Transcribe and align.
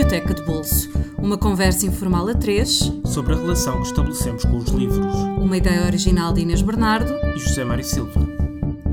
Biblioteca 0.00 0.32
de 0.32 0.42
Bolso. 0.44 0.90
Uma 1.18 1.36
conversa 1.36 1.84
informal 1.84 2.26
a 2.26 2.34
três 2.34 2.90
sobre 3.04 3.34
a 3.34 3.36
relação 3.36 3.82
que 3.82 3.88
estabelecemos 3.88 4.46
com 4.46 4.56
os 4.56 4.70
livros. 4.70 5.14
Uma 5.38 5.58
ideia 5.58 5.84
original 5.84 6.32
de 6.32 6.40
Inês 6.40 6.62
Bernardo 6.62 7.12
e 7.36 7.38
José 7.38 7.64
Mário 7.64 7.84
Silva. 7.84 8.18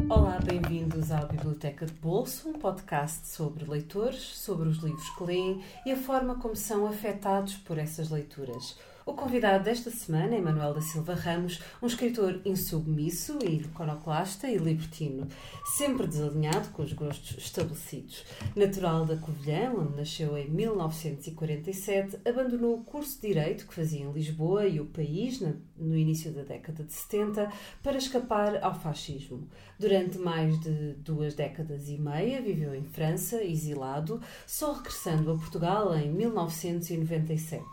Olá, 0.09 0.37
bem-vindos 0.43 1.09
à 1.13 1.21
Biblioteca 1.21 1.85
de 1.85 1.93
Bolso, 1.93 2.49
um 2.49 2.54
podcast 2.54 3.25
sobre 3.25 3.63
leitores, 3.63 4.19
sobre 4.19 4.67
os 4.67 4.79
livros 4.79 5.09
que 5.11 5.23
leem 5.23 5.63
e 5.85 5.93
a 5.93 5.95
forma 5.95 6.35
como 6.35 6.57
são 6.57 6.85
afetados 6.85 7.55
por 7.55 7.77
essas 7.77 8.09
leituras. 8.09 8.75
O 9.07 9.13
convidado 9.13 9.63
desta 9.63 9.89
semana 9.89 10.35
é 10.35 10.41
Manuel 10.41 10.73
da 10.73 10.81
Silva 10.81 11.13
Ramos, 11.13 11.61
um 11.81 11.87
escritor 11.87 12.41
insubmisso 12.43 13.39
e 13.41 13.61
iconoclasta 13.61 14.49
e 14.49 14.57
libertino, 14.57 15.29
sempre 15.77 16.05
desalinhado 16.05 16.68
com 16.71 16.83
os 16.83 16.91
gostos 16.91 17.37
estabelecidos. 17.37 18.25
Natural 18.54 19.05
da 19.05 19.15
Covilhã, 19.15 19.71
onde 19.71 19.96
nasceu 19.96 20.37
em 20.37 20.49
1947, 20.49 22.19
abandonou 22.27 22.75
o 22.75 22.83
curso 22.83 23.21
de 23.21 23.29
Direito 23.29 23.65
que 23.65 23.73
fazia 23.73 24.01
em 24.01 24.11
Lisboa 24.11 24.68
e 24.68 24.82
o 24.82 24.85
país 24.85 25.39
no 25.77 25.96
início 25.96 26.33
da 26.33 26.43
década 26.43 26.83
de 26.83 26.91
70 26.91 27.49
para 27.82 27.97
escapar 27.97 28.61
ao 28.61 28.77
fascismo. 28.77 29.47
Durante 29.79 30.18
mais 30.18 30.60
de 30.60 30.96
duas 30.96 31.33
décadas 31.33 31.87
e 31.87 31.97
meia 31.97 32.41
viveu 32.41 32.75
em 32.75 32.83
França, 32.83 33.41
exilado, 33.41 34.19
só 34.45 34.73
regressando 34.73 35.31
a 35.31 35.38
Portugal 35.38 35.95
em 35.95 36.11
1997. 36.11 37.63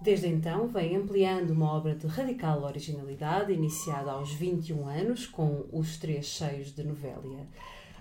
Desde 0.00 0.28
então, 0.28 0.68
vem 0.68 0.94
ampliando 0.94 1.50
uma 1.50 1.72
obra 1.72 1.94
de 1.94 2.06
radical 2.06 2.62
originalidade, 2.62 3.52
iniciada 3.52 4.12
aos 4.12 4.30
21 4.32 4.86
anos, 4.86 5.26
com 5.26 5.64
Os 5.72 5.96
Três 5.96 6.26
Cheios 6.26 6.74
de 6.74 6.84
Novélia. 6.84 7.46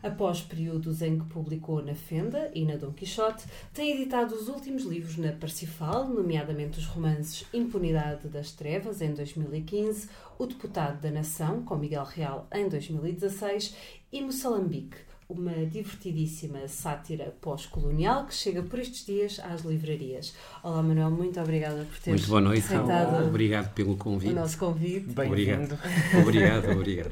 Após 0.03 0.41
períodos 0.41 1.01
em 1.01 1.17
que 1.17 1.25
publicou 1.25 1.81
na 1.81 1.95
Fenda 1.95 2.51
e 2.53 2.63
na 2.63 2.75
Dom 2.75 2.91
Quixote, 2.91 3.45
tem 3.73 3.91
editado 3.91 4.35
os 4.35 4.49
últimos 4.49 4.83
livros 4.83 5.17
na 5.17 5.31
Parsifal, 5.31 6.07
nomeadamente 6.07 6.77
os 6.77 6.85
romances 6.85 7.47
Impunidade 7.53 8.27
das 8.27 8.51
Trevas, 8.51 9.01
em 9.01 9.13
2015, 9.13 10.09
O 10.37 10.45
Deputado 10.45 11.01
da 11.01 11.09
Nação, 11.09 11.63
com 11.63 11.77
Miguel 11.77 12.03
Real, 12.03 12.45
em 12.53 12.67
2016, 12.67 13.75
e 14.11 14.21
Moçambique, 14.21 14.97
uma 15.27 15.65
divertidíssima 15.65 16.67
sátira 16.67 17.35
pós-colonial 17.41 18.25
que 18.25 18.33
chega 18.33 18.61
por 18.61 18.79
estes 18.79 19.05
dias 19.05 19.39
às 19.39 19.61
livrarias. 19.61 20.35
Olá, 20.63 20.83
Manuel, 20.83 21.11
muito 21.11 21.39
obrigada 21.39 21.85
por 21.85 21.99
teres 21.99 22.21
Muito 22.21 22.27
boa 22.27 22.41
noite, 22.41 22.65
aceitado 22.65 23.25
obrigado 23.27 23.73
pelo 23.73 23.97
convite. 23.97 24.31
o 24.31 24.35
nosso 24.35 24.57
convite. 24.57 25.07
Bem-vindo. 25.07 25.77
Obrigado, 26.21 26.71
obrigado. 26.71 27.11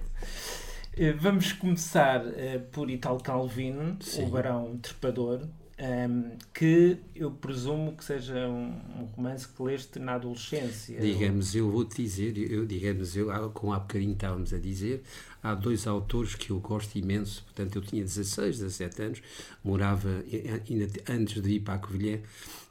Eh, 0.95 1.11
vamos 1.13 1.51
começar 1.53 2.23
uh, 2.23 2.59
por 2.71 2.89
Italo 2.89 3.19
Calvino, 3.19 3.97
Sim. 3.99 4.25
o 4.25 4.29
Barão 4.29 4.77
Trepador, 4.77 5.41
um, 5.83 6.37
que 6.53 6.97
eu 7.13 7.29
presumo 7.29 7.91
que 7.97 8.05
seja 8.05 8.47
um, 8.47 8.69
um, 9.01 9.05
romance 9.15 9.45
que 9.45 9.61
leste 9.61 9.99
na 9.99 10.13
adolescência. 10.13 10.97
Digamos, 10.99 11.53
eu 11.53 11.69
vou-te 11.69 12.01
dizer, 12.01 12.37
eu, 12.37 12.65
digamos, 12.65 13.17
eu, 13.17 13.27
como 13.51 13.73
há 13.73 13.79
bocadinho 13.79 14.13
estávamos 14.13 14.53
a 14.53 14.57
dizer, 14.57 15.03
há 15.41 15.53
dois 15.53 15.85
autores 15.85 16.35
que 16.35 16.51
eu 16.51 16.59
gosto 16.59 16.95
imenso, 16.95 17.43
portanto 17.43 17.75
eu 17.75 17.81
tinha 17.81 18.01
16, 18.01 18.59
17 18.59 19.01
anos, 19.01 19.21
morava, 19.61 20.23
ainda 20.69 20.87
antes 21.09 21.41
de 21.41 21.51
ir 21.51 21.59
para 21.59 21.73
a 21.73 21.79
Covilhã, 21.79 22.19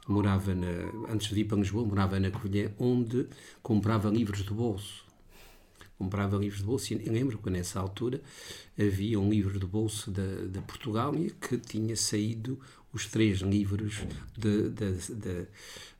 morava 0.07 0.55
na, 0.55 0.67
antes 1.13 1.29
de 1.29 1.39
ir 1.39 1.43
para 1.45 1.57
Lisboa, 1.57 1.85
morava 1.85 2.19
na 2.19 2.31
Covilhã, 2.31 2.71
onde 2.79 3.27
comprava 3.61 4.09
livros 4.09 4.43
de 4.43 4.53
bolso. 4.53 5.03
Comprava 5.99 6.35
livros 6.37 6.59
de 6.59 6.65
bolso 6.65 6.93
e 6.93 6.97
lembro 6.97 7.37
que 7.37 7.49
nessa 7.51 7.79
altura 7.79 8.19
havia 8.77 9.19
um 9.19 9.29
livro 9.29 9.59
de 9.59 9.65
bolso 9.65 10.09
da, 10.09 10.25
da 10.47 10.61
Portugal 10.63 11.13
que 11.39 11.57
tinha 11.57 11.95
saído 11.95 12.59
os 12.93 13.07
três 13.07 13.39
livros 13.39 14.05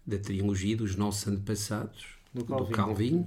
da 0.06 0.18
trilogia 0.18 0.78
dos 0.78 0.96
nossos 0.96 1.28
antepassados, 1.28 2.06
do 2.34 2.46
Calvin. 2.46 2.66
Do 2.66 2.72
Calvin 2.72 3.26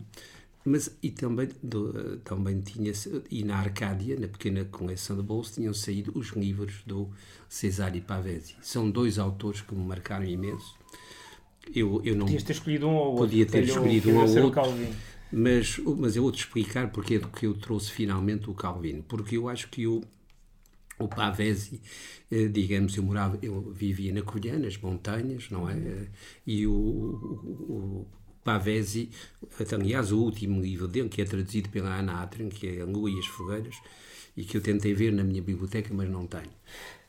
mas 0.66 0.90
e 1.00 1.10
também, 1.10 1.48
do, 1.62 2.18
também 2.24 2.60
tinha 2.60 2.92
e 3.30 3.44
na 3.44 3.56
Arcádia, 3.56 4.18
na 4.18 4.26
pequena 4.26 4.64
coleção 4.64 5.16
de 5.16 5.22
bolso, 5.22 5.54
tinham 5.54 5.72
saído 5.72 6.10
os 6.16 6.30
livros 6.30 6.82
do 6.84 7.08
Cesare 7.48 8.00
Pavesi. 8.00 8.56
São 8.60 8.90
dois 8.90 9.16
autores 9.16 9.60
que 9.60 9.72
me 9.72 9.86
marcaram 9.86 10.24
imenso. 10.24 10.74
Eu, 11.72 12.02
eu 12.04 12.16
não 12.16 12.26
Podias 12.26 12.42
ter 12.42 12.52
escolhido 12.52 12.88
um 12.88 12.96
ou 12.96 13.06
outro. 13.10 13.26
Podia 13.26 13.46
ter 13.46 13.62
escolhido 13.62 14.10
um 14.10 14.16
ou 14.16 14.42
outro. 14.42 14.62
Mas, 15.32 15.78
mas 15.78 16.16
eu 16.16 16.24
vou-te 16.24 16.40
explicar 16.40 16.90
porque 16.90 17.14
é 17.14 17.20
que 17.20 17.46
eu 17.46 17.54
trouxe 17.54 17.92
finalmente 17.92 18.50
o 18.50 18.54
Calvino. 18.54 19.04
Porque 19.04 19.36
eu 19.36 19.48
acho 19.48 19.68
que 19.68 19.86
o, 19.86 20.02
o 20.98 21.08
Pavesi, 21.08 21.80
eh, 22.30 22.48
digamos, 22.48 22.96
eu 22.96 23.02
morava, 23.02 23.38
eu 23.42 23.72
vivia 23.72 24.12
na 24.12 24.22
Colhã, 24.22 24.58
nas 24.58 24.76
montanhas, 24.78 25.50
não 25.50 25.68
é? 25.68 26.08
E 26.46 26.66
o, 26.66 26.72
o, 26.72 28.06
Pavesi, 28.46 29.10
aliás, 29.72 30.12
o 30.12 30.20
último 30.20 30.60
livro 30.62 30.86
dele, 30.86 31.08
que 31.08 31.20
é 31.20 31.24
traduzido 31.24 31.68
pela 31.68 31.98
Ana 31.98 32.22
Atrin, 32.22 32.48
que 32.48 32.68
é 32.68 32.80
A 32.82 32.84
Lua 32.84 33.10
e 33.10 33.18
as 33.18 33.26
Fogueiras, 33.26 33.76
e 34.36 34.44
que 34.44 34.56
eu 34.56 34.60
tentei 34.60 34.94
ver 34.94 35.12
na 35.12 35.24
minha 35.24 35.42
biblioteca, 35.42 35.92
mas 35.92 36.08
não 36.08 36.26
tenho. 36.26 36.50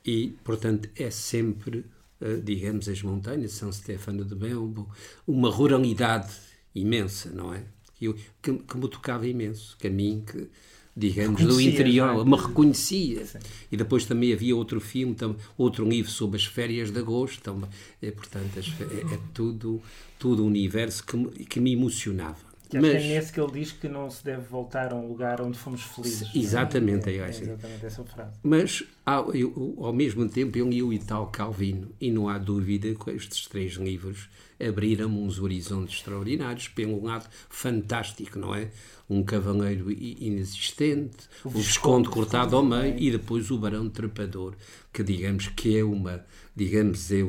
E, 0.04 0.30
portanto, 0.44 0.90
é 0.96 1.12
sempre, 1.12 1.86
eh, 2.20 2.38
digamos, 2.38 2.90
as 2.90 3.02
montanhas, 3.04 3.52
São 3.52 3.72
Stefano 3.72 4.26
de 4.26 4.34
Belbo, 4.34 4.90
uma 5.28 5.50
ruralidade 5.50 6.34
imensa, 6.74 7.30
não 7.30 7.54
é? 7.54 7.64
Que, 7.96 8.14
que, 8.42 8.54
que 8.54 8.78
me 8.78 8.90
tocava 8.90 9.28
imenso, 9.28 9.78
que 9.78 9.88
a 9.88 9.90
mim, 9.92 10.24
que, 10.26 10.50
digamos, 10.98 11.44
do 11.44 11.62
interior, 11.62 12.22
é? 12.22 12.30
me 12.30 12.36
reconhecia. 12.36 13.24
Sim. 13.24 13.38
E 13.72 13.78
depois 13.78 14.06
também 14.06 14.34
havia 14.34 14.56
outro 14.56 14.82
filme, 14.82 15.16
outro 15.56 15.88
livro 15.88 16.10
sobre 16.10 16.38
as 16.38 16.46
férias 16.46 16.90
de 16.90 17.00
agosto, 17.00 17.42
também. 17.42 17.70
É, 18.02 18.10
portanto, 18.10 18.58
é, 18.58 19.14
é 19.14 19.20
tudo, 19.34 19.80
tudo 20.18 20.44
um 20.44 20.48
universo 20.48 21.06
que, 21.06 21.16
me, 21.16 21.30
que 21.30 21.60
me 21.60 21.74
emocionava. 21.74 22.48
Que 22.70 22.80
Mas, 22.80 22.96
é 22.96 23.00
nesse 23.00 23.32
que 23.32 23.40
ele 23.40 23.52
diz 23.52 23.72
que 23.72 23.88
não 23.88 24.10
se 24.10 24.26
deve 24.26 24.42
voltar 24.42 24.92
a 24.92 24.96
um 24.96 25.08
lugar 25.08 25.40
onde 25.40 25.58
fomos 25.58 25.84
felizes. 25.84 26.30
Exatamente, 26.36 27.10
é? 27.10 27.14
é, 27.14 27.18
é, 27.20 27.30
exatamente 27.30 27.86
essa 27.86 28.04
frase. 28.04 28.32
Mas, 28.44 28.84
ao, 29.06 29.34
eu, 29.34 29.76
ao 29.78 29.94
mesmo 29.94 30.28
tempo, 30.28 30.58
eu 30.58 30.68
li 30.68 30.84
o 30.84 30.92
Italo 30.92 31.28
Calvino, 31.28 31.92
e 32.02 32.12
não 32.12 32.28
há 32.28 32.38
dúvida 32.38 32.94
que 32.94 33.12
estes 33.12 33.48
três 33.48 33.74
livros 33.74 34.28
abriram 34.60 35.10
uns 35.10 35.40
horizontes 35.40 35.98
extraordinários. 35.98 36.68
Pelo 36.68 37.04
lado, 37.04 37.28
fantástico, 37.50 38.40
não 38.40 38.54
é? 38.54 38.70
Um 39.10 39.24
cavaleiro 39.24 39.90
inexistente, 39.92 41.30
o, 41.44 41.48
o 41.48 41.52
Visconde 41.52 42.10
cortado 42.10 42.56
ao 42.56 42.64
meio 42.64 42.98
e 42.98 43.10
depois 43.10 43.50
o 43.50 43.58
Barão 43.58 43.90
Trepador, 43.90 44.54
que 44.92 45.02
digamos 45.02 45.48
que 45.48 45.78
é 45.78 45.84
uma, 45.84 46.26
digamos, 46.56 47.10
é 47.12 47.22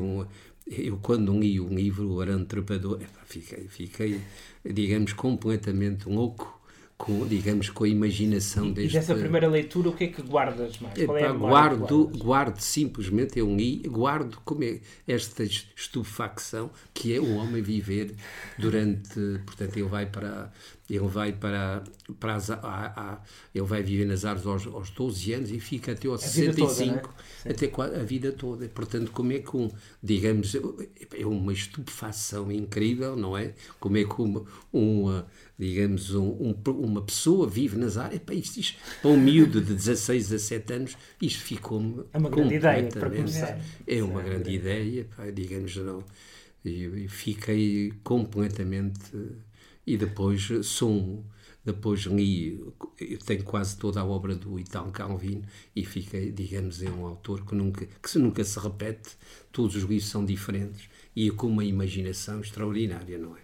eu 0.67 0.97
quando 1.01 1.39
li 1.39 1.59
um 1.59 1.73
livro, 1.73 2.11
o 2.11 2.17
Barão 2.17 2.43
Trepador, 2.43 2.99
fiquei, 3.25 3.67
fiquei, 3.67 4.21
digamos, 4.63 5.13
completamente 5.13 6.07
louco 6.09 6.58
com, 6.99 7.25
digamos, 7.25 7.69
com 7.69 7.85
a 7.85 7.87
imaginação 7.87 8.67
e, 8.67 8.73
deste... 8.73 8.97
E 8.97 8.99
dessa 8.99 9.15
primeira 9.15 9.47
leitura, 9.47 9.87
o 9.87 9.93
que 9.93 10.03
é 10.03 10.07
que 10.07 10.21
guardas 10.21 10.77
mais? 10.79 10.99
É 10.99 11.05
guardo, 11.05 12.11
guardo 12.17 12.59
simplesmente, 12.59 13.39
eu 13.39 13.55
li, 13.55 13.77
guardo 13.87 14.37
como 14.43 14.65
é 14.65 14.81
esta 15.07 15.43
estupefacção 15.43 16.69
que 16.93 17.15
é 17.15 17.19
o 17.19 17.37
homem 17.37 17.61
viver 17.61 18.15
durante, 18.57 19.17
portanto, 19.45 19.77
ele 19.77 19.87
vai 19.87 20.05
para 20.07 20.51
ele 20.89 21.07
vai 21.07 21.31
para, 21.31 21.83
para 22.19 22.35
as, 22.35 22.49
a, 22.49 22.57
a, 22.61 23.21
ele 23.53 23.65
vai 23.65 23.83
viver 23.83 24.05
nas 24.05 24.25
árvores 24.25 24.65
aos, 24.65 24.75
aos 24.75 24.89
12 24.89 25.33
anos 25.33 25.51
e 25.51 25.59
fica 25.59 25.91
até 25.91 26.07
aos 26.07 26.23
a 26.23 26.27
65, 26.27 26.99
toda, 26.99 27.13
é? 27.45 27.51
até 27.51 27.99
a 27.99 28.03
vida 28.03 28.31
toda. 28.31 28.67
Portanto, 28.69 29.11
como 29.11 29.31
é 29.31 29.39
que 29.39 29.55
um, 29.55 29.69
digamos, 30.01 30.55
é 30.55 31.25
uma 31.25 31.53
estupefação 31.53 32.51
incrível, 32.51 33.15
não 33.15 33.37
é? 33.37 33.53
Como 33.79 33.97
é 33.97 34.03
que 34.03 34.21
uma, 34.21 34.43
uma 34.73 35.27
digamos, 35.59 36.15
um, 36.15 36.29
um, 36.29 36.71
uma 36.71 37.01
pessoa 37.01 37.47
vive 37.47 37.77
nas 37.77 37.97
áreas, 37.97 38.21
para 38.21 38.33
isto, 38.33 38.59
isto, 38.61 38.79
para 39.01 39.11
um 39.11 39.17
miúdo 39.17 39.59
de 39.59 39.73
16, 39.73 40.29
17 40.29 40.73
anos, 40.73 40.97
isto 41.21 41.43
ficou-me 41.43 42.05
É 42.13 42.17
uma 42.17 42.29
grande 42.29 42.55
ideia, 42.55 42.87
para 42.87 43.09
começar. 43.09 43.59
É 43.85 44.01
uma 44.01 44.21
grande 44.21 44.51
ideia, 44.51 45.05
pá, 45.15 45.29
digamos, 45.29 45.75
não. 45.75 46.03
E 46.63 47.07
fiquei 47.09 47.93
completamente 48.03 49.15
e 49.89 49.97
depois 49.97 50.49
sou 50.63 51.25
depois 51.65 52.01
li, 52.01 52.63
tenho 53.25 53.43
quase 53.43 53.77
toda 53.77 53.99
a 53.99 54.05
obra 54.05 54.33
do 54.33 54.57
Italo 54.57 54.91
Calvino 54.91 55.43
e 55.75 55.83
fiquei, 55.83 56.31
digamos, 56.31 56.81
é 56.81 56.89
um 56.89 57.05
autor 57.05 57.45
que 57.45 57.53
nunca, 57.53 57.85
que 57.85 58.17
nunca 58.17 58.43
se 58.43 58.57
repete, 58.59 59.09
todos 59.51 59.75
os 59.75 59.83
livros 59.83 60.09
são 60.09 60.23
diferentes 60.23 60.89
e 61.15 61.29
com 61.29 61.47
uma 61.47 61.63
imaginação 61.63 62.39
extraordinária, 62.39 63.17
não 63.17 63.35
é? 63.35 63.41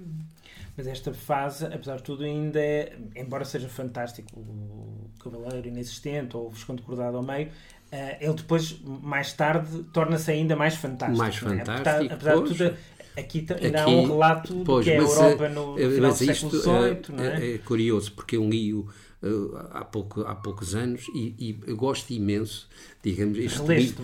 Mas 0.78 0.88
esta 0.88 1.14
fase, 1.14 1.66
apesar 1.66 1.98
de 1.98 2.04
tudo, 2.04 2.24
ainda 2.24 2.60
é, 2.60 2.98
embora 3.16 3.46
seja 3.46 3.70
fantástico, 3.70 4.40
o 4.40 5.10
Cavaleiro 5.20 5.68
Inexistente 5.68 6.36
ou 6.36 6.48
o 6.48 6.50
Visconde 6.52 6.82
Cordado 6.82 7.18
ao 7.18 7.24
meio, 7.24 7.48
uh, 7.48 8.18
ele 8.20 8.34
depois, 8.34 8.78
mais 8.82 9.32
tarde, 9.34 9.84
torna-se 9.94 10.32
ainda 10.32 10.56
mais 10.56 10.76
fantástico. 10.76 11.18
Mais 11.18 11.36
fantástico. 11.36 11.72
É? 11.72 12.14
Apesar, 12.14 12.14
apesar 12.14 12.36
de 12.36 12.44
tudo, 12.44 12.78
Aqui 13.18 13.40
ainda 13.40 13.56
aqui, 13.56 13.78
há 13.78 13.88
um 13.88 14.08
relato 14.08 14.64
pois, 14.66 14.86
de 14.86 14.92
que 14.92 14.98
é 14.98 15.00
a 15.00 15.04
Europa 15.04 15.50
no 15.50 15.80
eh, 15.80 15.90
final 15.90 16.12
do 16.12 16.18
século 16.18 16.52
XVIII, 16.52 17.20
é, 17.20 17.26
é, 17.26 17.54
é, 17.54 17.58
curioso, 17.60 18.12
porque 18.14 18.38
eu 18.38 18.50
li 18.50 18.74
o, 18.74 18.88
uh, 19.24 19.58
há, 19.72 19.86
pouco, 19.86 20.22
há 20.22 20.36
poucos 20.36 20.76
anos 20.76 21.08
e, 21.14 21.36
e 21.38 21.60
eu 21.68 21.78
gosto 21.78 22.12
imenso, 22.12 22.68
digamos, 23.04 23.38
este 23.38 23.60
Releste, 23.60 24.02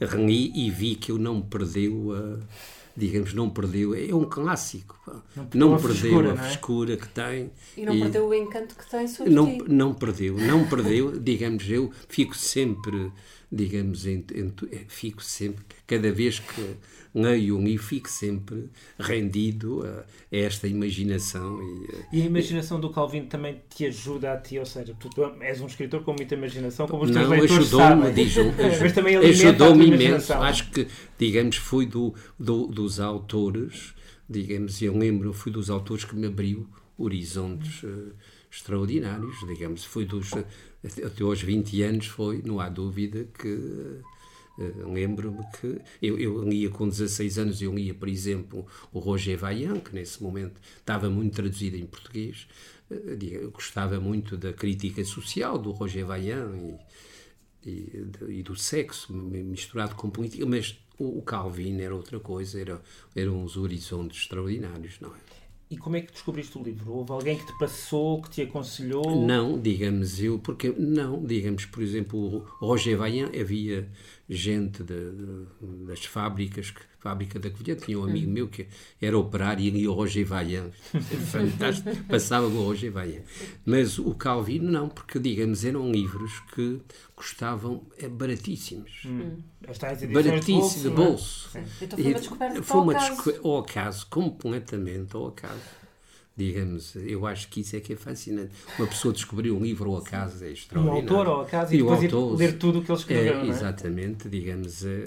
reli, 0.00 0.52
e 0.54 0.70
vi 0.70 0.94
que 0.94 1.12
eu 1.12 1.18
não 1.18 1.40
perdeu 1.40 2.12
a 2.14 2.38
digamos, 2.98 3.32
não 3.32 3.48
perdeu, 3.48 3.94
é 3.94 4.12
um 4.12 4.24
clássico, 4.24 4.98
não 5.36 5.46
perdeu, 5.46 5.68
não 5.68 5.74
a, 5.74 5.78
perdeu 5.78 5.96
frescura, 5.96 6.32
a 6.32 6.36
frescura 6.36 6.96
que 6.96 7.08
tem. 7.08 7.50
E 7.76 7.86
não 7.86 7.94
e 7.94 8.00
perdeu 8.00 8.26
o 8.26 8.34
encanto 8.34 8.74
que 8.74 8.90
tem 8.90 9.06
sobre 9.06 9.32
não, 9.32 9.46
ti. 9.46 9.64
Não 9.68 9.94
perdeu, 9.94 10.36
não 10.36 10.68
perdeu, 10.68 11.12
digamos, 11.20 11.70
eu 11.70 11.92
fico 12.08 12.36
sempre, 12.36 13.12
digamos, 13.50 14.06
em, 14.06 14.24
fico 14.88 15.22
sempre, 15.22 15.64
cada 15.86 16.12
vez 16.12 16.38
que 16.38 16.76
leio 17.14 17.66
e 17.66 17.78
fico 17.78 18.08
sempre 18.08 18.70
rendido 18.98 19.82
a, 19.84 20.00
a 20.00 20.04
esta 20.36 20.68
imaginação. 20.68 21.58
E, 22.12 22.18
e, 22.18 22.22
a 22.22 22.26
imaginação 22.26 22.78
do 22.78 22.90
Calvino 22.90 23.26
também 23.26 23.60
te 23.74 23.86
ajuda 23.86 24.32
a 24.32 24.36
ti, 24.36 24.58
ou 24.58 24.66
seja, 24.66 24.94
tu, 24.98 25.08
tu 25.08 25.24
és 25.40 25.60
um 25.60 25.66
escritor 25.66 26.02
com 26.02 26.12
muita 26.12 26.34
imaginação, 26.34 26.86
como 26.86 27.04
os 27.04 27.10
teus 27.10 27.28
Não, 27.28 27.32
ajudou-me, 27.32 28.06
ajudou-me 28.22 29.16
ajudou 29.16 29.82
imenso. 29.82 30.34
Acho 30.34 30.70
que, 30.70 30.86
digamos, 31.18 31.56
fui 31.56 31.86
do, 31.86 32.14
do, 32.38 32.66
dos 32.66 33.00
autores, 33.00 33.94
digamos, 34.28 34.80
eu 34.82 34.96
lembro, 34.96 35.32
fui 35.32 35.50
dos 35.50 35.70
autores 35.70 36.04
que 36.04 36.14
me 36.14 36.26
abriu 36.26 36.68
horizontes 36.98 37.82
uh, 37.84 38.12
extraordinários, 38.50 39.36
digamos, 39.46 39.84
fui 39.84 40.04
dos, 40.04 40.32
até 40.84 41.22
aos 41.22 41.42
20 41.42 41.82
anos 41.82 42.06
foi, 42.06 42.42
não 42.44 42.60
há 42.60 42.68
dúvida 42.68 43.28
que 43.38 44.00
Uh, 44.58 44.92
Lembro-me 44.92 45.44
que 45.60 45.80
eu, 46.02 46.18
eu 46.18 46.42
lia 46.42 46.68
com 46.68 46.88
16 46.88 47.38
anos, 47.38 47.62
eu 47.62 47.72
lia, 47.72 47.94
por 47.94 48.08
exemplo, 48.08 48.66
o 48.92 48.98
Roger 48.98 49.38
Vaillant, 49.38 49.78
que 49.78 49.94
nesse 49.94 50.20
momento 50.20 50.60
estava 50.76 51.08
muito 51.08 51.36
traduzido 51.36 51.76
em 51.76 51.86
português. 51.86 52.48
Uh, 52.90 53.16
eu 53.22 53.52
gostava 53.52 54.00
muito 54.00 54.36
da 54.36 54.52
crítica 54.52 55.04
social 55.04 55.56
do 55.58 55.70
Roger 55.70 56.04
Vaillant 56.04 56.76
e, 57.64 57.70
e, 57.70 58.38
e, 58.38 58.42
do 58.42 58.56
sexo 58.56 59.12
misturado 59.12 59.94
com 59.94 60.10
política, 60.10 60.44
mas 60.44 60.76
o 60.98 61.22
Calvin 61.22 61.80
era 61.80 61.94
outra 61.94 62.18
coisa, 62.18 62.60
era, 62.60 62.82
eram 63.14 63.40
uns 63.40 63.56
horizontes 63.56 64.22
extraordinários, 64.22 64.98
não 64.98 65.14
é? 65.14 65.37
E 65.70 65.76
como 65.76 65.96
é 65.96 66.00
que 66.00 66.12
descobriste 66.12 66.56
o 66.56 66.62
livro? 66.62 66.92
Houve 66.92 67.12
alguém 67.12 67.36
que 67.36 67.44
te 67.44 67.58
passou, 67.58 68.22
que 68.22 68.30
te 68.30 68.42
aconselhou? 68.42 69.26
Não, 69.26 69.60
digamos 69.60 70.18
eu, 70.18 70.38
porque 70.38 70.74
não, 70.78 71.22
digamos, 71.22 71.66
por 71.66 71.82
exemplo, 71.82 72.18
o 72.18 72.66
Roger 72.66 72.96
Vaillant 72.96 73.38
havia 73.38 73.86
gente 74.28 74.82
de, 74.82 75.10
de, 75.10 75.86
das 75.86 76.04
fábricas, 76.04 76.70
que, 76.70 76.80
fábrica 76.98 77.38
da 77.38 77.50
Covilhã, 77.50 77.76
tinha 77.76 77.98
um 77.98 78.04
amigo 78.04 78.30
meu 78.30 78.48
que 78.48 78.66
era 79.00 79.18
operário 79.18 79.64
e 79.64 79.70
lia 79.70 79.90
o 79.90 79.94
Roger 79.94 80.26
Vaillant. 80.26 80.72
Fantástico, 81.30 81.90
passava 82.08 82.46
o 82.46 82.64
Roger 82.64 82.92
Vaillant. 82.92 83.22
Mas 83.64 83.98
o 83.98 84.14
Calvino 84.14 84.70
não, 84.70 84.88
porque, 84.88 85.18
digamos, 85.18 85.64
eram 85.64 85.90
livros 85.90 86.40
que 86.54 86.80
custavam 87.16 87.86
é, 87.98 88.08
baratíssimos. 88.08 89.02
Hum. 89.06 89.38
Baratíssimos, 90.12 90.82
de 90.82 90.90
bolso. 90.90 91.50
De 91.52 91.58
bolso. 91.58 91.58
Então 91.82 91.98
foi 91.98 92.04
uma 92.04 92.14
descoberta 92.14 92.62
foi 92.62 92.80
uma 92.80 92.94
descoberta 92.94 93.48
ao 93.48 93.58
acaso, 93.58 94.06
completamente 94.08 95.16
ao 95.16 95.28
acaso 95.28 95.77
digamos, 96.38 96.94
eu 96.94 97.26
acho 97.26 97.48
que 97.48 97.62
isso 97.62 97.74
é 97.74 97.80
que 97.80 97.92
é 97.94 97.96
fascinante. 97.96 98.52
Uma 98.78 98.86
pessoa 98.86 99.12
descobrir 99.12 99.50
um 99.50 99.60
livro 99.60 99.90
ao 99.90 99.96
acaso 99.98 100.44
é 100.44 100.52
extraordinário. 100.52 101.02
Um 101.02 101.18
autor 101.18 101.26
ao 101.26 101.40
acaso 101.40 101.74
e, 101.74 101.78
e 101.78 101.82
depois 101.82 102.04
autor, 102.04 102.36
ler 102.38 102.58
tudo 102.58 102.78
o 102.78 102.84
que 102.84 102.92
ele 102.92 102.98
escreveu, 102.98 103.40
é, 103.40 103.46
é? 103.46 103.48
Exatamente, 103.48 104.28
digamos, 104.28 104.84
é, 104.84 105.02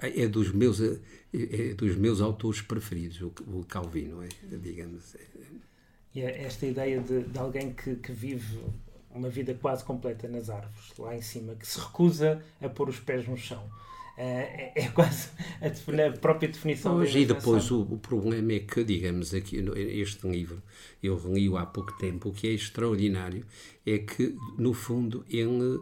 é, 0.00 0.26
dos 0.26 0.50
meus, 0.50 0.80
é, 0.80 0.98
é, 1.34 1.74
dos 1.74 1.94
meus 1.94 2.22
autores 2.22 2.62
preferidos, 2.62 3.20
o, 3.20 3.26
o 3.48 3.66
Calvino, 3.68 4.22
é, 4.22 4.28
digamos. 4.56 5.14
É. 5.14 5.20
E 6.14 6.22
esta 6.22 6.64
ideia 6.64 7.00
de, 7.00 7.24
de 7.24 7.38
alguém 7.38 7.74
que, 7.74 7.96
que 7.96 8.12
vive 8.12 8.60
uma 9.10 9.28
vida 9.28 9.52
quase 9.60 9.84
completa 9.84 10.26
nas 10.26 10.48
árvores, 10.48 10.96
lá 10.98 11.14
em 11.14 11.20
cima, 11.20 11.54
que 11.54 11.66
se 11.66 11.78
recusa 11.78 12.42
a 12.62 12.68
pôr 12.70 12.88
os 12.88 12.98
pés 12.98 13.28
no 13.28 13.36
chão 13.36 13.68
é, 14.16 14.72
é 14.74 14.88
quase 14.88 15.28
a, 15.60 16.06
a, 16.06 16.12
própria 16.12 16.48
definição 16.48 16.96
Hoje, 16.96 17.20
E 17.20 17.26
depois 17.26 17.70
o, 17.70 17.82
o, 17.82 17.98
problema 17.98 18.52
é 18.52 18.60
que, 18.60 18.84
digamos, 18.84 19.34
aqui 19.34 19.64
este 19.76 20.28
livro, 20.28 20.62
eu 21.02 21.20
li 21.32 21.54
há 21.56 21.66
pouco 21.66 21.92
tempo, 21.98 22.28
o 22.28 22.32
que 22.32 22.46
é 22.46 22.50
extraordinário 22.52 23.44
é 23.84 23.98
que, 23.98 24.36
no 24.56 24.72
fundo, 24.72 25.24
ele 25.28 25.80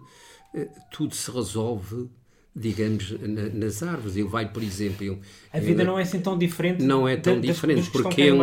eh, 0.55 0.69
tudo 0.91 1.15
se 1.15 1.31
resolve 1.31 2.09
digamos, 2.55 3.13
na, 3.13 3.49
nas 3.49 3.83
árvores. 3.83 4.17
Ele 4.17 4.29
vai, 4.29 4.51
por 4.51 4.63
exemplo... 4.63 5.05
Ele, 5.05 5.19
a 5.53 5.59
vida 5.59 5.83
ele, 5.83 5.91
não 5.91 5.99
é 5.99 6.03
assim 6.03 6.21
tão 6.21 6.37
diferente 6.37 6.83
Não 6.83 7.09
é 7.09 7.17
tão 7.17 7.41
de, 7.41 7.47
diferente, 7.47 7.91
porque 7.91 8.21
ele, 8.21 8.39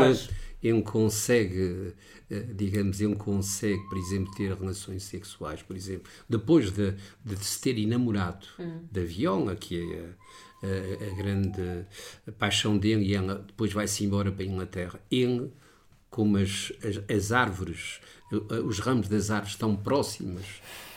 ele 0.61 0.81
consegue 0.81 1.93
eh, 2.31 2.45
digamos, 2.53 3.01
ele 3.01 3.15
consegue, 3.15 3.81
por 3.89 3.97
exemplo, 3.97 4.31
ter 4.35 4.53
relações 4.53 5.03
sexuais, 5.03 5.63
por 5.63 5.75
exemplo, 5.75 6.11
depois 6.27 6.71
de, 6.71 6.93
de 7.25 7.43
se 7.43 7.59
ter 7.59 7.77
enamorado 7.77 8.45
hum. 8.59 8.81
da 8.91 9.01
Viola, 9.01 9.55
que 9.55 9.81
é 9.81 10.09
a, 10.63 11.05
a, 11.05 11.11
a 11.11 11.15
grande 11.15 11.85
paixão 12.37 12.77
dele, 12.77 13.05
e 13.05 13.15
ela 13.15 13.43
depois 13.47 13.73
vai-se 13.73 14.05
embora 14.05 14.31
para 14.31 14.43
a 14.43 14.45
Inglaterra. 14.45 14.99
Ele, 15.09 15.51
como 16.11 16.37
as, 16.37 16.71
as, 16.83 17.15
as, 17.15 17.31
árvores, 17.31 17.99
eh, 18.31 18.59
os 18.59 18.77
ramos 18.77 19.07
das 19.07 19.31
árvores 19.31 19.53
estão 19.53 19.75
próximos 19.75 20.45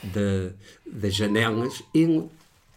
da, 0.02 0.52
das 0.84 1.14
janelas, 1.14 1.82
ele, 1.94 2.28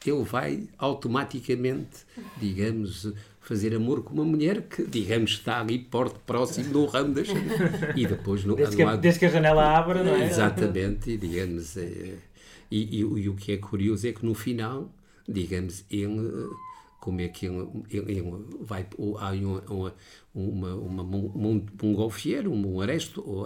ele 0.05 0.23
vai 0.23 0.69
automaticamente, 0.77 2.05
digamos, 2.37 3.11
fazer 3.45 3.75
amor 3.75 4.03
com 4.03 4.13
uma 4.15 4.25
mulher 4.25 4.63
que, 4.63 4.83
digamos, 4.83 5.31
está 5.31 5.61
ali 5.61 5.77
porto 5.77 6.19
próximo 6.25 6.73
do 6.73 6.85
ramo 6.85 7.13
da 7.13 7.23
janela. 7.23 7.93
E 7.95 8.07
depois 8.07 8.43
no, 8.43 8.55
desde, 8.55 8.75
que, 8.75 8.97
desde 8.97 9.19
que 9.19 9.25
a 9.27 9.29
janela 9.29 9.77
abre, 9.77 10.03
não 10.03 10.15
é? 10.15 10.25
Exatamente, 10.25 11.11
e, 11.11 11.17
digamos. 11.17 11.77
É, 11.77 12.15
e, 12.71 12.97
e, 12.97 12.99
e, 13.01 13.29
o 13.29 13.35
que 13.35 13.51
é 13.51 13.57
curioso 13.57 14.07
é 14.07 14.11
que 14.11 14.25
no 14.25 14.33
final, 14.33 14.91
digamos, 15.29 15.85
ele. 15.91 16.49
Como 17.05 17.21
é 17.21 17.27
que 17.27 17.45
ele, 17.45 17.67
ele, 17.91 18.17
ele 18.17 18.45
vai. 18.61 18.87
Há 19.19 19.31
uma, 20.33 20.73
uma, 20.73 21.03
uma, 21.03 21.03
um, 21.03 21.63
um 21.83 21.93
golfeiro, 21.93 22.51
um 22.51 22.81
aresto, 22.81 23.23
ou 23.23 23.45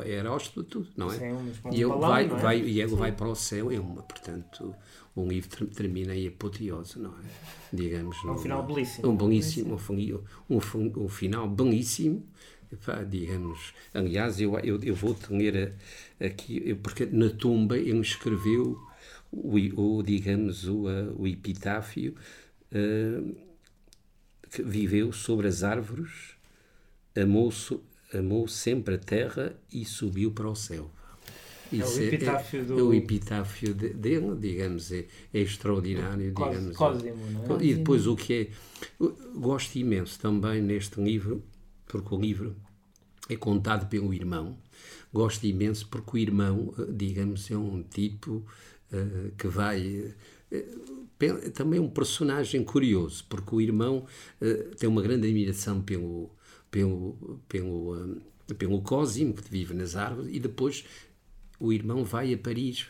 tudo, 0.64 0.88
não 0.96 1.12
é? 1.12 1.18
Sim, 1.18 1.34
um 1.34 1.74
e 1.74 1.76
ele 1.76 1.90
balão, 1.90 2.00
vai, 2.00 2.24
é? 2.24 2.28
vai, 2.28 2.62
e 2.62 2.80
ele 2.80 2.96
vai 2.96 3.12
para 3.12 3.28
o 3.28 3.36
céu, 3.36 3.70
é 3.70 3.78
uma, 3.78 4.02
portanto 4.02 4.74
o 5.14 5.28
livro 5.28 5.68
termina 5.68 6.16
em 6.16 6.30
apoteose, 6.30 6.98
não 7.00 7.12
é? 7.12 7.24
Digamos. 7.74 8.16
É 8.24 8.32
um 8.32 8.38
final 8.38 8.66
belíssimo. 8.66 9.10
Um 9.10 9.18
belíssimo, 9.18 9.78
um, 10.50 10.56
um, 10.56 11.04
um 11.04 11.10
final 11.10 11.50
belíssimo. 11.50 12.24
digamos, 13.10 13.74
aliás, 13.94 14.40
eu, 14.40 14.58
eu, 14.60 14.82
eu 14.82 14.96
vou-te 14.96 15.34
ler 15.34 15.76
aqui, 16.18 16.74
porque 16.76 17.06
na 17.06 17.30
tumba 17.30 17.78
ele 17.78 18.00
escreveu 18.00 18.80
o, 19.30 19.98
o 19.98 20.02
digamos, 20.02 20.66
o, 20.66 20.86
o 21.18 21.28
epitáfio 21.28 22.16
uh, 22.72 23.49
que 24.52 24.64
viveu 24.64 25.12
sobre 25.12 25.48
as 25.48 25.64
árvores, 25.64 26.36
amou, 27.16 27.52
amou 28.14 28.48
sempre 28.48 28.96
a 28.96 28.98
terra 28.98 29.56
e 29.72 29.86
subiu 29.86 30.32
para 30.32 30.50
o 30.50 30.56
céu. 30.56 30.90
Isso 31.72 32.00
é 32.00 32.02
o 32.02 32.06
epitáfio, 32.06 32.62
é, 32.62 32.64
do... 32.64 32.80
é 32.80 32.84
o 32.84 32.94
epitáfio 32.94 33.74
dele, 33.76 34.36
digamos, 34.40 34.92
é, 34.92 35.06
é 35.34 35.40
extraordinário. 35.40 36.34
Cos, 36.34 36.50
digamos, 36.50 36.78
Cosimo, 36.78 37.32
não 37.48 37.60
é? 37.60 37.64
E 37.64 37.76
depois 37.76 38.08
o 38.08 38.16
que 38.16 38.34
é. 38.34 39.06
Gosto 39.36 39.76
imenso 39.76 40.20
também 40.20 40.62
neste 40.62 41.00
livro, 41.00 41.44
porque 41.88 42.14
o 42.14 42.20
livro 42.20 42.56
é 43.30 43.36
contado 43.36 43.88
pelo 43.88 44.14
irmão. 44.14 44.58
Gosto 45.14 45.46
imenso 45.46 45.88
porque 45.88 46.12
o 46.14 46.18
irmão, 46.18 46.74
eh, 46.78 46.86
digamos, 46.90 47.50
é 47.52 47.58
um 47.58 47.84
tipo 47.84 48.44
uh, 48.92 49.32
que 49.38 49.48
vai. 49.48 50.14
Uh, 50.52 51.00
também 51.54 51.80
um 51.80 51.90
personagem 51.90 52.64
curioso, 52.64 53.26
porque 53.28 53.54
o 53.54 53.60
irmão 53.60 54.06
uh, 54.42 54.76
tem 54.76 54.88
uma 54.88 55.02
grande 55.02 55.28
admiração 55.28 55.82
pelo, 55.82 56.30
pelo, 56.72 57.42
pelo, 57.48 58.22
pelo 58.58 58.82
Cosimo, 58.82 59.34
que 59.34 59.50
vive 59.50 59.74
nas 59.74 59.96
árvores, 59.96 60.34
e 60.34 60.40
depois 60.40 60.86
o 61.60 61.74
irmão 61.74 62.04
vai 62.06 62.34
a 62.34 62.38
Paris. 62.38 62.88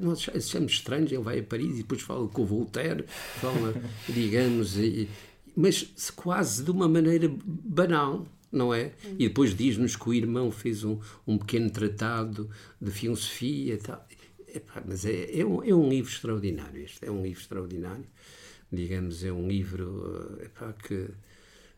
Nós 0.00 0.28
achamos 0.34 0.72
estranho, 0.72 1.06
ele 1.06 1.18
vai 1.18 1.38
a 1.38 1.42
Paris 1.42 1.74
e 1.74 1.78
depois 1.78 2.02
fala 2.02 2.26
com 2.28 2.42
o 2.42 2.46
Voltaire, 2.46 3.04
fala, 3.40 3.74
digamos, 4.08 4.76
e, 4.76 5.08
mas 5.56 6.10
quase 6.14 6.64
de 6.64 6.70
uma 6.70 6.88
maneira 6.88 7.32
banal, 7.44 8.26
não 8.50 8.74
é? 8.74 8.92
E 9.18 9.28
depois 9.28 9.54
diz-nos 9.54 9.96
que 9.96 10.08
o 10.08 10.14
irmão 10.14 10.50
fez 10.50 10.84
um, 10.84 10.98
um 11.26 11.38
pequeno 11.38 11.70
tratado 11.70 12.48
de 12.80 12.90
filosofia 12.90 13.74
e 13.74 13.78
tal. 13.78 14.06
Epá, 14.54 14.82
mas 14.86 15.04
é, 15.04 15.40
é, 15.40 15.44
um, 15.44 15.62
é 15.64 15.74
um 15.74 15.88
livro 15.88 16.10
extraordinário, 16.10 16.82
este 16.82 17.04
é 17.04 17.10
um 17.10 17.22
livro 17.22 17.40
extraordinário. 17.40 18.06
Digamos, 18.72 19.24
é 19.24 19.32
um 19.32 19.48
livro 19.48 20.38
epá, 20.42 20.72
que 20.72 21.08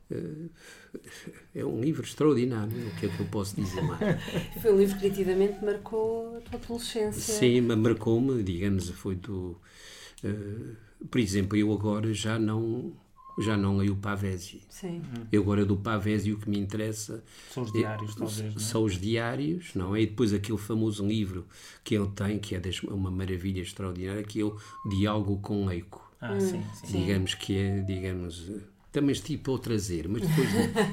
é 1.54 1.64
um 1.64 1.80
livro 1.80 2.04
extraordinário, 2.04 2.88
o 2.88 2.90
que 2.96 3.06
é 3.06 3.08
que 3.08 3.20
eu 3.20 3.26
posso 3.26 3.56
dizer 3.56 3.82
mais? 3.82 4.22
Foi 4.62 4.72
um 4.72 4.78
livro 4.78 4.98
que 4.98 5.08
nitidamente 5.08 5.64
marcou 5.64 6.36
a 6.36 6.40
tua 6.40 6.60
adolescência. 6.60 7.34
Sim, 7.34 7.62
marcou-me, 7.62 8.42
digamos, 8.42 8.90
foi 8.90 9.16
do... 9.16 9.60
Uh, 10.24 10.76
por 11.10 11.20
exemplo, 11.20 11.56
eu 11.56 11.72
agora 11.72 12.12
já 12.14 12.38
não 12.38 12.92
já 13.38 13.56
não 13.56 13.76
leio 13.76 13.92
o 13.92 13.96
Pavesi. 13.96 14.62
Sim. 14.68 15.02
Eu 15.30 15.42
agora 15.42 15.64
do 15.64 15.76
Pavesi 15.76 16.32
o 16.32 16.38
que 16.38 16.48
me 16.48 16.58
interessa 16.58 17.22
são 17.50 17.62
os 17.62 17.72
diários, 17.72 18.12
é, 18.12 18.18
talvez. 18.18 18.40
Não 18.40 18.48
é? 18.48 18.58
São 18.58 18.84
os 18.84 18.98
diários, 18.98 19.74
não 19.74 19.96
é? 19.96 20.02
E 20.02 20.06
depois 20.06 20.32
aquele 20.32 20.58
famoso 20.58 21.06
livro 21.06 21.46
que 21.84 21.94
ele 21.94 22.08
tem, 22.08 22.38
que 22.38 22.54
é 22.54 22.60
uma 22.88 23.10
maravilha 23.10 23.60
extraordinária, 23.60 24.22
que 24.22 24.40
é 24.40 24.44
o 24.44 24.56
Diálogo 24.88 25.38
com 25.38 25.66
Leico. 25.66 26.10
Ah, 26.20 26.32
hum, 26.32 26.40
sim, 26.40 26.64
sim. 26.72 27.00
Digamos 27.00 27.34
que 27.34 27.56
é, 27.56 27.80
digamos, 27.80 28.50
também 28.90 29.14
tipo 29.14 29.50
ao 29.50 29.58
trazer, 29.58 30.08
mas 30.08 30.22
depois 30.22 30.48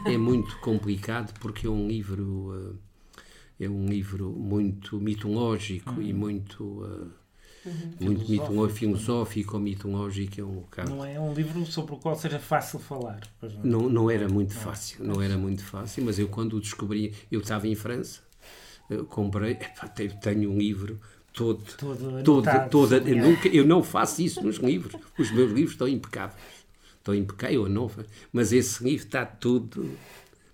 é 0.05 0.17
muito 0.17 0.57
complicado 0.59 1.33
porque 1.39 1.67
é 1.67 1.69
um 1.69 1.87
livro 1.87 2.77
é 3.59 3.69
um 3.69 3.85
livro 3.85 4.29
muito 4.29 4.99
mitológico 4.99 5.91
uhum. 5.91 6.01
e 6.01 6.13
muito 6.13 6.63
uh, 6.63 7.11
uhum. 7.65 7.93
muito 7.99 8.25
filosófico, 8.25 8.79
filosófico 8.79 9.55
ou 9.55 9.61
mitológico 9.61 10.41
é 10.41 10.43
um 10.43 10.53
bocado. 10.53 10.89
Não 10.89 11.05
é 11.05 11.19
um 11.19 11.33
livro 11.33 11.65
sobre 11.65 11.93
o 11.93 11.97
qual 11.97 12.15
seja 12.15 12.39
fácil 12.39 12.79
falar. 12.79 13.21
Não. 13.41 13.81
não, 13.81 13.89
não 13.89 14.11
era 14.11 14.27
muito 14.27 14.53
fácil, 14.53 15.03
não 15.03 15.21
era 15.21 15.37
muito 15.37 15.63
fácil, 15.63 16.03
mas 16.03 16.19
eu 16.19 16.27
quando 16.27 16.57
o 16.57 16.59
descobri, 16.59 17.13
eu 17.31 17.39
estava 17.39 17.67
em 17.67 17.75
França, 17.75 18.21
comprei, 19.09 19.51
epá, 19.51 19.87
tenho 19.87 20.51
um 20.51 20.57
livro 20.57 20.99
todo, 21.33 21.63
todo, 21.77 22.23
todo, 22.23 22.69
todo 22.69 22.95
eu, 22.95 23.15
nunca, 23.17 23.47
eu 23.47 23.65
não 23.65 23.83
faço 23.83 24.21
isso 24.21 24.41
nos 24.41 24.57
livros, 24.57 24.93
os 25.17 25.31
meus 25.31 25.51
livros 25.51 25.71
estão 25.71 25.87
impecáveis, 25.87 26.65
estão 26.97 27.15
impecáveis, 27.15 27.59
eu 27.59 27.69
não, 27.69 27.89
mas 28.31 28.53
esse 28.53 28.83
livro 28.83 29.05
está 29.05 29.25
tudo 29.25 29.97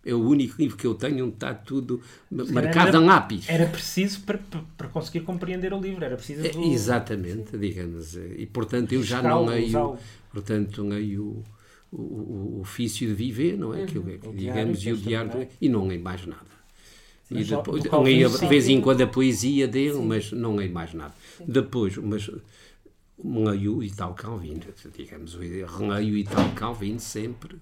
é 0.05 0.13
o 0.13 0.19
único 0.19 0.55
livro 0.59 0.77
que 0.77 0.87
eu 0.87 0.95
tenho 0.95 1.25
onde 1.25 1.35
está 1.35 1.53
tudo 1.53 2.01
marcado 2.31 2.89
era, 2.89 2.97
em 2.97 3.05
lápis. 3.05 3.49
Era 3.49 3.65
preciso 3.65 4.21
para, 4.21 4.39
para 4.77 4.87
conseguir 4.87 5.21
compreender 5.21 5.73
o 5.73 5.79
livro, 5.79 6.03
era 6.03 6.15
preciso. 6.15 6.41
Do... 6.41 6.63
Exatamente, 6.63 7.57
digamos. 7.57 8.15
E 8.15 8.45
portanto 8.45 8.93
eu 8.93 9.03
já 9.03 9.21
não 9.21 9.45
leio, 9.45 9.97
portanto, 10.31 10.83
leio 10.83 11.43
o, 11.91 11.97
o, 11.97 12.55
o, 12.57 12.61
ofício 12.61 13.07
de 13.07 13.13
viver, 13.13 13.57
não 13.57 13.73
é? 13.73 13.81
Uhum. 13.81 13.85
Que, 13.85 14.17
que, 14.17 14.31
digamos, 14.31 14.85
e 14.85 14.91
o 14.93 14.97
diário, 14.97 15.47
e 15.59 15.67
não 15.67 15.85
leio 15.85 16.01
mais 16.01 16.25
nada. 16.25 16.49
E 17.29 17.43
depois, 17.43 17.83
leio 18.03 18.29
de 18.29 18.47
vez 18.47 18.67
em 18.67 18.81
quando 18.81 19.01
a 19.01 19.07
poesia 19.07 19.67
dele, 19.67 19.93
sim. 19.93 20.05
mas 20.05 20.31
não 20.31 20.55
leio 20.55 20.71
mais 20.71 20.93
nada. 20.93 21.13
Sim. 21.37 21.43
Depois, 21.47 21.95
mas 21.97 22.29
leio 23.23 23.83
e 23.83 23.91
tal 23.91 24.13
Calvino, 24.13 24.61
digamos, 24.95 25.35
releio 25.35 26.17
e 26.17 26.23
tal 26.23 26.49
Calvino 26.55 26.99
sempre, 26.99 27.57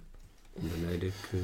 de 0.56 0.68
maneira 0.68 1.12
que 1.30 1.44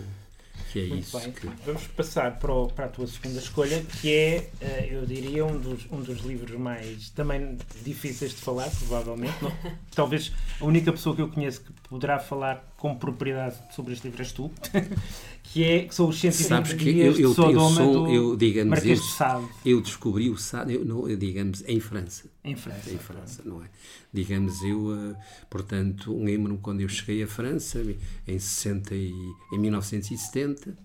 que 0.72 0.80
é 0.80 0.88
Muito 0.88 1.02
isso. 1.04 1.20
Bem. 1.20 1.32
Que... 1.32 1.48
Vamos 1.66 1.88
passar 1.88 2.40
para, 2.40 2.54
o, 2.54 2.68
para, 2.68 2.86
a 2.86 2.90
tua 2.90 3.08
segunda 3.08 3.40
escolha, 3.40 3.84
que 4.02 4.12
é, 4.12 4.50
eh, 4.60 4.88
eu 4.92 5.06
diria, 5.06 5.46
um 5.46 5.60
dos, 5.60 5.86
um 5.92 6.02
dos 6.02 6.22
livros 6.22 6.60
mais 6.60 7.10
também 7.10 7.58
difíceis 7.84 8.32
de 8.32 8.38
falar, 8.38 8.70
provavelmente. 8.70 9.36
Não, 9.42 9.52
talvez 9.94 10.32
a 10.60 10.66
única 10.66 10.92
pessoa 10.92 11.16
que 11.16 11.22
eu 11.22 11.30
conheço 11.30 11.62
que 11.62 11.72
poderá 11.88 12.20
falar 12.20 12.74
com 12.78 12.96
propriedade 12.96 13.56
sobre 13.72 13.94
este 13.94 14.08
livro 14.08 14.22
és 14.22 14.32
tu, 14.32 14.52
que, 15.44 15.64
é, 15.64 15.84
que 15.84 15.94
são 15.94 16.08
os 16.08 16.20
120 16.20 16.48
Sabes 16.48 16.74
que 16.74 16.94
dias 16.94 17.20
eu, 17.20 17.26
eu, 17.26 17.30
de 17.30 17.36
Sodoma 17.36 17.82
eu 17.82 17.94
sou, 17.94 18.10
eu, 18.10 18.36
digamos, 18.36 18.70
Marquês 18.70 19.00
de 19.00 19.12
Sade. 19.12 19.46
Eu 19.66 19.82
descobri 19.82 20.30
o 20.30 20.38
Sade, 20.38 20.74
eu, 20.74 20.86
não, 20.86 21.06
digamos, 21.16 21.64
em 21.68 21.80
França. 21.80 22.26
Em 22.44 22.56
França. 22.56 22.90
Em 22.90 22.98
França, 22.98 23.42
não 23.46 23.62
é? 23.62 23.68
Digamos, 24.12 24.64
eu, 24.64 24.88
uh, 24.88 25.16
portanto, 25.50 26.18
lembro-me 26.18 26.58
quando 26.60 26.82
eu 26.82 26.90
cheguei 26.90 27.22
à 27.22 27.28
França, 27.28 27.84
em, 28.26 28.40
60 28.40 28.96
e, 28.96 29.14
em 29.52 29.60
1970, 29.60 30.76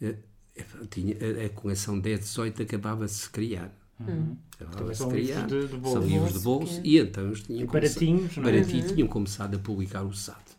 uh, 0.00 0.86
tinha, 0.88 1.16
a, 1.44 1.48
coleção 1.50 2.00
10-18 2.00 2.62
acabava-se 2.62 3.24
de 3.24 3.30
criar. 3.30 3.76
Uhum. 4.00 4.36
Acabava-se 4.60 5.04
de 5.04 5.10
criar. 5.10 5.46
De, 5.46 5.66
de 5.66 5.90
são 5.90 6.02
livros 6.02 6.32
de 6.32 6.38
bolso. 6.38 6.80
E 6.84 6.98
então 6.98 7.26
eles 7.26 7.42
tinham, 7.42 7.66
baratinhos, 7.66 8.34
começado, 8.34 8.44
baratinho, 8.44 8.82
uhum. 8.82 8.94
tinham 8.94 9.08
começado 9.08 9.54
a 9.56 9.58
publicar 9.58 10.02
o 10.04 10.14
Sade 10.14 10.57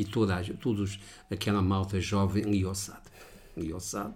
e 0.00 0.04
toda 0.04 0.42
todos, 0.60 0.98
aquela 1.30 1.60
malta 1.60 2.00
jovem 2.00 2.44
lia 2.44 2.68
o 2.68 2.74
Sade. 2.74 3.08
Lia 3.56 3.76
o 3.76 3.80
Sade. 3.80 4.14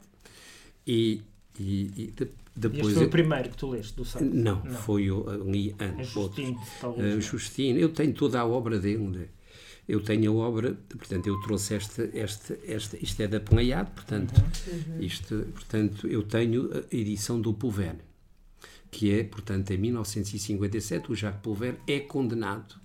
E, 0.87 1.23
e, 1.59 1.93
e 1.97 2.07
de, 2.13 2.29
depois. 2.55 2.87
Este 2.87 2.95
foi 2.95 3.03
eu, 3.03 3.09
o 3.09 3.11
primeiro 3.11 3.49
que 3.51 3.57
tu 3.57 3.71
leste 3.71 3.95
do 3.97 4.05
Sade? 4.05 4.25
Não, 4.25 4.63
não. 4.63 4.73
foi 4.73 5.11
o 5.11 5.25
li 5.51 5.75
antes. 5.81 5.99
É 5.99 6.05
Justino. 6.05 6.61
Uh, 6.83 7.21
Justino, 7.21 7.79
eu 7.79 7.89
tenho 7.89 8.15
toda 8.15 8.41
a 8.41 8.47
obra 8.47 8.79
dele. 8.79 9.09
Né? 9.09 9.27
Eu 9.89 10.01
tenho 10.01 10.41
a 10.41 10.47
obra, 10.47 10.79
portanto, 10.89 11.27
eu 11.27 11.41
trouxe 11.41 11.75
esta, 11.75 12.09
esta, 12.15 12.57
esta 12.65 12.97
isto 13.03 13.21
é 13.21 13.27
da 13.27 13.41
Plenaiade, 13.41 13.91
portanto, 13.91 14.33
uhum. 14.39 15.01
isto, 15.01 15.45
portanto, 15.53 16.07
eu 16.07 16.23
tenho 16.23 16.71
a 16.73 16.95
edição 16.95 17.41
do 17.41 17.53
Pouver, 17.53 17.97
que 18.93 19.13
é, 19.13 19.25
portanto, 19.25 19.73
em 19.73 19.79
1957, 19.79 21.11
o 21.11 21.17
Jacques 21.17 21.43
Pouver 21.43 21.81
é 21.89 21.99
condenado 21.99 22.81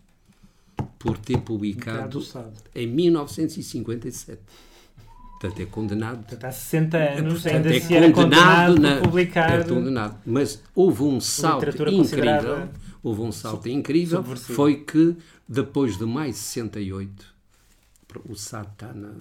por 0.99 1.17
ter 1.17 1.39
publicado 1.39 2.23
em 2.73 2.87
1957. 2.87 4.41
Portanto, 5.39 5.61
é 5.61 5.65
condenado. 5.65 6.17
Portanto, 6.17 6.45
há 6.45 6.51
60 6.51 6.97
anos 6.97 7.33
portanto, 7.43 7.55
ainda 7.55 7.75
é 7.75 7.79
se 7.79 7.95
era 7.95 8.11
condenado, 8.11 8.79
na, 8.79 9.01
publicar. 9.01 9.59
É 9.59 9.63
condenado. 9.63 10.17
Mas 10.25 10.63
houve 10.73 11.03
um 11.03 11.21
salto 11.21 11.69
incrível. 11.89 12.69
Houve 13.03 13.21
um 13.21 13.31
salto 13.31 13.69
incrível. 13.69 14.23
Foi 14.23 14.77
que, 14.77 15.15
depois 15.47 15.97
de 15.97 16.05
mais 16.05 16.35
de 16.35 16.41
68, 16.41 17.35
o 18.27 18.35
SAD 18.35 18.67
está, 18.71 18.93
na, 18.93 19.11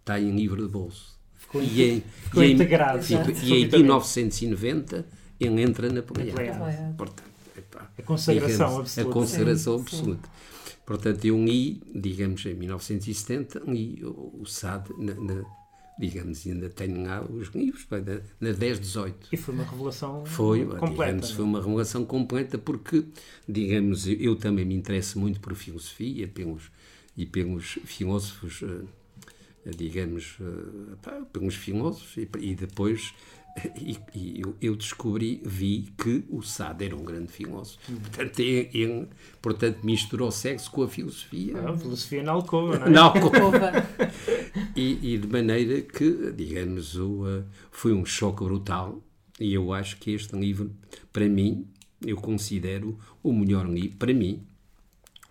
está 0.00 0.20
em 0.20 0.34
livro 0.34 0.62
de 0.62 0.68
bolso. 0.68 1.16
Ficou, 1.36 1.62
e 1.62 1.82
em, 1.82 2.04
ficou 2.24 2.42
e 2.42 2.52
integrado. 2.52 3.06
e 3.42 3.54
em 3.54 3.68
1990 3.68 5.06
ele 5.38 5.62
entra 5.62 5.92
na 5.92 6.02
Pleiade. 6.02 6.94
Portanto, 6.96 7.22
epá, 7.56 7.88
a 7.96 8.02
consagração 8.02 8.66
digamos, 8.66 8.80
absoluta. 8.80 9.10
A 9.10 9.12
consagração 9.12 9.78
sim, 9.78 9.82
absoluta. 9.84 10.28
Sim. 10.28 10.46
Portanto, 10.86 11.24
eu 11.24 11.44
li, 11.44 11.82
digamos, 11.92 12.46
em 12.46 12.54
1970, 12.54 13.62
li 13.66 14.04
o, 14.04 14.40
o 14.40 14.46
SAD, 14.46 14.90
na, 14.96 15.14
na, 15.14 15.44
digamos, 15.98 16.46
ainda 16.46 16.70
tenho 16.70 17.02
lá 17.02 17.22
os 17.24 17.48
livros, 17.48 17.84
na, 17.90 18.48
na 18.48 18.56
10, 18.56 18.80
18. 18.80 19.28
E 19.32 19.36
foi 19.36 19.52
uma 19.52 19.64
revelação 19.64 20.24
foi, 20.24 20.64
completa. 20.64 21.12
Digamos, 21.12 21.30
foi 21.32 21.44
uma 21.44 21.60
revelação 21.60 22.04
completa 22.04 22.56
porque, 22.56 23.04
digamos, 23.48 24.06
eu 24.06 24.36
também 24.36 24.64
me 24.64 24.76
interesso 24.76 25.18
muito 25.18 25.40
por 25.40 25.56
filosofia 25.56 26.28
pelos, 26.28 26.70
e 27.16 27.26
pelos 27.26 27.78
filósofos, 27.84 28.62
eh, 28.62 29.70
digamos, 29.76 30.38
eh, 30.40 31.24
pelos 31.32 31.56
filósofos 31.56 32.16
e 32.16 32.54
depois 32.54 33.12
e, 33.76 33.98
e 34.14 34.40
eu, 34.40 34.56
eu, 34.60 34.76
descobri, 34.76 35.40
vi 35.44 35.92
que 35.96 36.24
o 36.28 36.42
Sade 36.42 36.84
era 36.84 36.96
um 36.96 37.04
grande 37.04 37.32
filósofo. 37.32 37.78
Uhum. 37.90 37.98
Portanto, 37.98 38.40
ele, 38.40 38.70
ele, 38.74 39.08
portanto, 39.40 39.78
misturou 39.82 40.30
sexo 40.30 40.70
com 40.70 40.82
a 40.82 40.88
filosofia. 40.88 41.58
a 41.68 41.76
filosofia 41.76 42.22
na 42.22 42.32
alcova, 42.32 42.78
não 42.78 42.86
é? 42.86 42.90
Na 42.90 43.02
alcova. 43.08 43.72
e, 44.74 45.14
e, 45.14 45.18
de 45.18 45.26
maneira 45.26 45.80
que, 45.80 46.32
digamos, 46.32 46.96
o, 46.96 47.24
uh, 47.24 47.44
foi 47.70 47.92
um 47.92 48.04
choque 48.04 48.44
brutal. 48.44 49.02
E 49.38 49.52
eu 49.52 49.72
acho 49.72 49.98
que 49.98 50.12
este 50.12 50.34
livro, 50.36 50.70
para 51.12 51.28
mim, 51.28 51.66
eu 52.04 52.16
considero 52.16 52.98
o 53.22 53.32
melhor 53.32 53.68
livro, 53.68 53.96
para 53.96 54.12
mim, 54.12 54.42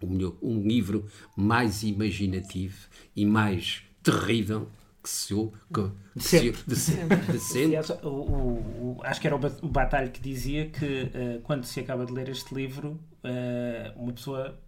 o 0.02 0.08
melhor, 0.08 0.34
um 0.42 0.62
livro 0.62 1.06
mais 1.36 1.84
imaginativo 1.84 2.88
e 3.16 3.26
mais 3.26 3.84
terrível 4.04 4.68
que 5.06 5.10
se 5.10 5.36
que, 5.36 5.92
de 6.16 6.24
sempre. 6.24 6.64
De 6.66 6.76
sempre. 6.76 7.18
De 7.32 7.40
sempre. 7.40 7.78
o, 8.02 8.08
o, 8.08 8.98
o, 8.98 9.02
acho 9.04 9.22
que 9.22 9.28
era 9.28 9.36
o 9.36 9.68
Batalho 9.68 10.10
que 10.10 10.20
dizia 10.20 10.68
que 10.68 11.04
uh, 11.04 11.42
quando 11.44 11.64
se 11.64 11.80
acaba 11.80 12.08
de 12.08 12.12
ler 12.12 12.28
este 12.28 12.56
livro, 12.56 13.00
uh, 13.24 14.02
uma 14.02 14.12
pessoa 14.14 14.60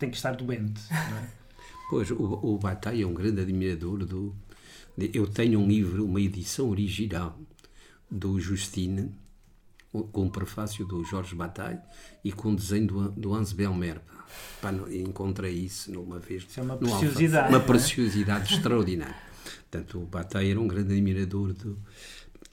tem 0.00 0.10
que 0.10 0.16
estar 0.16 0.34
doente. 0.34 0.82
É? 0.92 1.28
Pois, 1.88 2.10
o, 2.10 2.16
o 2.16 2.58
Bataille 2.58 3.04
é 3.04 3.06
um 3.06 3.14
grande 3.14 3.40
admirador 3.40 4.04
do. 4.04 4.34
De, 4.98 5.12
eu 5.14 5.28
tenho 5.28 5.60
um 5.60 5.68
livro, 5.68 6.04
uma 6.04 6.20
edição 6.20 6.68
original 6.68 7.38
do 8.10 8.40
Justine, 8.40 9.14
com 9.92 10.26
o 10.26 10.30
prefácio 10.30 10.84
do 10.84 11.04
Jorge 11.04 11.36
Bataille 11.36 11.78
e 12.24 12.32
com 12.32 12.50
o 12.50 12.56
desenho 12.56 12.88
do, 12.88 13.10
do 13.12 13.34
Hans 13.34 13.52
Belmer. 13.52 14.00
Pá, 14.60 14.72
encontrei 14.90 15.52
isso 15.52 15.92
numa 15.92 16.18
vez. 16.18 16.42
Isso 16.42 16.58
é 16.58 16.62
uma 16.64 16.76
preciosidade. 16.76 17.48
Uma 17.48 17.58
é? 17.58 17.64
preciosidade 17.64 18.54
extraordinária. 18.54 19.25
Portanto, 19.76 19.98
o 19.98 20.06
Bataille 20.06 20.50
era 20.50 20.60
um 20.60 20.66
grande 20.66 20.92
admirador 20.92 21.52
do. 21.52 21.78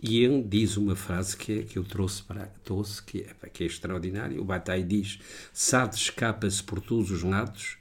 E 0.02 0.22
ele 0.22 0.44
diz 0.44 0.76
uma 0.76 0.96
frase 0.96 1.38
que, 1.38 1.60
é, 1.60 1.64
que 1.64 1.78
eu 1.78 1.84
trouxe 1.84 2.22
para 2.24 2.48
trouxe, 2.64 3.02
que 3.02 3.22
é, 3.22 3.48
que 3.48 3.64
é 3.64 3.68
extraordinária. 3.68 4.42
O 4.42 4.44
Bataille 4.44 4.84
diz: 4.84 5.20
Sade 5.54 5.96
escapa-se 5.96 6.62
por 6.62 6.82
todos 6.82 7.10
os 7.12 7.24
lados 7.24 7.78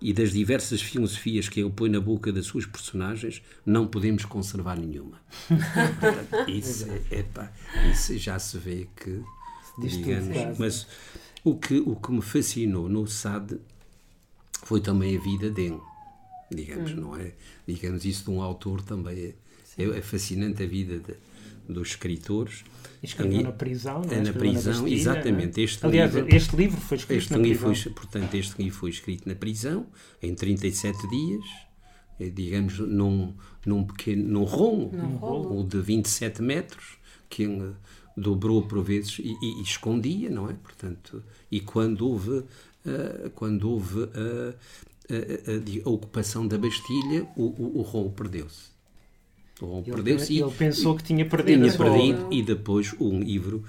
e 0.00 0.12
das 0.12 0.32
diversas 0.32 0.80
filosofias 0.80 1.48
que 1.48 1.60
ele 1.60 1.70
põe 1.70 1.90
na 1.90 2.00
boca 2.00 2.32
das 2.32 2.46
suas 2.46 2.64
personagens, 2.64 3.42
não 3.66 3.86
podemos 3.86 4.24
conservar 4.24 4.78
nenhuma. 4.78 5.20
Portanto, 5.48 6.48
isso, 6.50 6.86
é, 7.10 7.22
pá, 7.22 7.52
isso 7.90 8.16
já 8.16 8.38
se 8.38 8.56
vê 8.56 8.88
que. 8.96 9.22
Digamos, 9.80 10.58
mas 10.58 10.86
o 11.44 11.56
que, 11.56 11.78
o 11.78 11.94
que 11.94 12.10
me 12.10 12.22
fascinou 12.22 12.88
no 12.88 13.06
Sade 13.06 13.60
foi 14.64 14.80
também 14.80 15.16
a 15.16 15.20
vida 15.20 15.48
dele 15.50 15.78
digamos, 16.50 16.92
hum. 16.92 16.96
não 16.96 17.16
é? 17.16 17.32
Digamos, 17.68 18.06
isso 18.06 18.24
de 18.24 18.30
um 18.30 18.40
autor 18.40 18.80
também 18.80 19.34
é, 19.76 19.82
é, 19.82 19.98
é 19.98 20.00
fascinante 20.00 20.62
a 20.62 20.66
vida 20.66 20.98
de, 20.98 21.14
dos 21.72 21.88
escritores. 21.88 22.64
escreveu 23.02 23.42
na 23.42 23.52
prisão, 23.52 24.00
não 24.00 24.10
é? 24.10 24.22
Na 24.22 24.32
prisão, 24.32 24.82
na 24.82 24.88
exatamente. 24.88 25.60
É? 25.60 25.64
Este 25.64 25.84
Aliás, 25.84 26.14
livro, 26.14 26.34
este 26.34 26.56
livro 26.56 26.80
foi 26.80 26.96
escrito 26.96 27.18
este 27.18 27.32
na 27.32 27.38
prisão. 27.38 27.74
Foi, 27.74 27.92
portanto, 27.92 28.34
este 28.34 28.62
livro 28.62 28.78
foi 28.78 28.90
escrito 28.90 29.28
na 29.28 29.34
prisão, 29.34 29.86
em 30.22 30.34
37 30.34 31.08
dias, 31.10 31.44
eh, 32.18 32.30
digamos, 32.30 32.78
num, 32.78 33.34
num 33.66 33.84
pequeno 33.84 34.26
num 34.26 34.44
rolo, 34.44 34.90
num 34.90 35.16
rolo. 35.16 35.62
de 35.62 35.78
27 35.78 36.40
metros, 36.40 36.96
que 37.28 37.42
ele 37.42 37.74
dobrou 38.16 38.62
por 38.62 38.82
vezes 38.82 39.18
e, 39.18 39.28
e, 39.42 39.60
e 39.60 39.62
escondia, 39.62 40.30
não 40.30 40.48
é? 40.48 40.54
Portanto, 40.54 41.22
e 41.50 41.60
quando 41.60 42.08
houve, 42.08 42.30
uh, 42.30 43.30
quando 43.34 43.70
houve 43.70 44.00
uh, 44.00 44.54
a, 45.10 45.14
a, 45.14 45.88
a, 45.88 45.90
ocupação 45.90 46.46
da 46.46 46.58
Bastilha, 46.58 47.26
o, 47.36 47.44
o, 47.44 47.78
o 47.78 47.82
rolo 47.82 48.10
perdeu-se. 48.10 48.68
O 49.60 49.82
perdeu-se 49.82 50.38
ele 50.38 50.50
pensou 50.52 50.96
que 50.96 51.02
tinha 51.02 51.26
perdido, 51.26 51.64
tinha 51.64 51.76
perdido 51.76 52.28
e 52.32 52.42
depois 52.42 52.94
um 53.00 53.20
livro, 53.20 53.64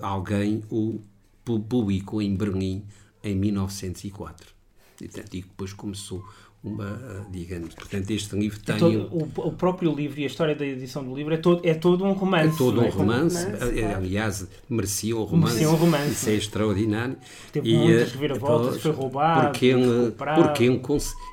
alguém 0.00 0.62
o 0.70 1.00
publicou 1.44 2.22
em 2.22 2.34
Berlim 2.34 2.84
em 3.24 3.34
1904. 3.34 4.54
E, 5.00 5.08
portanto, 5.08 5.34
e 5.34 5.40
depois 5.40 5.72
começou 5.72 6.24
uma, 6.62 7.26
digamos, 7.30 7.74
portanto 7.74 8.10
este 8.10 8.36
livro 8.36 8.60
tem... 8.60 8.76
É 8.76 8.78
todo, 8.78 9.08
o, 9.14 9.48
o, 9.48 9.52
próprio 9.52 9.94
livro 9.94 10.20
e 10.20 10.24
a 10.24 10.26
história 10.26 10.54
da 10.54 10.64
edição 10.64 11.02
do 11.02 11.14
livro 11.14 11.32
é 11.32 11.38
todo, 11.38 11.66
é 11.66 11.72
todo 11.72 12.04
um 12.04 12.12
romance. 12.12 12.54
É 12.54 12.58
todo 12.58 12.80
um 12.80 12.84
é? 12.84 12.90
romance, 12.90 13.44
romance 13.46 13.82
aliás, 13.82 14.48
merecia 14.68 15.16
um 15.16 15.22
romance. 15.22 15.54
Merecia 15.54 15.70
um 15.74 15.76
romance. 15.76 16.12
Isso 16.12 16.30
é 16.30 16.34
extraordinário. 16.34 17.16
Teve 17.50 17.70
e, 17.70 17.76
muitas 17.76 18.12
reviravoltas, 18.12 18.82
foi 18.82 18.92
roubado, 18.92 19.48
porque 19.48 19.66
ele, 19.66 20.12
porque 20.12 20.64
ele, 20.64 20.82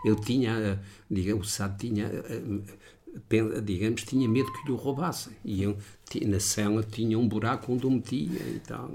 ele 0.05 0.15
tinha, 0.21 0.79
digamos, 1.11 1.47
o 1.47 1.49
Sade 1.49 1.75
tinha, 1.77 2.09
digamos, 3.63 4.03
tinha 4.03 4.29
medo 4.29 4.51
que 4.53 4.65
lhe 4.65 4.71
o 4.71 4.75
roubassem. 4.75 5.33
E 5.43 5.63
ele, 5.63 5.77
na 6.25 6.39
cela 6.39 6.83
tinha 6.83 7.19
um 7.19 7.27
buraco 7.27 7.73
onde 7.73 7.85
o 7.85 7.91
metia 7.91 8.41
e 8.41 8.61
tal. 8.65 8.89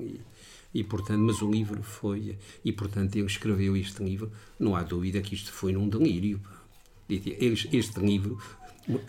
E, 0.75 0.83
portanto, 0.83 1.21
mas 1.21 1.43
o 1.43 1.51
livro 1.51 1.83
foi 1.83 2.39
e 2.65 2.73
portanto 2.73 3.17
ele 3.17 3.27
escreveu 3.27 3.77
este 3.77 4.03
livro. 4.03 4.33
Não 4.59 4.75
há 4.75 4.83
dúvida 4.83 5.21
que 5.21 5.35
isto 5.35 5.53
foi 5.53 5.73
num 5.73 5.89
delírio. 5.89 6.41
Este 7.09 8.01
livro 8.01 8.39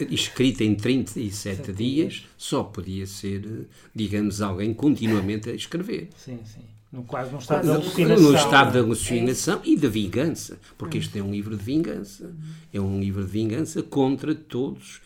escrito 0.10 0.62
em 0.62 0.76
37 0.76 1.72
dias, 1.72 1.78
dias, 1.78 2.28
só 2.38 2.64
podia 2.64 3.08
ser, 3.08 3.68
digamos, 3.96 4.42
alguém 4.42 4.74
continuamente 4.74 5.50
a 5.50 5.54
escrever. 5.54 6.10
Sim, 6.18 6.40
sim. 6.46 6.62
No, 6.92 7.04
quase 7.04 7.32
num 7.32 7.40
estado 7.40 7.64
de 7.64 7.72
alucinação. 7.72 8.32
No 8.32 8.36
estado 8.36 8.72
de 8.72 8.78
alucinação 8.78 9.62
é. 9.64 9.70
e 9.70 9.76
de 9.76 9.88
vingança, 9.88 10.60
porque 10.78 11.00
este 11.00 11.18
é 11.18 11.24
um 11.24 11.32
livro 11.32 11.58
de 11.58 11.64
vingança. 11.64 12.36
É 12.72 12.80
um 12.80 13.00
livro 13.00 13.26
de 13.26 13.32
vingança 13.32 13.82
contra 13.82 14.36
todos. 14.36 15.02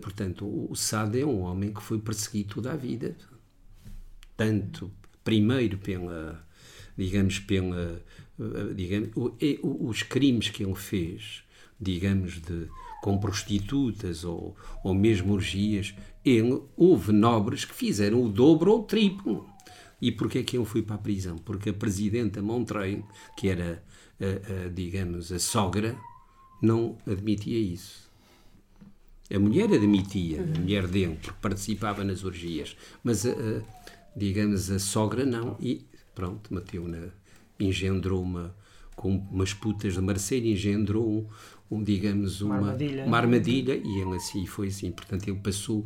Portanto, 0.00 0.46
o 0.46 0.74
Sade 0.74 1.20
é 1.20 1.26
um 1.26 1.42
homem 1.42 1.72
que 1.72 1.82
foi 1.82 1.98
perseguido 1.98 2.54
toda 2.54 2.72
a 2.72 2.76
vida. 2.76 3.14
Tanto 4.34 4.90
primeiro 5.26 5.76
pela, 5.78 6.40
digamos, 6.96 7.40
pela, 7.40 8.00
digamos, 8.76 9.10
os 9.60 10.02
crimes 10.04 10.48
que 10.50 10.62
ele 10.62 10.76
fez, 10.76 11.42
digamos, 11.80 12.40
de, 12.40 12.68
com 13.02 13.18
prostitutas 13.18 14.22
ou, 14.22 14.56
ou 14.84 14.94
mesmo 14.94 15.34
orgias, 15.34 15.92
ele, 16.24 16.62
houve 16.76 17.12
nobres 17.12 17.64
que 17.64 17.74
fizeram 17.74 18.22
o 18.22 18.28
dobro 18.28 18.70
ou 18.70 18.80
o 18.80 18.84
triplo. 18.84 19.44
E 20.00 20.12
porquê 20.12 20.38
é 20.38 20.42
que 20.44 20.56
ele 20.56 20.64
foi 20.64 20.82
para 20.82 20.94
a 20.94 20.98
prisão? 20.98 21.36
Porque 21.38 21.70
a 21.70 21.74
presidenta 21.74 22.40
Montreuil, 22.40 23.04
que 23.36 23.48
era, 23.48 23.82
a, 24.20 24.66
a, 24.66 24.68
digamos, 24.68 25.32
a 25.32 25.40
sogra, 25.40 25.98
não 26.62 26.96
admitia 27.04 27.58
isso. 27.58 28.06
A 29.28 29.40
mulher 29.40 29.72
admitia, 29.72 30.40
a 30.40 30.60
mulher 30.60 30.86
dele, 30.86 31.18
porque 31.20 31.36
participava 31.42 32.04
nas 32.04 32.22
orgias, 32.22 32.76
mas 33.02 33.26
a, 33.26 33.32
digamos, 34.16 34.70
a 34.70 34.78
sogra 34.78 35.24
não. 35.26 35.56
E 35.60 35.86
pronto, 36.14 36.52
meteu-na, 36.52 37.08
engendrou 37.60 38.22
uma, 38.22 38.54
com 38.96 39.16
umas 39.30 39.52
putas 39.52 39.92
de 39.92 40.00
Marselha, 40.00 40.48
engendrou 40.48 41.06
um, 41.06 41.26
um, 41.70 41.84
digamos, 41.84 42.40
uma, 42.40 42.56
uma, 42.56 42.66
armadilha. 42.68 43.04
uma 43.04 43.16
armadilha 43.18 43.74
e 43.74 44.00
ele 44.00 44.16
assim 44.16 44.46
foi 44.46 44.68
assim. 44.68 44.90
Portanto, 44.90 45.28
ele 45.28 45.38
passou, 45.38 45.84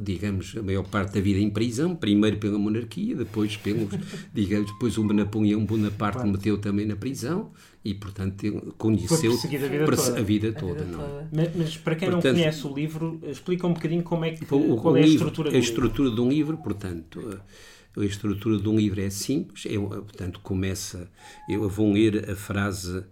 digamos, 0.00 0.56
a 0.56 0.62
maior 0.62 0.82
parte 0.82 1.14
da 1.14 1.20
vida 1.20 1.38
em 1.38 1.48
prisão, 1.48 1.94
primeiro 1.94 2.38
pela 2.38 2.58
monarquia, 2.58 3.14
depois 3.14 3.56
pelos, 3.56 3.90
digamos, 4.34 4.72
depois 4.72 4.98
o 4.98 5.04
Napoleão 5.04 5.64
Bonaparte 5.64 6.16
claro. 6.16 6.32
meteu 6.32 6.58
também 6.58 6.84
na 6.84 6.96
prisão 6.96 7.52
e, 7.84 7.94
portanto, 7.94 8.44
ele 8.44 8.60
conheceu 8.76 9.32
a 9.32 9.36
vida 9.36 9.86
toda. 9.86 10.18
A 10.18 10.22
vida 10.22 10.52
toda, 10.52 10.72
a 10.72 10.74
vida 10.74 10.84
não. 10.84 10.98
toda. 10.98 11.28
Mas, 11.32 11.56
mas, 11.56 11.76
para 11.76 11.94
quem 11.94 12.10
portanto, 12.10 12.32
não 12.34 12.40
conhece 12.40 12.66
o 12.66 12.74
livro, 12.74 13.20
explica 13.22 13.66
um 13.68 13.72
bocadinho 13.72 14.02
como 14.02 14.24
é 14.24 14.32
que, 14.32 14.42
o, 14.52 14.76
qual 14.76 14.94
o 14.94 14.96
é 14.96 15.02
a 15.02 15.06
livro, 15.06 15.28
estrutura 15.28 15.50
do 15.50 15.56
A 15.56 15.60
livro. 15.60 15.70
estrutura 15.70 16.10
de 16.10 16.20
um 16.20 16.28
livro, 16.28 16.56
portanto 16.56 17.38
a 18.00 18.04
estrutura 18.04 18.58
de 18.58 18.68
um 18.68 18.76
livro 18.76 19.00
é 19.00 19.10
simples, 19.10 19.66
é, 19.66 19.76
portanto, 19.78 20.40
começa, 20.40 21.10
eu 21.48 21.68
vou 21.68 21.92
ler 21.92 22.30
a 22.30 22.36
frase, 22.36 23.04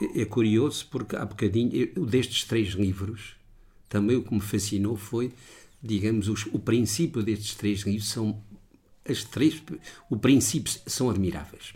é, 0.00 0.22
é 0.22 0.24
curioso 0.24 0.86
porque 0.90 1.16
há 1.16 1.24
bocadinho, 1.24 1.70
eu, 1.74 2.06
destes 2.06 2.44
três 2.44 2.70
livros, 2.70 3.34
também 3.88 4.16
o 4.16 4.22
que 4.22 4.32
me 4.32 4.40
fascinou 4.40 4.96
foi, 4.96 5.32
digamos, 5.82 6.28
os, 6.28 6.46
o 6.46 6.58
princípio 6.58 7.22
destes 7.22 7.54
três 7.54 7.80
livros 7.80 8.08
são, 8.08 8.40
as 9.04 9.24
três, 9.24 9.62
o 10.08 10.16
princípio 10.16 10.72
são 10.86 11.10
admiráveis. 11.10 11.72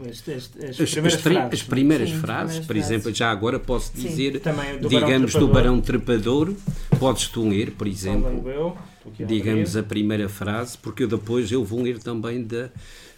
As, 0.00 0.28
as, 0.28 0.50
as, 0.60 0.80
as, 0.80 0.90
primeiras 0.90 1.20
frases, 1.20 1.52
as 1.52 1.62
primeiras 1.62 2.10
Sim, 2.10 2.16
frases 2.16 2.58
primeiras 2.58 2.66
por 2.66 2.76
exemplo, 2.76 3.02
frases. 3.02 3.18
já 3.18 3.30
agora 3.30 3.60
posso 3.60 3.92
Sim. 3.94 4.02
dizer, 4.02 4.40
do 4.80 4.88
digamos, 4.88 5.32
Barão 5.32 5.46
do 5.46 5.52
Barão 5.52 5.80
Trepador, 5.80 6.52
podes 6.98 7.28
tu 7.28 7.48
ler, 7.48 7.70
por 7.70 7.86
exemplo, 7.86 8.48
eu, 8.48 8.76
digamos, 9.24 9.76
a 9.76 9.84
primeira 9.84 10.28
frase, 10.28 10.76
porque 10.78 11.04
eu 11.04 11.08
depois 11.08 11.52
eu 11.52 11.64
vou 11.64 11.80
ler 11.80 12.00
também 12.00 12.42
da, 12.42 12.70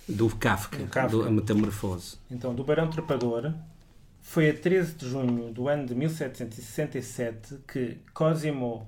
do 0.07 0.29
Kafka, 0.29 0.77
do 0.77 0.87
Kafka. 0.87 1.09
Do, 1.09 1.23
a 1.23 1.31
Metamorfose. 1.31 2.19
Então, 2.31 2.55
do 2.55 2.62
Barão 2.62 2.91
Trepador, 2.91 3.55
foi 4.21 4.51
a 4.51 4.55
13 4.55 4.95
de 4.97 5.09
junho 5.09 5.53
do 5.53 5.69
ano 5.69 5.87
de 5.87 5.95
1767 5.95 7.59
que 7.67 7.97
Cosimo 8.12 8.87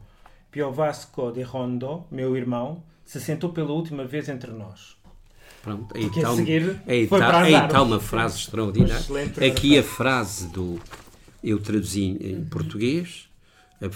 Piovasco 0.51 1.33
de 1.33 1.43
Rondo, 1.43 2.05
meu 2.11 2.37
irmão, 2.37 2.83
se 3.05 3.19
sentou 3.19 3.51
pela 3.51 3.73
última 3.73 4.05
vez 4.05 4.29
entre 4.29 4.51
nós. 4.51 4.98
Pronto, 5.63 5.95
aí 5.95 6.03
Porque 6.03 6.21
está, 6.21 6.31
a 6.31 6.37
seguir 6.37 6.81
aí 6.87 7.07
foi 7.07 7.23
as 7.23 7.35
aí 7.35 7.55
está 7.55 7.83
uma 7.83 8.01
frase 8.01 8.39
extraordinária. 8.39 9.05
Aqui 9.47 9.79
a 9.79 9.83
frase 9.83 10.49
do. 10.49 10.81
Eu 11.43 11.59
traduzi 11.59 12.03
em 12.03 12.45
português, 12.45 13.29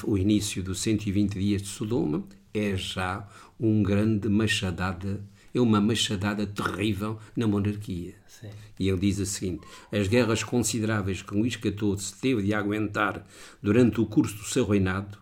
o 0.05 0.17
início 0.17 0.63
dos 0.63 0.81
120 0.81 1.39
dias 1.39 1.63
de 1.63 1.69
Sodoma, 1.69 2.25
é 2.55 2.77
já 2.77 3.27
um 3.59 3.83
grande 3.83 4.29
machadada, 4.29 5.21
é 5.55 5.61
uma 5.61 5.81
machadada 5.81 6.47
terrível 6.47 7.19
na 7.37 7.47
monarquia. 7.47 8.15
Sim. 8.27 8.51
E 8.79 8.89
ele 8.89 8.99
diz 8.99 9.19
o 9.19 9.27
seguinte: 9.27 9.63
as 9.91 10.09
guerras 10.09 10.43
consideráveis 10.43 11.23
que 11.23 11.35
Luís 11.35 11.55
XIV 11.55 12.21
teve 12.21 12.43
de 12.43 12.55
aguentar 12.55 13.27
durante 13.63 14.01
o 14.01 14.07
curso 14.07 14.37
do 14.37 14.45
seu 14.45 14.67
reinado, 14.67 15.19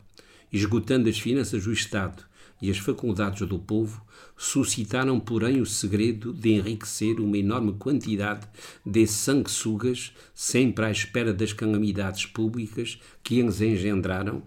esgotando 0.52 1.08
as 1.08 1.18
finanças 1.18 1.64
do 1.64 1.72
Estado 1.72 2.29
e 2.60 2.70
as 2.70 2.78
faculdades 2.78 3.46
do 3.46 3.58
povo, 3.58 4.04
suscitaram, 4.36 5.18
porém, 5.18 5.60
o 5.60 5.66
segredo 5.66 6.32
de 6.32 6.50
enriquecer 6.50 7.20
uma 7.20 7.38
enorme 7.38 7.74
quantidade 7.74 8.46
de 8.84 9.06
sanguessugas, 9.06 10.12
sempre 10.34 10.84
à 10.84 10.90
espera 10.90 11.32
das 11.32 11.52
calamidades 11.52 12.26
públicas 12.26 12.98
que 13.22 13.38
eles 13.38 13.60
engendraram, 13.60 14.42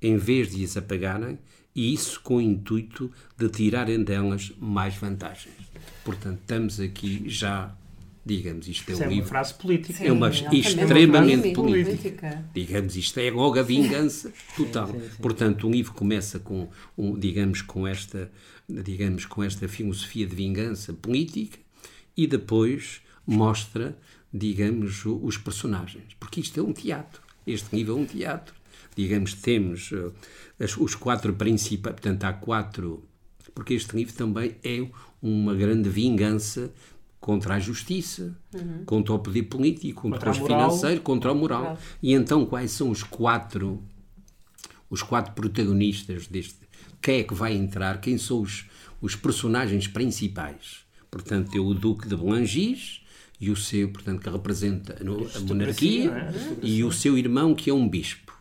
em 0.00 0.16
vez 0.16 0.50
de 0.50 0.64
as 0.64 0.76
apagarem, 0.76 1.38
e 1.74 1.92
isso 1.92 2.20
com 2.22 2.36
o 2.36 2.40
intuito 2.40 3.10
de 3.36 3.48
tirarem 3.48 4.02
delas 4.02 4.52
mais 4.58 4.94
vantagens. 4.96 5.54
Portanto, 6.04 6.38
estamos 6.40 6.80
aqui 6.80 7.24
já, 7.26 7.76
digamos, 8.26 8.66
isto 8.66 8.90
é 8.90 8.92
Isso 8.92 9.00
um 9.02 9.04
é 9.04 9.08
uma 9.08 9.14
livro. 9.14 9.28
frase 9.28 9.54
política. 9.54 10.04
É 10.04 10.10
uma 10.12 10.32
Sim, 10.32 10.38
extremamente 10.58 11.00
é 11.00 11.06
uma 11.06 11.18
frase 11.28 11.54
política. 11.54 12.44
Digamos, 12.52 12.96
isto 12.96 13.20
é 13.20 13.30
logo 13.30 13.58
a 13.58 13.62
vingança 13.62 14.32
total. 14.56 14.88
sim, 14.88 15.00
sim. 15.00 15.22
Portanto, 15.22 15.68
o 15.68 15.70
livro 15.70 15.92
começa 15.92 16.40
com, 16.40 16.68
um, 16.98 17.16
digamos, 17.16 17.62
com 17.62 17.86
esta, 17.86 18.30
digamos, 18.68 19.24
com 19.26 19.44
esta 19.44 19.68
filosofia 19.68 20.26
de 20.26 20.34
vingança 20.34 20.92
política 20.92 21.56
e 22.16 22.26
depois 22.26 23.00
mostra, 23.24 23.96
digamos, 24.34 25.04
o- 25.06 25.20
os 25.24 25.38
personagens. 25.38 26.14
Porque 26.18 26.40
isto 26.40 26.58
é 26.58 26.62
um 26.62 26.72
teatro. 26.72 27.22
Este 27.46 27.74
livro 27.76 27.92
é 27.96 28.00
um 28.00 28.04
teatro. 28.04 28.54
Digamos, 28.96 29.34
temos 29.34 29.90
eh, 29.92 30.64
as- 30.64 30.76
os 30.76 30.94
quatro 30.96 31.32
principais, 31.34 31.94
portanto, 31.94 32.24
há 32.24 32.32
quatro, 32.32 33.04
porque 33.54 33.74
este 33.74 33.94
livro 33.96 34.14
também 34.14 34.56
é 34.64 34.84
uma 35.22 35.54
grande 35.54 35.88
vingança 35.88 36.72
contra 37.20 37.54
a 37.54 37.58
justiça, 37.58 38.36
contra 38.84 39.14
o 39.14 39.18
poder 39.18 39.44
político, 39.44 40.02
contra, 40.02 40.18
Contra 40.18 40.30
a 40.30 40.32
os 40.32 40.38
moral. 40.38 40.70
financeiros, 40.70 41.02
contra 41.02 41.30
a 41.30 41.34
moral. 41.34 41.78
E 42.02 42.12
então 42.12 42.46
quais 42.46 42.70
são 42.70 42.90
os 42.90 43.02
quatro 43.02 43.82
os 44.88 45.02
quatro 45.02 45.32
protagonistas 45.34 46.26
deste 46.28 46.54
quem 47.02 47.18
é 47.20 47.22
que 47.24 47.34
vai 47.34 47.54
entrar, 47.54 48.00
quem 48.00 48.16
são 48.18 48.40
os, 48.40 48.64
os 49.00 49.14
personagens 49.16 49.86
principais. 49.88 50.84
Portanto, 51.10 51.56
é 51.56 51.60
o 51.60 51.72
Duque 51.74 52.08
de 52.08 52.16
Belangis 52.16 53.00
e 53.40 53.50
o 53.50 53.56
seu, 53.56 53.88
portanto, 53.90 54.20
que 54.22 54.30
representa 54.30 55.02
no- 55.04 55.28
a 55.34 55.40
monarquia, 55.40 56.10
é? 56.10 56.32
e 56.62 56.82
o 56.82 56.90
seu 56.90 57.16
irmão, 57.18 57.54
que 57.54 57.70
é 57.70 57.74
um 57.74 57.88
bispo. 57.88 58.32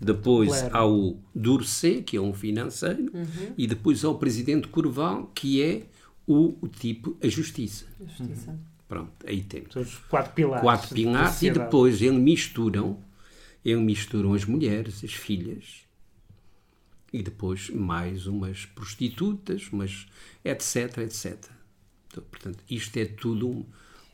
depois 0.00 0.48
claro. 0.50 0.76
há 0.76 0.86
o 0.86 1.18
Durcé, 1.34 2.00
que 2.00 2.16
é 2.16 2.20
um 2.20 2.32
financeiro, 2.32 3.10
uhum. 3.14 3.52
e 3.56 3.66
depois 3.66 4.04
há 4.04 4.08
o 4.08 4.14
presidente 4.16 4.66
Curval, 4.68 5.30
que 5.34 5.62
é 5.62 5.82
o, 6.32 6.56
o 6.60 6.68
tipo 6.68 7.16
a 7.22 7.28
justiça. 7.28 7.86
A 8.00 8.04
justiça. 8.04 8.50
Uhum. 8.50 8.58
Pronto, 8.88 9.12
aí 9.26 9.42
temos. 9.42 9.74
Os 9.74 9.96
quatro 9.96 10.32
pilares. 10.32 10.62
Quatro 10.62 10.94
pilares 10.94 11.42
e 11.42 11.50
depois 11.50 12.00
eles 12.00 12.18
misturam, 12.18 12.98
eles 13.64 13.82
misturam 13.82 14.34
as 14.34 14.44
mulheres, 14.44 15.02
as 15.04 15.12
filhas, 15.12 15.84
e 17.12 17.22
depois 17.22 17.70
mais 17.70 18.26
umas 18.26 18.64
prostitutas, 18.64 19.68
umas 19.72 20.06
etc, 20.44 20.98
etc. 20.98 21.36
Então, 22.08 22.24
portanto, 22.30 22.58
isto 22.68 22.96
é 22.96 23.04
tudo 23.06 23.48
um, 23.48 23.64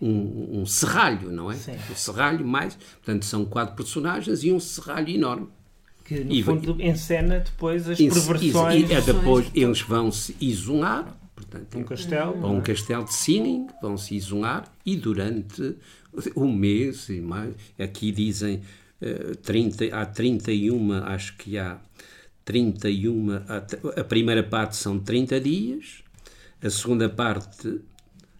um, 0.01 0.61
um 0.61 0.67
serralho, 0.67 1.31
não 1.31 1.51
é? 1.51 1.57
Sim. 1.57 1.77
Um 1.91 1.95
serralho 1.95 2.47
mais, 2.47 2.75
portanto, 2.75 3.25
são 3.25 3.45
quatro 3.45 3.75
personagens 3.77 4.43
e 4.43 4.53
um 4.53 4.61
serralho 4.61 5.09
enorme 5.09 5.49
que 6.05 6.21
no 6.23 6.33
e, 6.33 6.43
fundo 6.43 6.81
encena 6.81 7.41
depois 7.41 7.89
as 7.89 7.99
perversões. 7.99 8.89
E, 8.89 8.95
e, 8.95 9.01
depois 9.01 9.51
eles 9.55 9.81
vão 9.81 10.13
se 10.13 10.37
isolar, 10.41 11.17
portanto, 11.37 11.79
um 11.79 11.85
castelo, 11.85 12.33
para 12.33 12.49
um 12.49 12.61
castelo 12.61 13.05
de 13.05 13.15
Sinning, 13.15 13.69
vão 13.81 13.97
se 13.97 14.17
isolar 14.17 14.73
e 14.85 14.97
durante 14.97 15.77
um 16.35 16.53
mês 16.53 17.09
e 17.11 17.21
mais, 17.21 17.55
aqui 17.79 18.11
dizem 18.11 18.63
uh, 19.03 19.37
30, 19.37 19.95
há 19.95 20.07
31, 20.07 20.93
acho 21.05 21.37
que 21.37 21.59
há 21.59 21.79
31, 22.45 23.27
a 23.97 24.05
primeira 24.05 24.43
parte 24.43 24.77
são 24.77 24.99
30 24.99 25.41
dias, 25.41 26.03
a 26.63 26.71
segunda 26.71 27.09
parte 27.09 27.81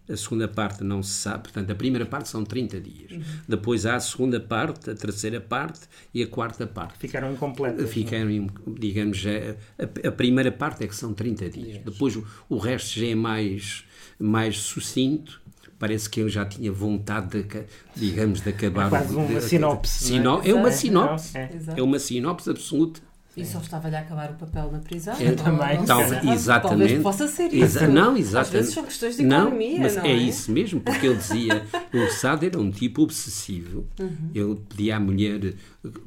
a 0.09 0.15
segunda 0.15 0.47
parte 0.47 0.83
não 0.83 1.03
se 1.03 1.13
sabe, 1.13 1.43
portanto, 1.43 1.71
a 1.71 1.75
primeira 1.75 2.05
parte 2.05 2.29
são 2.29 2.43
30 2.43 2.79
dias. 2.79 3.11
Uhum. 3.11 3.23
Depois 3.47 3.85
há 3.85 3.95
a 3.95 3.99
segunda 3.99 4.39
parte, 4.39 4.89
a 4.89 4.95
terceira 4.95 5.41
parte 5.41 5.81
e 6.13 6.23
a 6.23 6.27
quarta 6.27 6.65
parte. 6.65 6.97
Ficaram 6.97 7.31
incompletas. 7.31 7.83
É? 7.83 7.87
Ficaram, 7.87 8.47
digamos, 8.79 9.23
a, 9.27 10.07
a, 10.07 10.11
primeira 10.11 10.51
parte 10.51 10.83
é 10.83 10.87
que 10.87 10.95
são 10.95 11.13
30 11.13 11.49
dias. 11.49 11.83
Depois 11.83 12.15
o, 12.15 12.25
o 12.49 12.57
resto 12.57 12.99
já 12.99 13.07
é 13.07 13.15
mais, 13.15 13.83
mais 14.19 14.57
sucinto 14.57 15.41
parece 15.79 16.09
que 16.09 16.21
eu 16.21 16.29
já 16.29 16.43
tinha 16.43 16.71
vontade 16.71 17.43
de, 17.43 17.65
digamos, 17.95 18.41
de 18.41 18.49
acabar. 18.49 18.87
É 18.87 18.89
quase 18.89 19.15
uma 19.15 19.27
de, 19.27 19.41
sinopse. 19.41 20.05
De, 20.05 20.17
é? 20.17 20.49
é? 20.49 20.53
uma 20.53 20.71
sinopse. 20.71 21.37
É. 21.37 21.49
é 21.77 21.83
uma 21.83 21.99
sinopse 21.99 22.49
absoluta 22.49 23.06
e 23.37 23.45
só 23.45 23.59
estava-lhe 23.59 23.95
a 23.95 23.99
acabar 23.99 24.31
o 24.31 24.33
papel 24.33 24.71
na 24.71 24.79
prisão. 24.79 25.15
Eu 25.19 25.35
também. 25.35 25.81
Então, 25.81 26.01
exatamente. 26.33 26.79
Talvez 26.79 27.01
possa 27.03 27.27
ser 27.27 27.53
isso. 27.53 27.63
Exa 27.77 27.87
não, 27.87 28.17
exatamente. 28.17 28.47
Às 28.47 28.49
vezes 28.49 28.73
são 28.73 28.83
questões 28.83 29.17
de 29.17 29.23
não, 29.23 29.47
economia, 29.47 29.79
mas 29.79 29.95
não 29.95 30.03
é? 30.03 30.11
é? 30.11 30.15
isso 30.15 30.51
mesmo, 30.51 30.81
porque 30.81 31.05
ele 31.05 31.15
dizia, 31.17 31.65
o 31.93 32.11
Sade 32.11 32.47
era 32.47 32.59
um 32.59 32.71
tipo 32.71 33.03
obsessivo. 33.03 33.87
Uhum. 33.99 34.31
Ele 34.33 34.55
pedia 34.67 34.97
à 34.97 34.99
mulher 34.99 35.53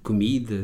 comida 0.03 0.55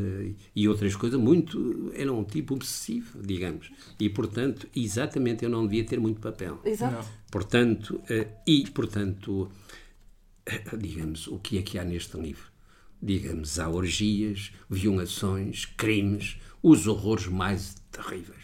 e 0.55 0.67
outras 0.67 0.95
coisas, 0.95 1.19
muito, 1.19 1.91
era 1.95 2.11
um 2.11 2.23
tipo 2.23 2.53
obsessivo, 2.53 3.21
digamos. 3.21 3.71
E, 3.99 4.09
portanto, 4.09 4.67
exatamente, 4.75 5.43
eu 5.43 5.49
não 5.49 5.63
devia 5.63 5.85
ter 5.85 5.99
muito 5.99 6.19
papel. 6.19 6.59
Exato. 6.65 6.95
Não. 6.95 7.05
Portanto, 7.31 8.01
eh, 8.09 8.27
e, 8.45 8.69
portanto, 8.69 9.49
eh, 10.45 10.63
digamos, 10.77 11.27
o 11.27 11.39
que 11.39 11.57
é 11.57 11.61
que 11.61 11.77
há 11.77 11.83
neste 11.83 12.17
livro? 12.17 12.45
Digamos, 13.01 13.59
há 13.59 13.69
orgias, 13.69 14.51
violações, 14.69 15.65
crimes, 15.65 16.37
os 16.67 16.87
horrores 16.87 17.27
mais 17.27 17.75
terríveis. 17.91 18.37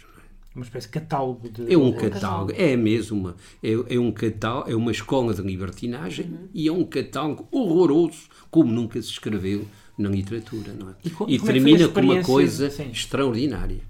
É? 0.53 0.55
Uma 0.55 0.63
espécie 0.63 0.87
de 0.87 0.93
catálogo 0.93 1.49
de. 1.49 1.73
É 1.73 1.77
um 1.77 1.91
catálogo, 1.91 2.53
é 2.55 2.75
mesmo 2.75 3.19
uma, 3.19 3.35
é, 3.61 3.95
é 3.95 3.99
um 3.99 4.11
catálogo, 4.11 4.69
é 4.69 4.75
uma 4.75 4.91
escola 4.91 5.33
de 5.33 5.41
libertinagem 5.41 6.27
uhum. 6.27 6.49
e 6.53 6.67
é 6.67 6.71
um 6.71 6.85
catálogo 6.85 7.47
horroroso, 7.51 8.29
como 8.49 8.71
nunca 8.71 9.01
se 9.01 9.09
escreveu 9.09 9.67
na 9.97 10.09
literatura, 10.09 10.73
não 10.73 10.89
é? 10.89 10.95
E, 11.03 11.33
e 11.33 11.35
é 11.35 11.39
termina 11.39 11.87
com 11.87 12.01
uma 12.01 12.23
coisa 12.23 12.69
Sim. 12.69 12.89
extraordinária. 12.91 13.81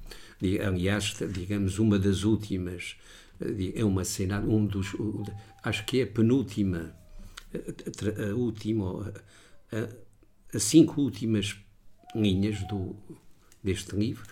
Aliás, 0.65 1.15
digamos, 1.31 1.79
uma 1.79 1.97
das 1.97 2.23
últimas, 2.23 2.97
eh, 3.39 3.73
é 3.75 3.85
uma 3.85 4.03
cena, 4.03 4.41
um 4.41 4.65
dos, 4.65 4.93
acho 5.63 5.85
que 5.85 6.01
é 6.01 6.03
a 6.03 6.07
penúltima, 6.07 6.93
a 7.53 8.35
última, 8.35 9.13
as 10.53 10.63
cinco 10.63 11.01
últimas 11.01 11.55
linhas 12.13 12.59
do, 12.67 12.95
deste 13.63 13.95
livro, 13.95 14.23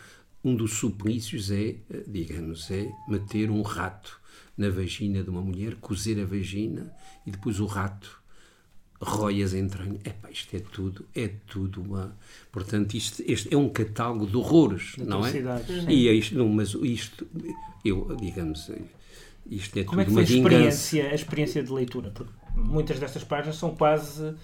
um 0.43 0.55
dos 0.55 0.73
suplícios 0.73 1.51
é, 1.51 1.75
digamos, 2.07 2.69
é 2.71 2.91
meter 3.07 3.49
um 3.51 3.61
rato 3.61 4.19
na 4.57 4.69
vagina 4.69 5.23
de 5.23 5.29
uma 5.29 5.41
mulher, 5.41 5.75
cozer 5.75 6.19
a 6.21 6.25
vagina 6.25 6.91
e 7.25 7.31
depois 7.31 7.59
o 7.59 7.65
rato 7.65 8.21
rói 8.99 9.41
as 9.41 9.53
entranhas. 9.53 9.99
Epá, 10.03 10.29
isto 10.29 10.55
é 10.55 10.59
tudo, 10.59 11.05
é 11.15 11.27
tudo 11.47 11.81
uma... 11.81 12.15
Portanto, 12.51 12.93
isto, 12.95 13.23
este 13.25 13.53
é 13.53 13.57
um 13.57 13.69
catálogo 13.69 14.27
de 14.27 14.37
horrores, 14.37 14.95
não 14.97 15.25
é? 15.25 15.31
E 15.89 16.07
é 16.07 16.13
isto, 16.13 16.35
não, 16.35 16.47
mas 16.49 16.73
isto, 16.73 17.27
eu, 17.83 18.15
digamos, 18.19 18.69
isto 19.49 19.79
é 19.79 19.83
Como 19.83 20.03
tudo 20.03 20.19
é 20.19 20.23
que 20.23 20.27
foi 20.27 20.39
uma 20.39 20.49
a 20.49 20.53
experiência, 20.53 21.09
a 21.09 21.15
experiência 21.15 21.63
de 21.63 21.71
leitura? 21.71 22.11
Porque 22.11 22.31
muitas 22.55 22.99
destas 22.99 23.23
páginas 23.23 23.55
são 23.55 23.75
quase 23.75 24.35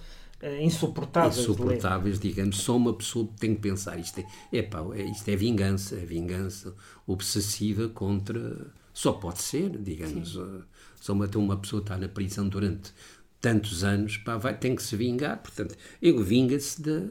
insuportáveis. 0.62 1.38
Insuportáveis, 1.38 2.18
digamos. 2.18 2.58
Só 2.58 2.76
uma 2.76 2.94
pessoa 2.94 3.28
tem 3.38 3.54
que 3.54 3.60
pensar. 3.60 3.98
Isto 3.98 4.20
é, 4.20 4.58
epá, 4.58 4.84
é, 4.94 5.02
isto 5.02 5.28
é 5.28 5.36
vingança, 5.36 5.96
é 5.96 6.04
vingança 6.04 6.74
obsessiva 7.06 7.88
contra. 7.88 8.72
Só 8.92 9.12
pode 9.12 9.42
ser, 9.42 9.70
digamos. 9.78 10.36
Uh, 10.36 10.62
só 11.00 11.12
uma, 11.12 11.28
uma 11.36 11.56
pessoa 11.56 11.80
está 11.80 11.96
na 11.96 12.08
prisão 12.08 12.48
durante 12.48 12.92
tantos 13.40 13.84
anos, 13.84 14.16
pá, 14.16 14.36
vai, 14.36 14.56
tem 14.56 14.74
que 14.76 14.82
se 14.82 14.96
vingar. 14.96 15.42
Portanto, 15.42 15.76
ele 16.00 16.22
vinga-se 16.22 16.82
da. 16.82 17.08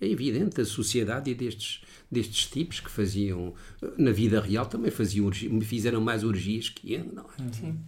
É 0.00 0.06
evidente, 0.06 0.56
da 0.56 0.64
sociedade 0.64 1.30
e 1.30 1.34
destes, 1.34 1.80
destes 2.10 2.46
tipos 2.46 2.80
que 2.80 2.90
faziam, 2.90 3.54
na 3.96 4.10
vida 4.10 4.40
real 4.40 4.66
também 4.66 4.90
faziam 4.90 5.30
fizeram 5.62 6.00
mais 6.00 6.24
orgias 6.24 6.68
que 6.68 6.92
ele, 6.92 7.12
não 7.12 7.22
é? 7.22 7.52
Sim. 7.52 7.78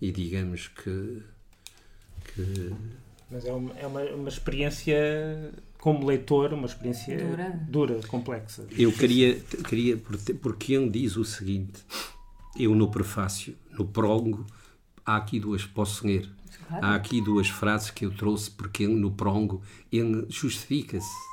E 0.00 0.10
digamos 0.10 0.68
que, 0.68 1.22
que 2.34 2.72
mas 3.30 3.44
é 3.44 3.52
uma, 3.52 3.72
é 3.78 3.86
uma, 3.86 4.00
uma 4.02 4.28
experiência, 4.28 5.52
como 5.78 6.06
leitor, 6.06 6.52
uma 6.52 6.66
experiência 6.66 7.16
dura, 7.16 7.60
dura 7.68 8.00
complexa. 8.08 8.66
Eu 8.76 8.90
queria, 8.92 9.38
queria, 9.68 9.98
porque 10.40 10.74
ele 10.74 10.88
diz 10.88 11.16
o 11.16 11.24
seguinte: 11.24 11.84
eu 12.56 12.74
no 12.74 12.90
prefácio, 12.90 13.54
no 13.72 13.86
prólogo, 13.86 14.46
há 15.04 15.16
aqui 15.16 15.38
duas, 15.38 15.64
posso 15.64 16.06
ler, 16.06 16.28
claro. 16.66 16.86
há 16.86 16.94
aqui 16.94 17.20
duas 17.20 17.48
frases 17.48 17.90
que 17.90 18.06
eu 18.06 18.10
trouxe, 18.10 18.50
porque 18.50 18.84
ele, 18.84 18.94
no 18.94 19.10
prólogo 19.10 19.62
ele 19.92 20.26
justifica-se. 20.28 21.28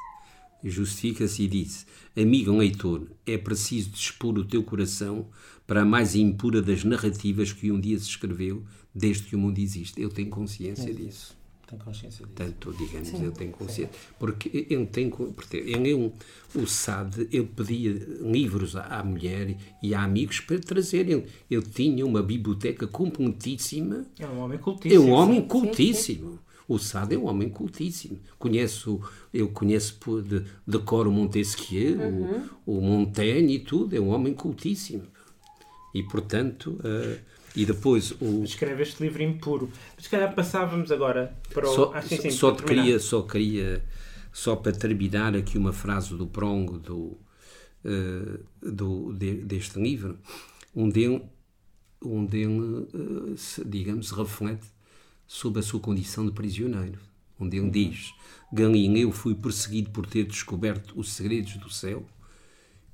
Justifica-se 0.63 1.43
e 1.43 1.47
diz: 1.47 1.85
Amigo 2.17 2.51
leitor, 2.57 3.07
é 3.25 3.37
preciso 3.37 3.91
dispor 3.91 4.37
o 4.37 4.43
teu 4.43 4.63
coração 4.63 5.27
para 5.67 5.83
a 5.83 5.85
mais 5.85 6.15
impura 6.15 6.61
das 6.61 6.83
narrativas 6.83 7.53
que 7.53 7.71
um 7.71 7.79
dia 7.79 7.97
se 7.99 8.09
escreveu 8.09 8.63
desde 8.93 9.23
que 9.23 9.35
o 9.35 9.39
mundo 9.39 9.59
existe. 9.59 10.01
Eu 10.01 10.09
tenho 10.09 10.29
consciência 10.29 10.89
é 10.89 10.93
disso. 10.93 11.37
Tem 11.67 11.79
consciência 11.79 12.25
disso. 12.25 12.35
Tanto, 12.35 12.73
digamos, 12.73 13.07
sim, 13.07 13.23
ele 13.23 13.31
tem 13.31 13.49
consciência. 13.49 13.87
Sim. 13.91 14.13
Porque 14.19 14.65
ele 14.69 14.85
tem. 14.85 15.09
Porque 15.09 15.57
ele 15.57 16.13
o 16.53 16.67
SAD, 16.67 17.27
ele 17.31 17.49
pedia 17.55 17.91
livros 18.21 18.75
à, 18.75 19.03
mulher 19.03 19.57
e 19.81 19.93
a 19.95 20.03
amigos 20.03 20.39
para 20.39 20.59
trazer. 20.59 21.09
Ele, 21.49 21.61
tinha 21.63 22.05
uma 22.05 22.21
biblioteca 22.21 22.87
completíssima. 22.87 24.05
É 24.19 24.27
um 24.27 24.39
homem 24.39 24.57
cultíssimo. 24.59 25.03
É 25.03 25.05
um 25.05 25.11
homem 25.11 25.41
cultíssimo. 25.41 26.31
Sim, 26.31 26.39
o 26.67 26.79
Sade 26.79 27.13
é 27.15 27.17
um 27.17 27.25
homem 27.25 27.49
cultíssimo. 27.49 28.19
Conheço, 28.39 28.99
eu 29.33 29.49
conheço 29.49 29.97
de, 30.21 30.43
de 30.67 30.79
cor 30.79 31.07
o 31.07 31.11
Montesquieu, 31.11 31.99
uhum. 31.99 32.49
o, 32.65 32.77
o 32.77 32.81
Montaigne 32.81 33.55
e 33.55 33.59
tudo. 33.59 33.95
É 33.95 33.99
um 33.99 34.09
homem 34.09 34.33
cultíssimo. 34.33 35.03
E, 35.93 36.03
portanto. 36.03 36.79
Uh, 36.79 37.34
e 37.55 37.65
depois 37.65 38.11
o. 38.19 38.43
Escreve 38.43 38.83
este 38.83 39.01
livro 39.01 39.23
impuro. 39.23 39.71
Se 39.97 40.09
calhar 40.09 40.33
passávamos 40.35 40.91
agora 40.91 41.35
para 41.53 41.69
o. 41.69 41.73
Só, 41.73 41.91
ah, 41.93 42.01
sim, 42.01 42.17
sim, 42.17 42.31
só, 42.31 42.53
queria, 42.53 42.99
só 42.99 43.21
queria, 43.21 43.83
só 44.31 44.55
para 44.55 44.71
terminar 44.71 45.35
aqui 45.35 45.57
uma 45.57 45.71
frase 45.71 46.15
do 46.15 46.27
Prongo 46.27 46.77
do, 46.77 47.17
uh, 47.85 48.45
do, 48.61 49.13
de, 49.13 49.35
deste 49.35 49.79
livro, 49.79 50.19
onde 50.75 51.03
ele, 51.03 51.21
onde 52.03 52.39
ele 52.39 52.59
uh, 52.59 53.37
se, 53.37 53.63
digamos, 53.63 54.11
reflete 54.11 54.67
sobre 55.25 55.59
a 55.59 55.63
sua 55.63 55.79
condição 55.79 56.25
de 56.25 56.31
prisioneiro. 56.31 56.99
Onde 57.39 57.57
ele 57.57 57.65
uhum. 57.65 57.71
diz: 57.71 58.13
Galileu 58.51 59.11
fui 59.11 59.35
perseguido 59.35 59.91
por 59.91 60.05
ter 60.05 60.25
descoberto 60.25 60.93
os 60.99 61.13
segredos 61.13 61.55
do 61.57 61.69
céu 61.69 62.05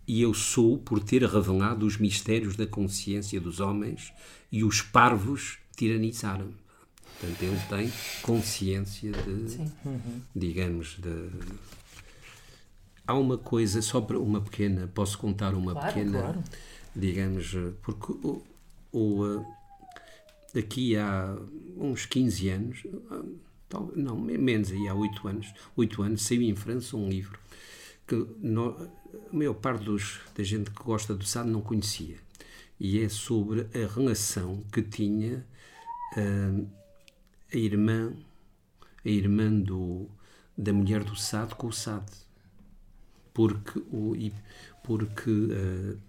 e 0.08 0.22
eu 0.22 0.34
sou 0.34 0.78
por 0.78 1.00
ter 1.00 1.24
revelado 1.24 1.86
os 1.86 1.98
mistérios 1.98 2.56
da 2.56 2.66
consciência 2.66 3.40
dos 3.40 3.60
homens 3.60 4.12
e 4.52 4.64
os 4.64 4.82
parvos 4.82 5.60
tiranizaram. 5.76 6.50
Portanto, 7.20 7.44
ele 7.44 7.60
tem 7.70 7.94
consciência 8.22 9.12
de, 9.12 9.58
uhum. 9.86 10.22
digamos, 10.36 10.98
de. 10.98 11.30
Há 13.06 13.14
uma 13.14 13.38
coisa, 13.38 13.82
só 13.82 14.02
para 14.02 14.18
uma 14.18 14.42
pequena, 14.42 14.90
posso 14.94 15.18
contar 15.18 15.54
uma 15.54 15.74
claro, 15.74 15.88
pequena, 15.88 16.20
claro. 16.20 16.44
digamos, 16.96 17.56
porque 17.82 18.14
o, 18.14 18.44
o, 18.92 19.46
aqui 20.58 20.96
há 20.96 21.36
uns 21.78 22.06
15 22.06 22.50
anos, 22.50 22.84
não, 23.96 24.18
menos 24.18 24.72
aí, 24.72 24.88
há 24.88 24.96
8 24.96 25.28
anos, 25.28 25.54
8 25.76 26.02
anos, 26.02 26.24
saiu 26.24 26.42
em 26.42 26.56
França 26.56 26.98
um 26.98 27.08
livro 27.10 27.40
que 28.08 28.16
no, 28.40 28.72
a 29.32 29.36
maior 29.36 29.54
parte 29.54 29.86
dos, 29.86 30.20
da 30.36 30.44
gente 30.44 30.72
que 30.72 30.84
gosta 30.84 31.14
do 31.14 31.26
Sade 31.26 31.50
não 31.50 31.62
conhecia. 31.62 32.18
E 32.80 33.00
é 33.00 33.10
sobre 33.10 33.62
a 33.62 33.94
relação 33.94 34.64
que 34.72 34.82
tinha 34.82 35.46
uh, 36.18 36.68
a 37.54 37.58
irmã, 37.58 38.14
a 39.06 39.10
irmã 39.10 39.52
do, 39.52 40.08
da 40.58 40.74
mulher 40.74 41.04
do 41.04 41.16
Sade 41.16 41.56
com 41.56 41.68
o 41.68 41.74
Sade. 41.74 42.12
Porque, 43.34 43.80
o, 43.92 44.14
porque 44.84 45.32
uh, 45.32 46.00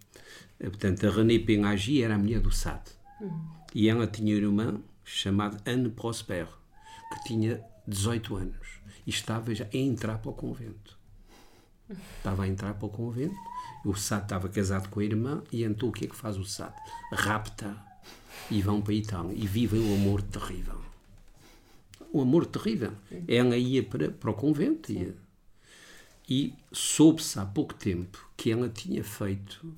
portanto, 0.59 1.07
a 1.07 1.11
René 1.11 1.38
Penagi 1.38 2.02
era 2.02 2.14
a 2.14 2.18
mulher 2.18 2.40
do 2.40 2.50
Sade. 2.50 2.90
Uhum. 3.20 3.48
E 3.74 3.88
ela 3.88 4.07
tinha 4.07 4.35
uma 4.35 4.62
irmã 4.62 4.81
chamada 5.05 5.59
Anne 5.66 5.90
Prosper, 5.90 6.46
que 7.12 7.24
tinha 7.24 7.62
18 7.87 8.37
anos 8.37 8.81
e 9.07 9.11
estava 9.11 9.55
já 9.55 9.64
a 9.64 9.76
entrar 9.76 10.18
para 10.18 10.31
o 10.31 10.35
convento. 10.35 10.98
Estava 12.18 12.44
a 12.44 12.48
entrar 12.48 12.74
para 12.74 12.87
o 12.87 12.90
convento, 12.90 13.37
o 13.85 13.94
Sade 13.94 14.24
estava 14.24 14.48
casado 14.48 14.88
com 14.88 15.00
a 15.00 15.05
irmã, 15.05 15.42
e 15.50 15.64
então 15.64 15.88
o 15.88 15.92
que 15.92 16.05
é 16.05 16.09
que 16.09 16.16
faz 16.16 16.37
o 16.37 16.44
Sade? 16.44 16.74
Rapta 17.12 17.76
e 18.50 18.61
vão 18.62 18.81
para 18.81 18.92
a 18.92 18.96
Itália 18.96 19.35
e 19.35 19.46
vivem 19.46 19.81
um 19.81 19.94
amor 19.94 20.22
terrível. 20.22 20.81
Um 22.12 22.20
amor 22.20 22.46
terrível. 22.46 22.92
Ela 23.26 23.57
ia 23.57 23.83
para, 23.83 24.11
para 24.11 24.31
o 24.31 24.35
convento 24.35 24.92
e, 24.92 25.14
e 26.28 26.55
soube-se 26.70 27.38
há 27.38 27.46
pouco 27.46 27.74
tempo 27.74 28.28
que 28.37 28.50
ela 28.50 28.68
tinha 28.68 29.02
feito, 29.02 29.74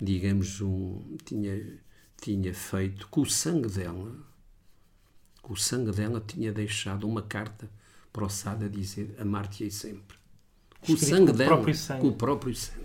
digamos, 0.00 0.60
um. 0.60 1.16
tinha, 1.24 1.78
tinha 2.20 2.54
feito 2.54 3.08
com 3.08 3.22
o 3.22 3.26
sangue 3.26 3.68
dela, 3.68 4.16
com 5.42 5.52
o 5.52 5.56
sangue 5.56 5.90
dela 5.92 6.22
tinha 6.24 6.52
deixado 6.52 7.08
uma 7.08 7.22
carta 7.22 7.68
para 8.12 8.24
o 8.24 8.28
Sade 8.28 8.64
a 8.64 8.68
dizer 8.68 9.16
amar-te-ei 9.18 9.70
sempre. 9.70 10.19
Com 10.86 10.92
o 10.92 10.96
sangue 10.96 11.32
dela, 11.32 11.60
o 11.60 11.74
sangue. 11.74 12.00
com 12.00 12.08
o 12.08 12.12
próprio 12.12 12.54
sangue. 12.54 12.80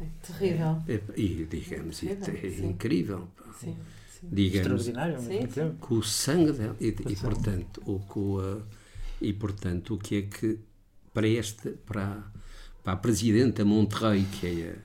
É 0.00 0.26
terrível. 0.26 0.82
É, 0.88 1.00
e, 1.16 1.46
digamos, 1.48 2.02
é, 2.02 2.12
é 2.12 2.64
incrível. 2.64 3.28
Sim, 3.60 3.76
sim. 4.08 4.28
Digamos, 4.30 4.86
Extraordinário, 4.86 5.50
sim. 5.50 5.76
Com 5.80 5.94
o 5.96 6.02
sangue 6.02 6.52
dela. 6.52 6.76
E, 6.80 6.88
e, 6.88 7.16
portanto, 7.16 7.82
o, 7.86 7.98
com 8.00 8.38
a, 8.38 8.58
e, 9.20 9.32
portanto, 9.32 9.94
o 9.94 9.98
que 9.98 10.16
é 10.16 10.22
que 10.22 10.58
para 11.12 11.28
esta, 11.28 11.70
para, 11.86 12.22
para 12.82 12.92
a 12.92 12.96
Presidenta 12.96 13.64
Monterrey, 13.64 14.24
que 14.24 14.46
é, 14.46 14.76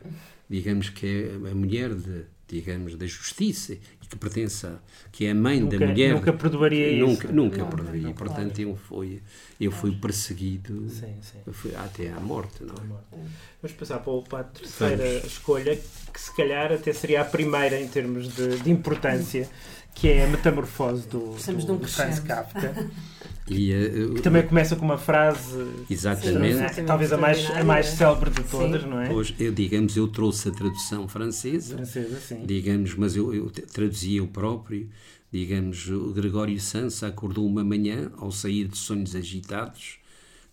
digamos, 0.50 0.90
que 0.90 1.06
é 1.06 1.50
a 1.52 1.56
mulher 1.56 1.94
de, 1.94 2.26
digamos, 2.48 2.96
da 2.96 3.06
justiça 3.06 3.74
e 3.74 4.08
que 4.08 4.16
pertence 4.16 4.68
que 5.12 5.26
é 5.26 5.32
a 5.32 5.36
mãe 5.36 5.60
nunca, 5.60 5.78
da 5.78 5.88
mulher. 5.88 6.14
Nunca 6.14 6.34
perdoaria 6.34 6.98
nunca, 6.98 7.26
isso. 7.26 7.36
Nunca 7.36 7.58
não, 7.58 7.70
perdoaria. 7.70 8.02
Não, 8.02 8.14
Portanto, 8.14 8.56
claro. 8.56 8.70
eu 8.70 8.76
fui, 8.76 9.22
eu 9.60 9.72
fui 9.72 9.92
perseguido 9.92 10.90
sim, 10.90 11.16
sim. 11.22 11.52
Fui 11.52 11.76
até 11.76 12.12
à 12.12 12.20
morte. 12.20 12.64
Não 12.64 12.74
é? 12.74 13.18
Vamos 13.62 13.78
passar 13.78 14.00
para, 14.00 14.22
para 14.22 14.40
a 14.40 14.44
terceira 14.44 15.04
Vamos. 15.04 15.26
escolha, 15.26 15.76
que 16.14 16.22
se 16.22 16.36
calhar 16.36 16.72
até 16.72 16.94
seria 16.94 17.22
a 17.22 17.26
primeira 17.26 17.80
em 17.80 17.88
termos 17.88 18.34
de, 18.34 18.60
de 18.60 18.72
importância, 18.72 19.50
que 19.98 20.08
é 20.10 20.26
a 20.26 20.28
metamorfose 20.28 21.08
do, 21.08 21.36
do, 21.36 21.78
do 21.78 21.88
Franz 21.88 22.20
Kafka. 22.20 22.74
E, 23.50 23.72
uh, 23.72 24.14
que 24.16 24.22
também 24.22 24.46
começa 24.46 24.76
com 24.76 24.84
uma 24.84 24.98
frase 24.98 25.66
exatamente 25.90 26.74
sim, 26.74 26.84
talvez 26.84 27.14
a 27.14 27.18
mais, 27.18 27.50
a 27.50 27.64
mais 27.64 27.86
célebre 27.86 28.30
de 28.30 28.44
todas, 28.44 28.82
sim. 28.82 28.90
não 28.90 29.00
é? 29.00 29.10
Hoje, 29.10 29.34
eu, 29.40 29.54
digamos, 29.54 29.96
eu 29.96 30.06
trouxe 30.10 30.50
a 30.50 30.52
tradução 30.52 31.08
francesa, 31.08 31.78
francesa 31.78 32.20
sim. 32.20 32.46
digamos, 32.46 32.94
mas 32.96 33.16
eu, 33.16 33.34
eu 33.34 33.50
traduzia 33.50 34.22
o 34.22 34.28
próprio. 34.28 34.90
Digamos, 35.32 35.90
o 35.90 36.12
Gregório 36.12 36.60
Sansa 36.60 37.08
acordou 37.08 37.48
uma 37.48 37.64
manhã 37.64 38.12
ao 38.18 38.34
sair 38.34 38.68
de 38.68 38.78
sonhos 38.78 39.16
agitados 39.16 39.98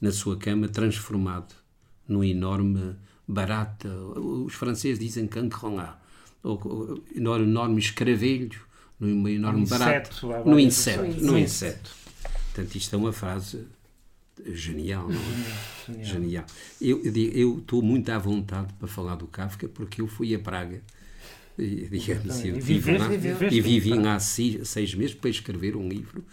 na 0.00 0.12
sua 0.12 0.36
cama, 0.36 0.68
transformado 0.68 1.52
num 2.06 2.22
enorme 2.22 2.94
barata. 3.26 3.88
Os 3.88 4.54
franceses 4.54 5.00
dizem 5.00 5.26
cancroná, 5.26 5.98
ou 6.44 7.02
enorme 7.16 7.80
escravelho, 7.80 8.60
num 8.98 9.28
enorme 9.28 9.62
um 9.62 9.66
barato, 9.66 10.26
no 10.44 10.58
inseto, 10.58 11.24
no 11.24 11.38
inseto. 11.38 11.90
Portanto, 12.52 12.74
isto 12.76 12.94
é 12.94 12.98
uma 12.98 13.12
frase 13.12 13.66
genial, 14.46 15.08
não 15.08 15.14
é? 15.14 16.04
Genial. 16.04 16.04
genial. 16.04 16.46
Eu, 16.80 17.02
eu 17.02 17.58
estou 17.58 17.82
muito 17.82 18.08
à 18.10 18.18
vontade 18.18 18.72
para 18.74 18.88
falar 18.88 19.16
do 19.16 19.26
Kafka 19.26 19.68
porque 19.68 20.00
eu 20.00 20.06
fui 20.06 20.34
a 20.34 20.38
Praga 20.38 20.80
e, 21.58 21.88
digamos, 21.88 22.44
eu 22.44 22.56
e, 22.56 22.60
viver, 22.60 22.98
lá, 22.98 23.14
e 23.14 23.60
vivi 23.60 23.94
lá 23.94 24.18
seis, 24.18 24.68
seis 24.68 24.94
meses 24.94 25.14
para 25.14 25.30
escrever 25.30 25.76
um 25.76 25.88
livro 25.88 26.24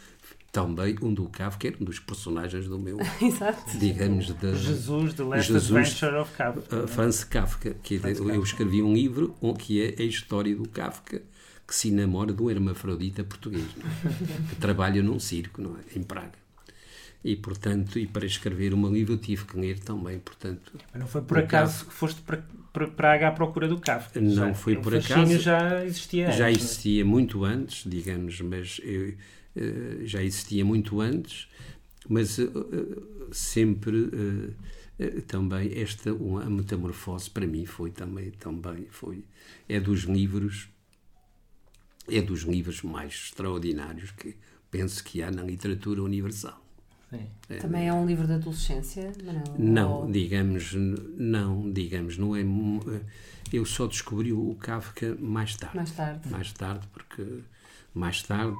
também 0.51 0.95
um 1.01 1.13
do 1.13 1.27
Kafka 1.29 1.73
um 1.79 1.85
dos 1.85 1.99
personagens 1.99 2.67
do 2.67 2.77
meu 2.77 2.97
Exato. 3.21 3.77
digamos 3.77 4.27
de 4.33 4.55
Jesus 4.55 5.13
The 5.13 5.23
Last 5.23 5.47
Jesus, 5.53 5.71
Adventure 5.71 6.15
of 6.17 6.31
Kafka. 6.33 6.83
uh, 6.83 6.87
Franz 6.87 7.23
Kafka. 7.23 7.75
Que 7.81 7.99
Franz 7.99 8.19
eu, 8.19 8.29
eu 8.29 8.43
escrevi 8.43 8.81
um 8.81 8.93
livro 8.93 9.35
que 9.57 9.81
é 9.81 9.95
a 10.01 10.03
história 10.03 10.55
do 10.55 10.67
Kafka 10.67 11.21
que 11.71 11.75
se 11.77 11.89
namora 11.89 12.33
de 12.33 12.43
um 12.43 12.49
hermafrodita 12.49 13.23
português, 13.23 13.63
é? 13.63 14.49
que 14.49 14.55
trabalha 14.57 15.01
num 15.01 15.17
circo, 15.17 15.61
é? 15.61 15.97
em 15.97 16.03
Praga. 16.03 16.33
E, 17.23 17.33
portanto, 17.37 17.97
e 17.97 18.05
para 18.05 18.25
escrever 18.25 18.73
uma 18.73 18.89
livro 18.89 19.13
eu 19.13 19.17
tive 19.17 19.45
que 19.45 19.57
ler 19.57 19.79
também, 19.79 20.19
portanto... 20.19 20.73
Mas 20.91 20.99
não 20.99 21.07
foi 21.07 21.21
por 21.21 21.37
acaso 21.37 21.85
que 21.85 21.93
foste 21.93 22.21
para, 22.23 22.43
para 22.73 22.87
Praga 22.89 23.29
à 23.29 23.31
procura 23.31 23.69
do 23.69 23.79
Kafka? 23.79 24.19
Não 24.19 24.33
já, 24.33 24.53
foi 24.53 24.75
por 24.75 24.93
acaso. 24.93 25.37
já 25.37 25.85
existia 25.85 26.27
antes, 26.27 26.37
Já 26.37 26.49
é? 26.49 26.51
existia 26.51 27.05
muito 27.05 27.45
antes, 27.45 27.89
digamos, 27.89 28.41
mas 28.41 28.81
eu, 28.83 29.13
uh, 29.55 30.05
já 30.05 30.21
existia 30.21 30.65
muito 30.65 30.99
antes, 30.99 31.47
mas 32.09 32.37
uh, 32.37 32.49
sempre... 33.31 33.95
Uh, 33.95 34.53
também 35.25 35.79
esta 35.79 36.13
uma, 36.13 36.43
a 36.43 36.49
metamorfose 36.49 37.27
para 37.27 37.47
mim 37.47 37.65
foi 37.65 37.89
também 37.89 38.29
também 38.29 38.85
foi 38.91 39.23
é 39.67 39.79
dos 39.79 40.01
livros 40.01 40.69
é 42.09 42.21
dos 42.21 42.41
livros 42.41 42.81
mais 42.81 43.13
extraordinários 43.13 44.11
que 44.11 44.35
penso 44.69 45.03
que 45.03 45.21
há 45.21 45.31
na 45.31 45.43
literatura 45.43 46.01
universal. 46.01 46.59
É, 47.49 47.57
Também 47.57 47.89
é 47.89 47.93
um 47.93 48.05
livro 48.05 48.25
de 48.25 48.33
adolescência? 48.33 49.11
Não, 49.21 49.43
não 49.57 49.91
ou... 49.91 50.11
digamos, 50.11 50.73
não, 50.73 51.69
digamos, 51.69 52.17
não 52.17 52.35
é. 52.35 52.41
Eu 53.51 53.65
só 53.65 53.85
descobri 53.85 54.31
o 54.31 54.55
Kafka 54.55 55.17
mais 55.19 55.57
tarde. 55.57 55.75
Mais 55.75 55.91
tarde. 55.91 56.29
Mais 56.29 56.53
tarde, 56.53 56.87
porque 56.93 57.39
mais 57.93 58.23
tarde 58.23 58.55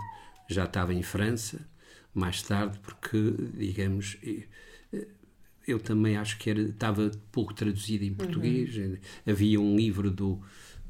já 0.49 0.65
estava 0.65 0.93
em 0.93 1.01
França, 1.01 1.65
mais 2.13 2.41
tarde, 2.41 2.77
porque, 2.79 3.33
digamos, 3.57 4.17
eu 5.65 5.79
também 5.79 6.17
acho 6.17 6.37
que 6.37 6.49
era, 6.49 6.61
estava 6.61 7.09
pouco 7.31 7.53
traduzido 7.53 8.03
em 8.03 8.13
português. 8.13 8.75
Uhum. 8.75 8.97
Havia 9.25 9.61
um 9.61 9.77
livro 9.77 10.11
do 10.11 10.41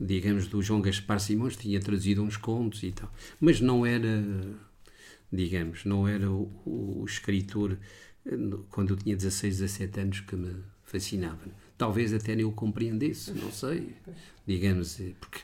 digamos, 0.02 0.48
do 0.48 0.62
João 0.62 0.82
Gaspar 0.82 1.20
Simões, 1.20 1.56
tinha 1.56 1.80
trazido 1.80 2.24
uns 2.24 2.36
contos 2.36 2.82
e 2.84 2.92
tal. 2.92 3.12
Mas 3.40 3.62
não 3.62 3.86
era, 3.86 4.24
digamos, 5.32 5.86
não 5.86 6.08
era 6.08 6.30
o, 6.30 6.52
o 6.66 7.06
escritor, 7.06 7.78
quando 8.70 8.94
eu 8.94 8.98
tinha 8.98 9.16
16, 9.16 9.60
17 9.60 10.00
anos, 10.00 10.20
que 10.22 10.36
me 10.36 10.56
fascinava. 10.84 11.40
Talvez 11.78 12.14
até 12.14 12.36
nem 12.36 12.44
eu 12.44 12.52
compreendesse, 12.52 13.32
não 13.32 13.52
sei. 13.52 13.96
Digamos, 14.46 15.00
é, 15.00 15.12
porque 15.20 15.40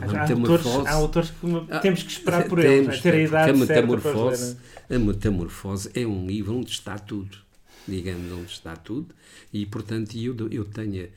a 0.00 0.06
metamorfose. 0.06 0.88
Há 0.88 0.92
autores, 0.92 1.30
que 1.30 1.80
temos 1.82 2.02
que 2.02 2.10
esperar 2.10 2.48
por 2.48 2.58
eles, 2.58 3.00
ter 3.00 3.14
a 3.14 3.20
idade 3.20 3.50
a 3.50 3.54
metamorfose, 3.54 4.56
a 4.88 4.98
metamorfose 4.98 5.90
é 5.94 6.06
um 6.06 6.26
livro 6.26 6.56
onde 6.56 6.70
está 6.70 6.98
tudo. 6.98 7.38
Digamos, 7.86 8.30
onde 8.32 8.50
está 8.50 8.76
tudo. 8.76 9.14
E, 9.50 9.64
portanto, 9.64 10.14
eu, 10.16 10.34
eu 10.50 10.64
tenho 10.66 11.08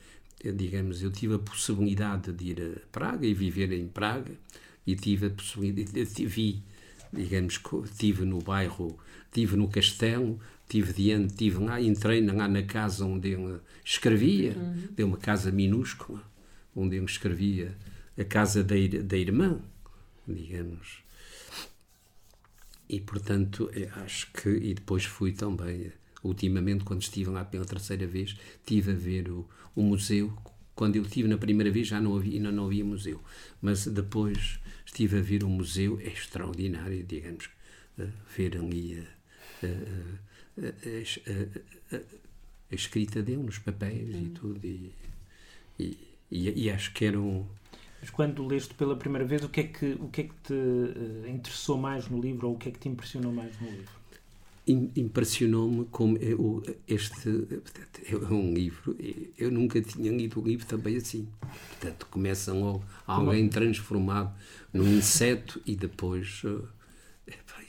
digamos, 0.50 1.02
eu 1.02 1.10
tive 1.10 1.34
a 1.34 1.38
possibilidade 1.38 2.32
de 2.32 2.50
ir 2.50 2.60
a 2.60 2.88
Praga 2.90 3.26
e 3.26 3.34
viver 3.34 3.72
em 3.72 3.86
Praga 3.86 4.32
e 4.86 4.96
tive 4.96 5.26
a 5.26 5.30
possibilidade, 5.30 6.26
vi, 6.26 6.62
digamos, 7.12 7.60
tive 7.96 8.24
no 8.24 8.40
bairro, 8.40 8.98
tive 9.30 9.56
no 9.56 9.68
castelo, 9.68 10.40
tive 10.68 10.92
diante, 10.92 11.34
tive 11.34 11.58
lá, 11.58 11.80
entrei 11.80 12.24
lá 12.26 12.48
na 12.48 12.62
casa 12.62 13.04
onde 13.04 13.30
eu 13.30 13.60
escrevia, 13.84 14.56
uhum. 14.56 14.88
de 14.96 15.04
uma 15.04 15.16
casa 15.16 15.52
minúscula, 15.52 16.22
onde 16.74 16.96
eu 16.96 17.04
escrevia 17.04 17.76
a 18.18 18.24
casa 18.24 18.64
da, 18.64 18.74
da 19.04 19.16
irmã, 19.16 19.60
digamos. 20.26 21.02
E, 22.88 23.00
portanto, 23.00 23.70
acho 24.04 24.30
que, 24.32 24.48
e 24.48 24.74
depois 24.74 25.04
fui 25.04 25.32
também 25.32 25.92
ultimamente, 26.22 26.84
quando 26.84 27.02
estive 27.02 27.30
lá 27.30 27.44
pela 27.44 27.64
terceira 27.64 28.06
vez, 28.06 28.36
tive 28.64 28.92
a 28.92 28.94
ver 28.94 29.30
o, 29.30 29.48
o 29.74 29.82
museu. 29.82 30.32
Quando 30.74 30.96
eu 30.96 31.02
estive 31.02 31.28
na 31.28 31.36
primeira 31.36 31.70
vez 31.70 31.86
já 31.86 32.00
não 32.00 32.16
havia, 32.16 32.34
ainda 32.34 32.50
não 32.50 32.66
havia 32.66 32.84
museu, 32.84 33.20
mas 33.60 33.86
depois 33.86 34.58
estive 34.86 35.18
a 35.18 35.22
ver 35.22 35.44
o 35.44 35.48
museu, 35.48 36.00
é 36.00 36.08
extraordinário, 36.08 37.04
digamos, 37.04 37.50
ver 38.36 38.56
ali 38.56 39.06
a, 39.62 39.66
a, 39.66 41.96
a, 41.96 42.00
a 42.70 42.74
escrita 42.74 43.22
dele 43.22 43.42
nos 43.42 43.58
papéis 43.58 44.14
hum. 44.14 44.24
e 44.24 44.28
tudo, 44.30 44.66
e, 44.66 44.92
e, 45.78 45.98
e, 46.30 46.64
e, 46.64 46.70
acho 46.70 46.92
que 46.92 47.04
era 47.04 47.20
um... 47.20 47.46
Mas 48.00 48.10
quando 48.10 48.46
leste 48.46 48.74
pela 48.74 48.96
primeira 48.96 49.26
vez, 49.26 49.44
o 49.44 49.48
que 49.48 49.60
é 49.60 49.64
que, 49.64 49.96
o 50.00 50.08
que, 50.08 50.22
é 50.22 50.24
que 50.24 50.34
te 50.42 50.52
uh, 50.52 51.28
interessou 51.28 51.78
mais 51.78 52.08
no 52.08 52.20
livro 52.20 52.48
ou 52.48 52.54
o 52.54 52.58
que 52.58 52.68
é 52.68 52.72
que 52.72 52.78
te 52.78 52.88
impressionou 52.88 53.32
mais 53.32 53.58
no 53.60 53.70
livro? 53.70 54.01
Impressionou-me 54.66 55.86
como 55.86 56.16
este 56.86 57.48
é 58.08 58.16
um 58.32 58.54
livro 58.54 58.96
eu 59.36 59.50
nunca 59.50 59.80
tinha 59.82 60.12
lido 60.12 60.40
um 60.40 60.44
livro 60.44 60.64
também 60.66 60.96
assim. 60.96 61.26
Portanto 61.70 62.06
começam 62.10 62.60
logo 62.60 62.84
alguém 63.06 63.48
transformado 63.48 64.32
num 64.72 64.86
inseto 64.86 65.60
e 65.66 65.74
depois 65.74 66.44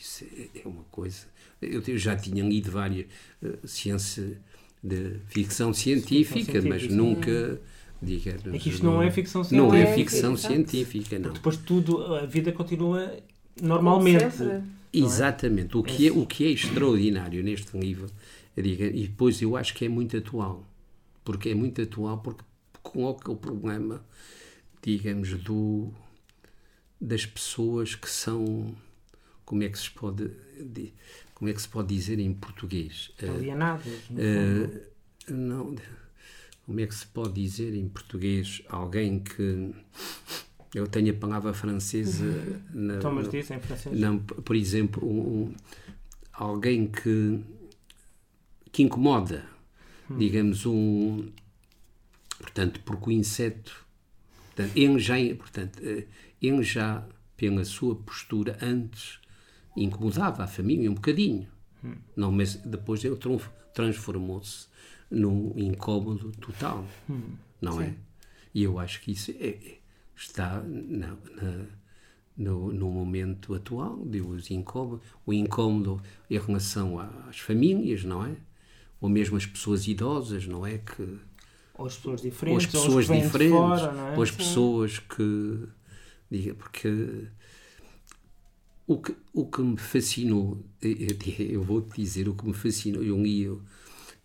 isso 0.04 0.26
é, 0.26 0.60
é 0.64 0.68
uma 0.68 0.84
coisa. 0.92 1.26
Eu 1.62 1.98
já 1.98 2.16
tinha 2.16 2.44
lido 2.44 2.72
várias 2.72 3.08
uh, 3.42 3.66
ciência 3.66 4.38
de 4.84 5.16
ficção 5.28 5.74
científica, 5.74 6.62
ficção 6.62 6.70
mas 6.70 6.88
nunca 6.90 7.62
digamos, 8.02 8.46
é 8.54 8.58
que 8.58 8.70
isto 8.70 8.84
não, 8.84 8.96
não 8.96 9.02
é 9.02 9.10
ficção 9.10 9.44
científica 9.46 9.72
não 9.72 9.74
é 9.74 9.96
ficção 9.96 10.36
científica 10.36 11.20
não. 11.20 11.32
Depois 11.32 11.56
tudo 11.56 12.16
a 12.16 12.26
vida 12.26 12.52
continua 12.52 13.18
normalmente 13.62 14.36
é? 14.94 14.98
Exatamente. 14.98 15.76
O 15.78 15.84
que, 15.84 16.08
é, 16.08 16.12
o 16.12 16.26
que 16.26 16.46
é 16.46 16.50
extraordinário 16.50 17.44
neste 17.44 17.78
livro, 17.78 18.10
diga, 18.56 18.86
e 18.86 19.08
depois 19.08 19.42
eu 19.42 19.58
acho 19.58 19.74
que 19.74 19.86
é 19.86 19.90
muito 19.90 20.16
atual. 20.16 20.68
Porque 21.24 21.50
é 21.50 21.56
muito 21.56 21.82
atual, 21.82 22.20
porque 22.20 22.44
coloca 22.82 23.32
o 23.32 23.36
problema, 23.36 24.06
digamos, 24.82 25.34
do, 25.42 25.92
das 27.00 27.26
pessoas 27.26 27.96
que 27.96 28.10
são. 28.10 28.76
Como 29.46 29.64
é 29.64 29.70
que 29.70 29.80
se 29.80 29.90
pode. 29.90 30.30
Como 31.34 31.50
é 31.50 31.54
que 31.54 31.62
se 31.62 31.68
pode 31.68 31.94
dizer 31.94 32.20
em 32.20 32.34
português? 32.34 33.12
Eh, 33.20 33.28
Alienadas. 33.28 33.86
Uh, 34.12 35.34
não. 35.34 35.76
Como 36.66 36.80
é 36.80 36.88
que 36.88 36.96
se 36.96 37.06
pode 37.08 37.34
dizer 37.34 37.74
em 37.76 37.90
português 37.90 38.62
alguém 38.70 39.20
que 39.20 39.74
eu 40.74 40.88
tenho 40.88 41.12
a 41.12 41.18
palavra 41.18 41.54
francesa. 41.54 42.26
Na, 42.74 42.98
Thomas 42.98 43.30
diz 43.30 43.50
em 43.52 43.60
francês? 43.60 44.00
Não, 44.00 44.18
por 44.20 44.56
exemplo, 44.56 45.08
um, 45.08 45.44
um, 45.44 45.54
alguém 46.34 46.88
que, 46.88 47.40
que 48.72 48.84
incomoda, 48.84 49.46
hum. 50.10 50.18
digamos, 50.18 50.66
um. 50.66 51.32
Portanto, 52.40 52.82
porque 52.84 53.10
o 53.10 53.12
inseto. 53.12 53.86
Portanto, 54.48 54.76
ele 54.76 55.00
já, 55.00 55.16
portanto, 55.38 55.80
eh, 55.84 56.06
ele 56.42 56.62
já, 56.64 57.08
pela 57.36 57.64
sua 57.66 57.96
postura 57.96 58.58
antes, 58.62 59.20
incomodava 59.76 60.44
a 60.44 60.48
família 60.48 60.90
um 60.90 60.96
bocadinho. 60.96 61.48
Hum. 61.84 61.96
Não, 62.16 62.32
mas 62.32 62.56
depois 62.56 63.04
ele 63.04 63.18
transformou-se 63.74 64.68
num 65.10 65.54
incómodo 65.56 66.32
total. 66.40 66.86
Hum. 67.10 67.36
Não 67.62 67.82
é? 67.82 67.86
Sim. 67.86 67.92
é? 67.92 67.96
E 68.54 68.64
eu 68.64 68.78
acho 68.78 69.02
que 69.02 69.12
isso 69.12 69.32
é, 69.32 69.48
é 69.48 69.78
está 70.24 70.62
na, 70.62 71.18
na, 71.36 71.66
no, 72.38 72.72
no, 72.72 72.90
momento 72.90 73.54
atual 73.54 74.04
de 74.06 74.22
os 74.22 74.50
incômodo, 74.50 75.02
o 75.26 75.34
incômodo 75.34 76.02
em 76.30 76.38
relação 76.38 77.00
às 77.00 77.40
famílias, 77.40 78.04
não 78.04 78.26
é? 78.26 78.36
Ou 79.02 79.10
mesmo 79.10 79.36
as 79.36 79.46
pessoas 79.46 79.88
idosas, 79.88 80.48
não 80.48 80.66
é? 80.66 80.78
Que, 80.78 81.20
ou 81.76 81.86
as 81.86 81.96
pessoas 81.98 82.22
diferentes, 82.22 82.74
ou 82.74 82.80
as 82.80 82.86
pessoas 82.86 83.10
ou 83.10 83.16
diferentes, 83.16 83.58
fora, 83.58 84.12
é? 84.12 84.16
ou 84.16 84.24
as 84.24 84.32
pessoas 84.32 85.00
que. 85.00 85.68
Diga, 86.32 86.56
porque 86.56 87.28
o 88.88 88.98
que, 89.00 89.16
o 89.34 89.46
que 89.46 89.62
me 89.62 89.78
fascinou, 89.78 90.66
eu, 90.82 91.18
eu 91.38 91.64
vou-te 91.64 91.96
dizer 92.02 92.28
o 92.28 92.34
que 92.34 92.46
me 92.46 92.54
fascinou, 92.54 93.04
eu 93.04 93.22
li 93.22 93.48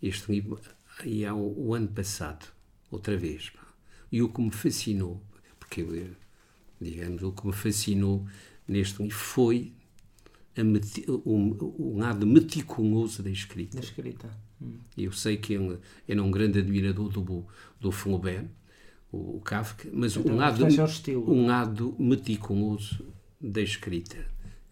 este 0.01 0.31
livro 0.31 0.59
aí 0.99 1.25
há 1.25 1.35
o, 1.35 1.67
o 1.67 1.73
ano 1.73 1.89
passado, 1.89 2.47
outra 2.89 3.15
vez, 3.15 3.51
e 4.11 4.23
o 4.23 4.29
que 4.29 4.41
me 4.41 4.51
fascinou 4.51 5.21
porque, 5.69 6.11
digamos, 6.81 7.21
o 7.21 7.31
que 7.31 7.45
me 7.45 7.53
fascinou 7.53 8.25
neste 8.67 9.01
livro 9.01 9.17
foi 9.17 9.73
o, 11.25 11.33
um, 11.33 11.97
lado 11.97 12.25
meticuloso 12.25 13.23
da 13.23 13.29
escrita. 13.29 13.77
Da 13.77 13.83
escrita. 13.83 14.29
Hum. 14.61 14.77
Eu 14.97 15.11
sei 15.11 15.37
que 15.37 15.53
ele 15.53 15.77
era 16.07 16.21
um 16.21 16.31
grande 16.31 16.59
admirador 16.59 17.09
do, 17.09 17.45
do 17.79 17.91
Flaubert, 17.91 18.47
o, 19.11 19.37
o 19.37 19.41
Kafka, 19.41 19.87
mas 19.93 20.17
então, 20.17 20.33
um 20.33 20.37
lado, 20.37 20.65
um 21.27 21.45
lado 21.45 21.95
meticuloso 21.97 23.05
da 23.39 23.61
escrita 23.61 24.17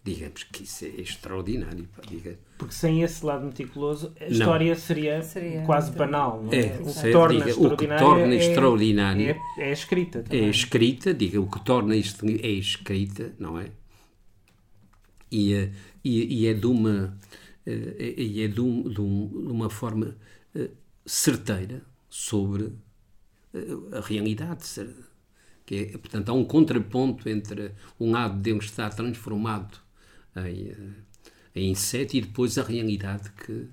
digamos 0.08 0.44
que 0.44 0.64
isso 0.64 0.84
é 0.84 0.88
extraordinário. 1.00 1.88
Diga. 2.08 2.38
Porque 2.58 2.74
sem 2.74 3.02
esse 3.02 3.24
lado 3.24 3.46
meticuloso, 3.46 4.12
a 4.20 4.26
história 4.26 4.74
seria, 4.74 5.22
seria, 5.22 5.62
quase 5.62 5.92
banal. 5.92 6.42
Não 6.42 6.52
é? 6.52 6.66
é 6.66 6.80
o, 6.80 6.92
que 6.92 7.12
torna 7.12 7.44
diga, 7.44 7.60
o 7.60 7.76
que 7.76 7.86
torna 7.86 8.34
é, 8.34 8.36
extraordinário 8.36 9.30
é, 9.30 9.40
é, 9.58 9.64
a 9.70 9.72
escrita. 9.72 10.22
Também. 10.24 10.44
É 10.44 10.50
escrita, 10.50 11.14
diga, 11.14 11.40
o 11.40 11.48
que 11.48 11.64
torna 11.64 11.94
isto 11.94 12.26
é 12.26 12.48
escrita, 12.48 13.32
não 13.38 13.60
é? 13.60 13.70
E, 15.30 15.54
eh, 15.54 15.70
e, 16.02 16.42
e 16.42 16.46
é 16.48 16.54
de 16.54 16.66
uma, 16.66 17.16
eh, 17.64 18.14
e 18.16 18.42
é 18.42 18.48
de, 18.48 18.60
um, 18.60 18.88
de, 18.88 19.00
um, 19.00 19.28
de 19.28 19.52
uma 19.52 19.70
forma 19.70 20.16
eh, 20.54 20.70
certeira 21.06 21.82
sobre 22.10 22.72
a 23.92 24.00
realidade. 24.00 24.64
Que 25.64 25.92
é, 25.94 25.98
portanto, 25.98 26.30
há 26.30 26.32
um 26.32 26.44
contraponto 26.44 27.28
entre 27.28 27.72
um 28.00 28.10
lado 28.10 28.40
de 28.40 28.50
ele 28.50 28.58
estar 28.58 28.90
transformado 28.90 29.78
em, 30.36 30.74
em 31.58 31.70
inseto 31.70 32.16
e 32.16 32.20
depois 32.20 32.56
a 32.58 32.62
realidade 32.62 33.30
que. 33.32 33.66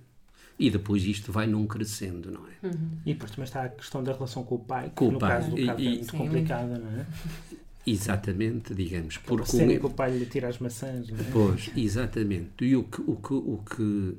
E 0.58 0.70
depois 0.70 1.04
isto 1.04 1.34
vai 1.34 1.46
num 1.48 1.68
crescendo, 1.68 2.32
não 2.32 2.48
é? 2.48 2.68
Uhum. 2.68 2.90
E 3.06 3.14
depois 3.14 3.32
também 3.32 3.44
está 3.44 3.66
a 3.66 3.70
questão 3.70 4.02
da 4.02 4.14
relação 4.14 4.44
com 4.44 4.56
o 4.56 4.60
pai, 4.60 4.86
que 4.90 4.96
com 4.96 5.12
no 5.12 5.20
pai. 5.20 5.30
caso 5.32 5.52
do 5.52 5.60
é 5.60 5.74
muito 5.74 6.12
sim. 6.12 6.18
complicada, 6.18 6.78
não 6.78 6.92
é? 6.92 7.06
Exatamente, 7.86 8.74
digamos. 8.74 9.18
Aquela 9.18 9.38
porque 9.38 9.52
cena 9.52 9.74
um... 9.74 9.80
que 9.80 9.86
o 9.86 9.90
pai 9.90 10.18
lhe 10.18 10.26
tira 10.26 10.48
as 10.48 10.58
maçãs, 10.58 11.10
não 11.10 11.20
é? 11.20 11.24
Pois, 11.32 11.70
exatamente. 11.76 12.66
E 12.66 12.76
o 12.76 12.84
que, 12.84 13.02
o 13.02 13.16
que, 13.16 13.34
o 13.34 13.64
que 13.64 14.18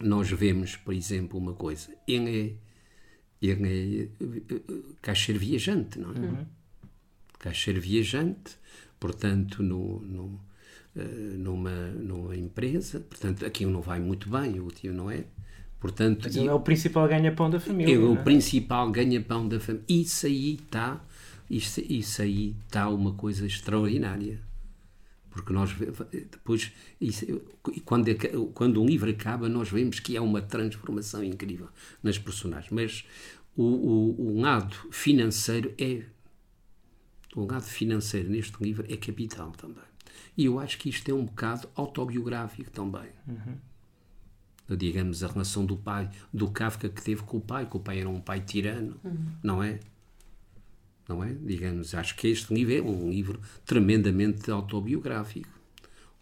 nós 0.00 0.28
vemos, 0.30 0.76
por 0.76 0.92
exemplo, 0.92 1.38
uma 1.38 1.52
coisa, 1.52 1.94
ele 2.06 2.58
é, 3.40 3.46
ele 3.46 4.10
é 4.10 4.60
caixeiro 5.00 5.38
viajante, 5.38 6.00
não 6.00 6.10
é? 6.10 6.18
Uhum. 6.18 6.46
Caixeiro 7.38 7.80
viajante, 7.80 8.56
portanto, 8.98 9.62
no, 9.62 10.00
no 10.00 10.40
numa, 10.94 11.88
numa 11.92 12.36
empresa, 12.36 13.00
portanto, 13.00 13.44
aquilo 13.46 13.70
não 13.70 13.80
vai 13.80 13.98
muito 13.98 14.28
bem, 14.28 14.60
o 14.60 14.68
tio 14.68 14.92
não 14.92 15.10
é. 15.10 15.24
Portanto, 15.80 16.20
Mas 16.24 16.36
ele 16.36 16.46
é 16.46 16.52
o 16.52 16.60
principal 16.60 17.08
ganha-pão 17.08 17.50
da 17.50 17.58
família. 17.58 17.92
Ele 17.92 18.04
é 18.04 18.06
o 18.06 18.14
é? 18.14 18.22
principal 18.22 18.90
ganha-pão 18.90 19.48
da 19.48 19.58
família. 19.58 19.84
Isso 19.88 20.26
aí 20.26 20.54
está, 20.54 21.04
isso, 21.50 21.80
isso 21.80 22.22
aí 22.22 22.54
está 22.66 22.88
uma 22.88 23.14
coisa 23.14 23.44
extraordinária. 23.44 24.38
Porque 25.30 25.52
nós 25.52 25.74
depois, 26.30 26.70
isso, 27.00 27.24
quando, 27.84 28.06
quando 28.52 28.80
um 28.80 28.86
livro 28.86 29.10
acaba, 29.10 29.48
nós 29.48 29.70
vemos 29.70 29.98
que 29.98 30.16
há 30.16 30.22
uma 30.22 30.42
transformação 30.42 31.24
incrível 31.24 31.68
nas 32.02 32.18
personagens. 32.18 32.70
Mas 32.70 33.04
o, 33.56 33.64
o, 33.64 34.34
o 34.34 34.40
lado 34.40 34.76
financeiro 34.90 35.74
é. 35.78 36.02
O 37.34 37.46
lado 37.46 37.64
financeiro 37.64 38.28
neste 38.28 38.62
livro 38.62 38.86
é 38.88 38.96
capital 38.96 39.50
também. 39.52 39.82
E 40.36 40.46
eu 40.46 40.58
acho 40.58 40.78
que 40.78 40.88
isto 40.88 41.10
é 41.10 41.14
um 41.14 41.24
bocado 41.24 41.68
autobiográfico 41.74 42.70
também. 42.70 43.10
Uhum. 43.26 44.76
Digamos, 44.76 45.22
a 45.22 45.28
relação 45.28 45.66
do 45.66 45.76
pai, 45.76 46.08
do 46.32 46.50
Kafka 46.50 46.88
que 46.88 47.02
teve 47.02 47.22
com 47.22 47.36
o 47.36 47.40
pai, 47.40 47.66
que 47.66 47.76
o 47.76 47.80
pai 47.80 48.00
era 48.00 48.08
um 48.08 48.20
pai 48.20 48.40
tirano, 48.40 48.96
uhum. 49.04 49.26
não 49.42 49.62
é? 49.62 49.80
Não 51.08 51.22
é? 51.22 51.34
Digamos, 51.34 51.94
acho 51.94 52.16
que 52.16 52.28
este 52.28 52.54
livro 52.54 52.74
é 52.74 52.80
um 52.80 53.10
livro 53.10 53.40
tremendamente 53.66 54.50
autobiográfico. 54.50 55.61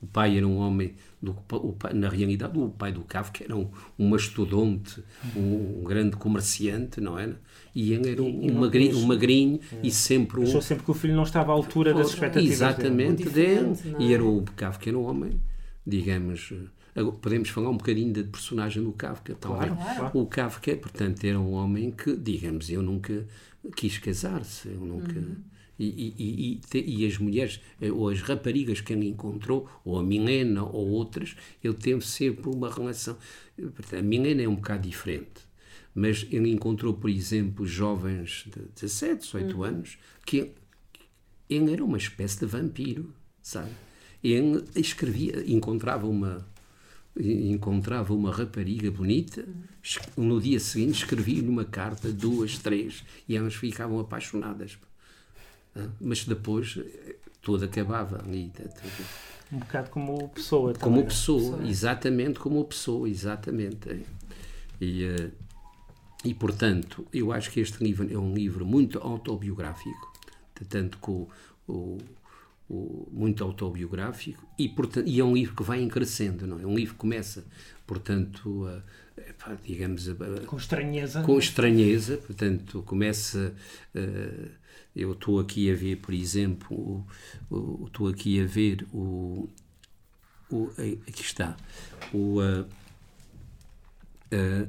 O 0.03 0.07
pai 0.07 0.39
era 0.39 0.47
um 0.47 0.57
homem, 0.57 0.95
do, 1.21 1.37
o 1.51 1.73
pai, 1.75 1.93
na 1.93 2.09
realidade, 2.09 2.59
o 2.59 2.71
pai 2.71 2.91
do 2.91 3.03
Kafka 3.03 3.45
era 3.45 3.55
um, 3.55 3.71
um 3.99 4.09
mastodonte, 4.09 5.05
um, 5.37 5.81
um 5.81 5.85
grande 5.85 6.17
comerciante, 6.17 7.03
não 7.03 7.19
é? 7.19 7.35
E 7.75 7.93
ele 7.93 8.11
era 8.11 8.23
um, 8.23 8.47
um, 8.47 8.61
magrinho, 8.61 8.97
um 8.97 9.07
magrinho 9.07 9.61
é. 9.71 9.81
e 9.83 9.91
sempre 9.91 10.41
um. 10.41 10.45
Achou 10.45 10.63
sempre 10.63 10.85
que 10.85 10.91
o 10.91 10.95
filho 10.95 11.15
não 11.15 11.25
estava 11.25 11.53
à 11.53 11.55
altura 11.55 11.93
das 11.93 12.09
expectativas. 12.09 12.51
Exatamente, 12.51 13.29
dele. 13.29 13.75
É? 13.99 14.03
E 14.03 14.15
era 14.15 14.25
o 14.25 14.43
Kafka, 14.57 14.89
era 14.89 14.99
um 14.99 15.05
homem, 15.05 15.39
digamos. 15.87 16.55
Podemos 17.21 17.51
falar 17.51 17.69
um 17.69 17.77
bocadinho 17.77 18.13
da 18.13 18.25
personagem 18.25 18.83
do 18.83 18.93
Kafka 18.93 19.35
também. 19.35 19.69
Claro, 19.69 19.97
claro. 19.97 20.19
O 20.19 20.27
Kafka, 20.27 20.77
portanto, 20.77 21.23
era 21.25 21.39
um 21.39 21.53
homem 21.53 21.91
que, 21.91 22.17
digamos, 22.17 22.71
eu 22.71 22.83
nunca 22.83 23.27
quis 23.77 23.99
casar-se, 23.99 24.69
eu 24.69 24.81
nunca. 24.81 25.19
Uhum 25.19 25.51
e, 25.83 26.15
e, 26.19 26.61
e, 26.75 27.03
e, 27.03 27.07
as 27.07 27.17
mulheres, 27.17 27.59
eh, 27.81 27.91
ou 27.91 28.11
as 28.11 28.21
raparigas 28.21 28.83
que 28.83 28.93
ele 28.93 29.09
encontrou, 29.09 29.67
ou 29.83 29.99
a 29.99 30.03
Milena, 30.03 30.63
ou 30.63 30.89
outras, 30.91 31.35
ele 31.65 31.75
teve 31.75 32.07
sempre 32.07 32.51
uma 32.51 32.71
relação. 32.71 33.17
A 33.97 34.03
Milena 34.03 34.43
é 34.43 34.49
um 34.49 34.57
bocado 34.57 34.87
diferente, 34.87 35.41
mas 35.95 36.27
ele 36.31 36.51
encontrou, 36.51 36.93
por 36.93 37.09
exemplo, 37.09 37.67
jovens 37.67 38.45
de 38.55 38.61
17, 38.75 39.23
18 39.23 39.57
uhum. 39.57 39.63
anos, 39.63 39.99
que 40.27 40.53
ele 41.49 41.73
era 41.73 41.83
uma 41.83 41.97
espécie 41.97 42.41
de 42.41 42.47
vampiro, 42.47 43.15
sabe? 43.41 43.71
Ele 44.23 44.63
escrevia, 44.77 45.43
encontrava 45.51 46.07
uma, 46.07 46.47
encontrava 47.19 48.13
uma 48.13 48.31
rapariga 48.31 48.91
bonita, 48.91 49.49
no 50.15 50.39
dia 50.39 50.61
seguinte 50.61 50.99
escrevia-lhe 51.05 51.49
uma 51.49 51.65
carta, 51.65 52.13
duas, 52.13 52.59
três, 52.59 53.03
e 53.27 53.35
elas 53.35 53.55
ficavam 53.55 53.99
apaixonadas. 53.99 54.79
Mas 56.01 56.25
depois 56.25 56.79
tudo 57.41 57.65
acabava 57.65 58.23
ali. 58.25 58.53
Tudo. 58.55 59.31
Um 59.53 59.59
bocado 59.59 59.91
como 59.91 60.29
pessoa 60.29 60.73
também. 60.73 60.85
Como 60.85 61.07
pessoa, 61.07 61.53
pessoa, 61.53 61.69
exatamente 61.69 62.39
como 62.39 62.65
pessoa, 62.65 63.09
exatamente. 63.09 64.07
E, 64.81 65.05
uh, 65.05 65.33
e, 66.25 66.35
portanto, 66.35 67.07
eu 67.13 67.33
acho 67.33 67.51
que 67.51 67.61
este 67.61 67.83
livro 67.83 68.13
é 68.13 68.17
um 68.17 68.33
livro 68.33 68.65
muito 68.65 68.99
autobiográfico, 68.99 70.13
tanto 70.69 70.99
que 70.99 71.11
o, 71.11 71.29
o, 72.69 73.09
muito 73.11 73.43
autobiográfico, 73.43 74.47
e, 74.57 74.69
portanto, 74.69 75.09
e 75.09 75.19
é 75.19 75.25
um 75.25 75.35
livro 75.35 75.57
que 75.57 75.63
vai 75.65 75.85
crescendo, 75.87 76.47
não 76.47 76.61
é? 76.61 76.67
Um 76.67 76.75
livro 76.77 76.95
que 76.95 77.01
começa, 77.01 77.45
portanto, 77.87 78.69
a, 79.47 79.55
digamos... 79.67 80.09
A, 80.09 80.15
com 80.47 80.57
estranheza. 80.57 81.23
Com 81.23 81.39
estranheza, 81.39 82.19
portanto, 82.19 82.83
começa... 82.87 83.53
Uh, 83.95 84.60
eu 84.95 85.13
estou 85.13 85.39
aqui 85.39 85.71
a 85.71 85.75
ver, 85.75 85.97
por 85.97 86.13
exemplo, 86.13 87.07
estou 87.87 88.09
aqui 88.09 88.41
a 88.41 88.47
ver 88.47 88.87
o, 88.93 89.49
o 90.51 90.71
aqui 91.07 91.23
está 91.23 91.57
o 92.13 92.41
uh, 92.41 92.67
uh, 94.33 94.69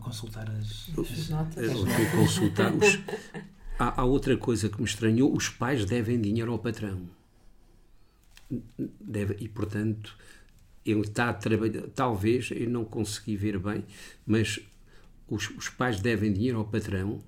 consultar 0.00 0.48
as, 0.50 0.90
as 0.98 1.28
notas. 1.28 1.70
consultar 2.12 2.72
os, 2.74 2.98
há, 3.78 4.00
há, 4.00 4.04
outra 4.04 4.36
coisa 4.36 4.68
que 4.68 4.78
me 4.78 4.86
estranhou: 4.86 5.34
os 5.34 5.48
pais 5.48 5.84
devem 5.84 6.20
dinheiro 6.20 6.52
ao 6.52 6.58
patrão. 6.58 7.08
Deve, 9.00 9.36
e, 9.40 9.48
portanto, 9.48 10.16
ele 10.84 11.00
está 11.00 11.30
a 11.30 11.34
trabalhar. 11.34 11.82
Talvez, 11.94 12.50
eu 12.52 12.70
não 12.70 12.84
consegui 12.84 13.36
ver 13.36 13.58
bem, 13.58 13.84
mas 14.24 14.60
os, 15.28 15.50
os 15.50 15.68
pais 15.68 16.00
devem 16.00 16.32
dinheiro 16.32 16.58
ao 16.58 16.64
patrão, 16.64 17.20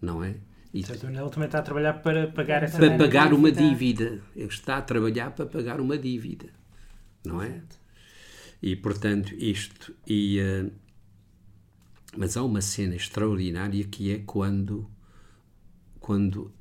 não 0.00 0.22
é? 0.22 0.36
E, 0.74 0.82
certo, 0.82 1.06
ele 1.06 1.30
também 1.30 1.46
está 1.46 1.60
a 1.60 1.62
trabalhar 1.62 1.94
para 1.94 2.26
pagar 2.26 2.64
essa 2.64 2.76
Para 2.76 2.98
pagar 2.98 3.32
uma 3.32 3.52
dívida. 3.52 4.20
Ele 4.34 4.48
está 4.48 4.78
a 4.78 4.82
trabalhar 4.82 5.30
para 5.30 5.46
pagar 5.46 5.80
uma 5.80 5.96
dívida, 5.96 6.48
não 7.24 7.40
é? 7.40 7.62
E, 8.60 8.74
portanto, 8.74 9.32
isto. 9.36 9.94
E, 10.04 10.40
uh, 10.40 10.72
mas 12.16 12.36
há 12.36 12.42
uma 12.42 12.60
cena 12.60 12.96
extraordinária 12.96 13.84
que 13.84 14.12
é 14.12 14.18
quando, 14.26 14.90
quando 16.00 16.52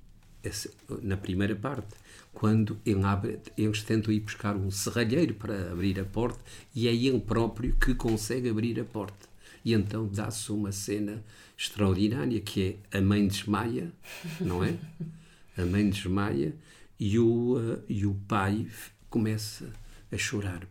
na 1.02 1.18
primeira 1.18 1.56
parte, 1.56 1.96
quando 2.34 2.78
ele 2.86 3.04
abre, 3.04 3.40
eles 3.58 3.82
tentam 3.82 4.14
ir 4.14 4.20
buscar 4.20 4.56
um 4.56 4.70
serralheiro 4.70 5.34
para 5.36 5.72
abrir 5.72 6.00
a 6.00 6.06
porta 6.06 6.40
e 6.76 6.88
é 6.88 6.94
ele 6.94 7.20
próprio 7.20 7.76
que 7.76 7.96
consegue 7.96 8.50
abrir 8.50 8.80
a 8.80 8.84
porta. 8.84 9.28
E 9.64 9.74
então 9.74 10.08
dá-se 10.08 10.52
uma 10.52 10.72
cena 10.72 11.24
extraordinária 11.64 12.42
que 12.42 12.78
é 12.92 12.98
a 12.98 13.02
mãe 13.02 13.26
desmaia, 13.26 13.92
não 14.40 14.64
é? 14.64 14.78
A 15.56 15.64
mãe 15.68 15.88
desmaia 15.88 16.56
e 17.00 17.20
o, 17.20 17.60
uh, 17.60 17.84
e 17.88 18.08
o 18.08 18.16
pai 18.28 18.68
começa 19.08 19.72
a 20.12 20.18
chorar. 20.18 20.68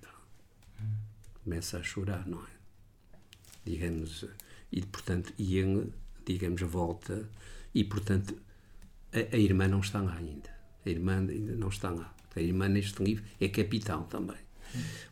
Começa 1.45 1.79
a 1.79 1.83
chorar, 1.85 2.27
não 2.27 2.41
é? 2.41 2.51
Digamos, 3.65 4.27
e 4.73 4.83
portanto, 4.83 5.33
e 5.39 5.57
ele, 5.57 5.93
digamos, 6.27 6.61
volta 6.63 7.29
e 7.73 7.85
portanto 7.85 8.37
a, 9.13 9.37
a, 9.37 9.39
irmã 9.39 9.69
não 9.69 9.79
está 9.79 10.03
lá 10.03 10.17
ainda. 10.17 10.51
A 10.85 10.91
irmã 10.91 11.19
ainda 11.19 11.55
não 11.55 11.69
está 11.69 11.91
lá. 11.91 12.13
A 12.35 12.41
irmã 12.41 12.69
neste 12.69 13.05
livro 13.05 13.25
é 13.41 13.47
capital 13.47 14.03
também. 14.07 14.43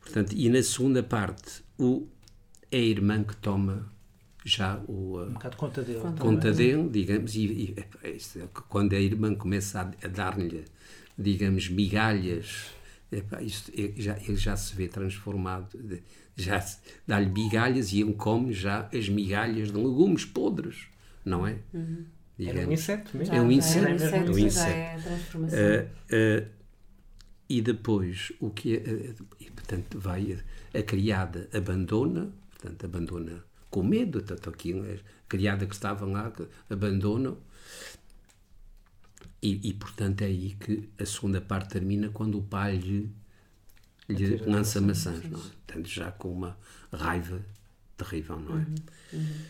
Portanto, 0.00 0.32
e 0.32 0.48
na 0.48 0.64
segunda 0.64 1.00
parte, 1.00 1.62
o, 1.78 2.08
é 2.72 2.78
a 2.78 2.80
irmã 2.80 3.22
que 3.22 3.36
toma 3.36 3.88
já 4.44 4.80
o, 4.88 5.18
uh, 5.18 5.28
um 5.28 5.32
bocado 5.32 5.56
conta 5.56 5.82
dele, 5.82 6.00
conta 6.18 6.52
dele 6.52 6.88
digamos, 6.88 7.34
e, 7.34 7.44
e 7.44 7.74
é, 8.04 8.16
quando 8.68 8.94
a 8.94 9.00
irmã 9.00 9.34
começa 9.34 9.80
a, 9.80 10.06
a 10.06 10.08
dar-lhe, 10.08 10.64
digamos, 11.18 11.68
migalhas, 11.68 12.70
epá, 13.12 13.42
isto, 13.42 13.70
ele, 13.74 14.00
já, 14.00 14.16
ele 14.18 14.36
já 14.36 14.56
se 14.56 14.74
vê 14.74 14.88
transformado, 14.88 15.68
já 16.36 16.64
dá-lhe 17.06 17.30
migalhas 17.30 17.92
e 17.92 18.00
ele 18.00 18.14
come 18.14 18.52
já 18.52 18.88
as 18.94 19.08
migalhas 19.08 19.70
de 19.70 19.76
legumes 19.76 20.24
podres, 20.24 20.86
não 21.24 21.46
é? 21.46 21.58
Uhum. 21.74 22.04
Digamos, 22.38 22.62
é 22.62 22.66
um 22.66 22.72
inseto 22.72 23.16
mesmo. 23.18 23.34
É 23.34 23.42
um 23.42 23.52
inseto. 23.52 23.86
É 23.86 23.90
um 23.90 23.94
inseto. 23.94 24.14
É 24.14 24.30
um 24.30 24.38
inseto. 24.38 25.54
É 25.54 25.88
uh, 26.10 26.46
uh, 26.46 26.50
e 27.50 27.60
depois, 27.60 28.32
o 28.40 28.48
que 28.48 28.76
é, 28.76 28.78
uh, 28.78 29.26
e, 29.38 29.50
portanto, 29.50 30.00
vai 30.00 30.38
a, 30.72 30.78
a 30.78 30.82
criada 30.82 31.50
abandona, 31.52 32.32
portanto, 32.50 32.86
abandona 32.86 33.49
com 33.70 33.82
medo, 33.82 34.20
tanto 34.20 34.50
aqui 34.50 34.72
a 34.72 34.98
criada 35.28 35.66
que 35.66 35.74
estava 35.74 36.04
lá 36.04 36.32
abandonam. 36.68 37.38
E, 39.42 39.70
e, 39.70 39.72
portanto 39.72 40.20
é 40.20 40.26
aí 40.26 40.54
que 40.60 40.90
a 40.98 41.06
segunda 41.06 41.40
parte 41.40 41.70
termina 41.70 42.10
quando 42.10 42.36
o 42.36 42.42
pai 42.42 42.76
lhe, 42.76 43.10
lhe 44.06 44.36
lança 44.36 44.82
maçãs, 44.82 45.24
não 45.24 45.38
é? 45.38 45.42
Portanto, 45.42 45.88
já 45.88 46.12
com 46.12 46.30
uma 46.30 46.58
raiva 46.92 47.40
terrível, 47.96 48.38
não 48.38 48.58
é? 48.58 48.58
Uhum, 48.58 48.74
uhum. 49.14 49.40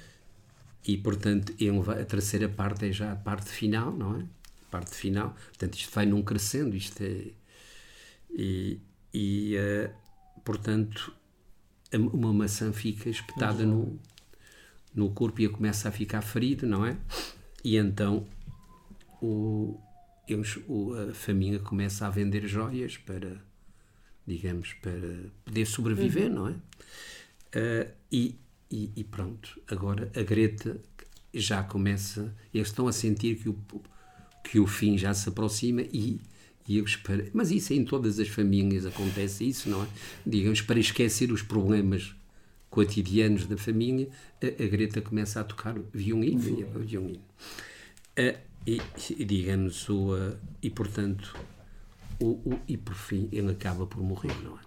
E 0.86 0.96
portanto 0.96 1.52
a 2.00 2.04
terceira 2.04 2.48
parte 2.48 2.86
é 2.86 2.92
já 2.92 3.12
a 3.12 3.16
parte 3.16 3.50
final, 3.50 3.92
não 3.92 4.20
é? 4.20 4.22
A 4.22 4.70
parte 4.70 4.94
final, 4.94 5.36
portanto 5.48 5.74
isto 5.74 5.92
vai 5.92 6.06
num 6.06 6.22
crescendo, 6.22 6.76
isto 6.76 7.02
é. 7.02 7.26
E, 8.30 8.80
e 9.12 9.56
uh, 9.56 9.92
portanto 10.44 11.12
uma 11.98 12.32
maçã 12.32 12.72
fica 12.72 13.08
espetada 13.08 13.64
no, 13.64 13.98
no 14.94 15.10
corpo 15.10 15.40
e 15.40 15.48
começa 15.48 15.88
a 15.88 15.92
ficar 15.92 16.22
ferido, 16.22 16.66
não 16.66 16.84
é? 16.84 16.96
E 17.64 17.76
então 17.76 18.26
o, 19.20 19.78
eles, 20.28 20.58
o, 20.68 20.94
a 20.94 21.14
família 21.14 21.58
começa 21.58 22.06
a 22.06 22.10
vender 22.10 22.46
joias 22.46 22.96
para, 22.96 23.36
digamos, 24.26 24.72
para 24.74 24.92
poder 25.44 25.66
sobreviver, 25.66 26.28
uhum. 26.30 26.34
não 26.34 26.48
é? 26.48 26.52
Uh, 26.52 27.90
e, 28.10 28.38
e, 28.70 28.92
e, 28.96 29.04
pronto, 29.04 29.60
agora 29.68 30.10
a 30.14 30.22
Greta 30.22 30.80
já 31.34 31.62
começa, 31.62 32.34
eles 32.54 32.68
estão 32.68 32.86
a 32.86 32.92
sentir 32.92 33.36
que 33.36 33.48
o, 33.48 33.58
que 34.44 34.60
o 34.60 34.66
fim 34.66 34.96
já 34.96 35.12
se 35.12 35.28
aproxima 35.28 35.82
e, 35.82 36.20
eles 36.76 36.96
para, 36.96 37.26
mas 37.32 37.50
isso 37.50 37.72
em 37.72 37.84
todas 37.84 38.18
as 38.18 38.28
famílias 38.28 38.86
acontece 38.86 39.48
isso, 39.48 39.68
não 39.68 39.82
é? 39.82 39.88
Digamos, 40.26 40.60
para 40.60 40.78
esquecer 40.78 41.32
os 41.32 41.42
problemas 41.42 42.14
cotidianos 42.70 43.46
da 43.46 43.56
família, 43.56 44.08
a, 44.42 44.46
a 44.46 44.66
Greta 44.68 45.00
começa 45.00 45.40
a 45.40 45.44
tocar 45.44 45.76
violino, 45.92 46.40
uhum. 46.40 46.80
violino. 46.80 47.24
Uh, 48.18 48.38
e, 48.66 48.80
e, 49.18 49.24
digamos, 49.24 49.88
o, 49.88 50.14
uh, 50.14 50.36
e 50.62 50.70
portanto, 50.70 51.36
o, 52.20 52.26
o, 52.26 52.60
e 52.68 52.76
por 52.76 52.94
fim 52.94 53.28
ele 53.32 53.50
acaba 53.50 53.86
por 53.86 54.02
morrer, 54.02 54.34
não 54.42 54.56
é? 54.56 54.60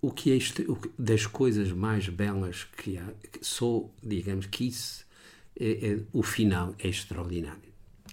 O 0.00 0.12
que 0.12 0.30
é 0.30 0.36
este, 0.36 0.62
o, 0.62 0.78
das 0.98 1.26
coisas 1.26 1.72
mais 1.72 2.08
belas 2.08 2.64
que 2.64 2.98
há, 2.98 3.12
só, 3.40 3.90
digamos, 4.02 4.46
que 4.46 4.68
isso, 4.68 5.04
é, 5.58 5.94
é, 5.94 6.00
o 6.12 6.22
final 6.22 6.74
é 6.78 6.88
extraordinário 6.88 7.65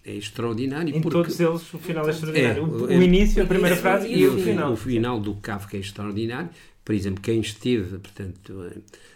é 0.06 0.14
extraordinário. 0.14 0.96
Em 0.96 1.02
porque... 1.02 1.18
todos 1.18 1.40
eles 1.40 1.74
o 1.74 1.80
final 1.80 2.08
é 2.08 2.12
extraordinário. 2.12 2.64
É, 2.64 2.66
o, 2.66 3.00
o, 3.00 3.04
início, 3.04 3.42
a 3.44 3.46
primeira 3.46 3.76
frase 3.76 4.08
e, 4.08 4.28
o, 4.28 4.38
final. 4.38 4.74
O 4.74 4.76
final 4.76 5.20
do 5.20 5.36
Kafka 5.36 5.78
é 5.78 5.80
extraordinário. 5.80 6.50
Por 6.84 6.94
exemplo, 6.94 7.22
quem 7.22 7.40
esteve, 7.40 7.98
portanto, 7.98 8.72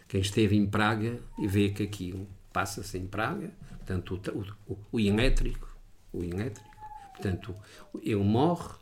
quem 0.07 0.21
esteve 0.21 0.55
em 0.55 0.65
Praga 0.65 1.19
e 1.37 1.47
vê 1.47 1.69
que 1.69 1.83
aquilo 1.83 2.25
passa-se 2.53 2.97
em 2.97 3.05
Praga, 3.05 3.51
portanto, 3.69 4.19
o, 4.33 4.73
o, 4.73 4.77
o 4.93 4.99
elétrico, 4.99 5.67
o 6.13 6.23
elétrico, 6.23 6.69
portanto, 7.13 7.53
ele 8.01 8.23
morre, 8.23 8.73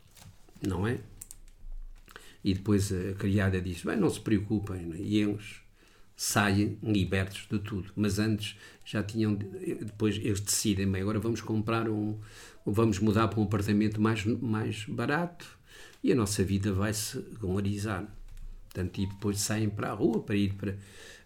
não 0.62 0.88
é? 0.88 1.00
E 2.44 2.54
depois 2.54 2.94
a 2.94 3.14
criada 3.16 3.60
diz, 3.60 3.84
bem, 3.84 3.98
não 3.98 4.10
se 4.10 4.20
preocupem, 4.20 4.94
é? 4.94 4.98
e 4.98 5.18
eles 5.18 5.65
saem 6.16 6.78
libertos 6.82 7.48
de 7.50 7.60
tudo. 7.60 7.92
Mas 7.96 8.20
antes 8.20 8.58
já 8.86 9.04
tinham, 9.04 9.36
depois 9.36 10.18
eles 10.18 10.40
decidem, 10.40 10.90
bem, 10.90 11.02
agora 11.02 11.20
vamos 11.20 11.42
comprar 11.42 11.90
um, 11.90 12.18
vamos 12.66 13.00
mudar 13.00 13.28
para 13.28 13.40
um 13.40 13.44
apartamento 13.44 14.02
mais, 14.02 14.26
mais 14.26 14.86
barato 14.86 15.46
e 16.04 16.12
a 16.12 16.16
nossa 16.16 16.44
vida 16.44 16.72
vai 16.72 16.94
se 16.94 17.18
regularizar. 17.18 18.06
Portanto, 18.66 19.00
e 19.00 19.06
depois 19.06 19.40
saem 19.40 19.70
para 19.70 19.92
a 19.92 19.94
rua 19.94 20.22
para 20.22 20.36
ir 20.36 20.54
para. 20.54 20.76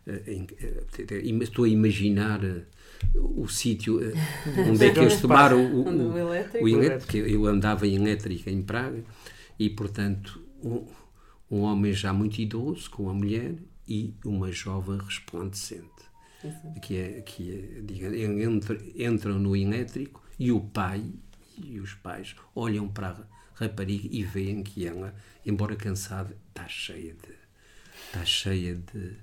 Eh, 0.06 0.46
eh, 0.60 1.24
estou 1.42 1.66
a 1.66 1.70
imaginar 1.70 2.44
eh, 2.44 2.64
o 3.16 3.48
sítio 3.48 4.00
onde 4.68 4.86
é 4.86 4.92
que 4.92 5.00
eles 5.00 5.20
tomaram 5.20 5.66
o, 5.66 5.88
o, 5.88 6.14
o, 6.14 6.18
elétrico. 6.18 6.66
o 6.66 6.68
elétrico. 6.68 7.28
Eu 7.28 7.46
andava 7.46 7.88
em 7.88 7.96
elétrica 7.96 8.52
em 8.52 8.62
Praga 8.62 9.04
e, 9.58 9.70
portanto, 9.70 10.42
um, 10.64 10.86
um 11.50 11.62
homem 11.62 11.92
já 11.92 12.14
muito 12.14 12.40
idoso 12.40 12.90
com 12.90 13.10
a 13.10 13.14
mulher 13.14 13.56
e 13.90 14.14
uma 14.24 14.52
jovem 14.52 14.98
resplandecente. 15.00 16.08
Que 16.82 16.98
é, 16.98 17.22
que 17.22 17.52
é, 17.52 17.82
diga, 17.82 18.16
entra, 18.16 18.80
entram 18.96 19.38
no 19.38 19.58
elétrico 19.58 20.24
e 20.38 20.54
o 20.54 20.62
pai 20.62 21.04
e 21.58 21.82
os 21.82 21.94
pais 21.96 22.34
olham 22.56 22.88
para 22.88 23.10
a 23.10 23.24
rapariga 23.56 24.08
e 24.10 24.24
veem 24.24 24.64
que 24.64 24.88
ela, 24.88 25.14
embora 25.46 25.76
cansada, 25.76 26.38
está 26.50 26.66
cheia 26.70 27.14
de 27.14 27.40
está 28.06 28.26
cheia 28.26 28.76
de 28.76 29.18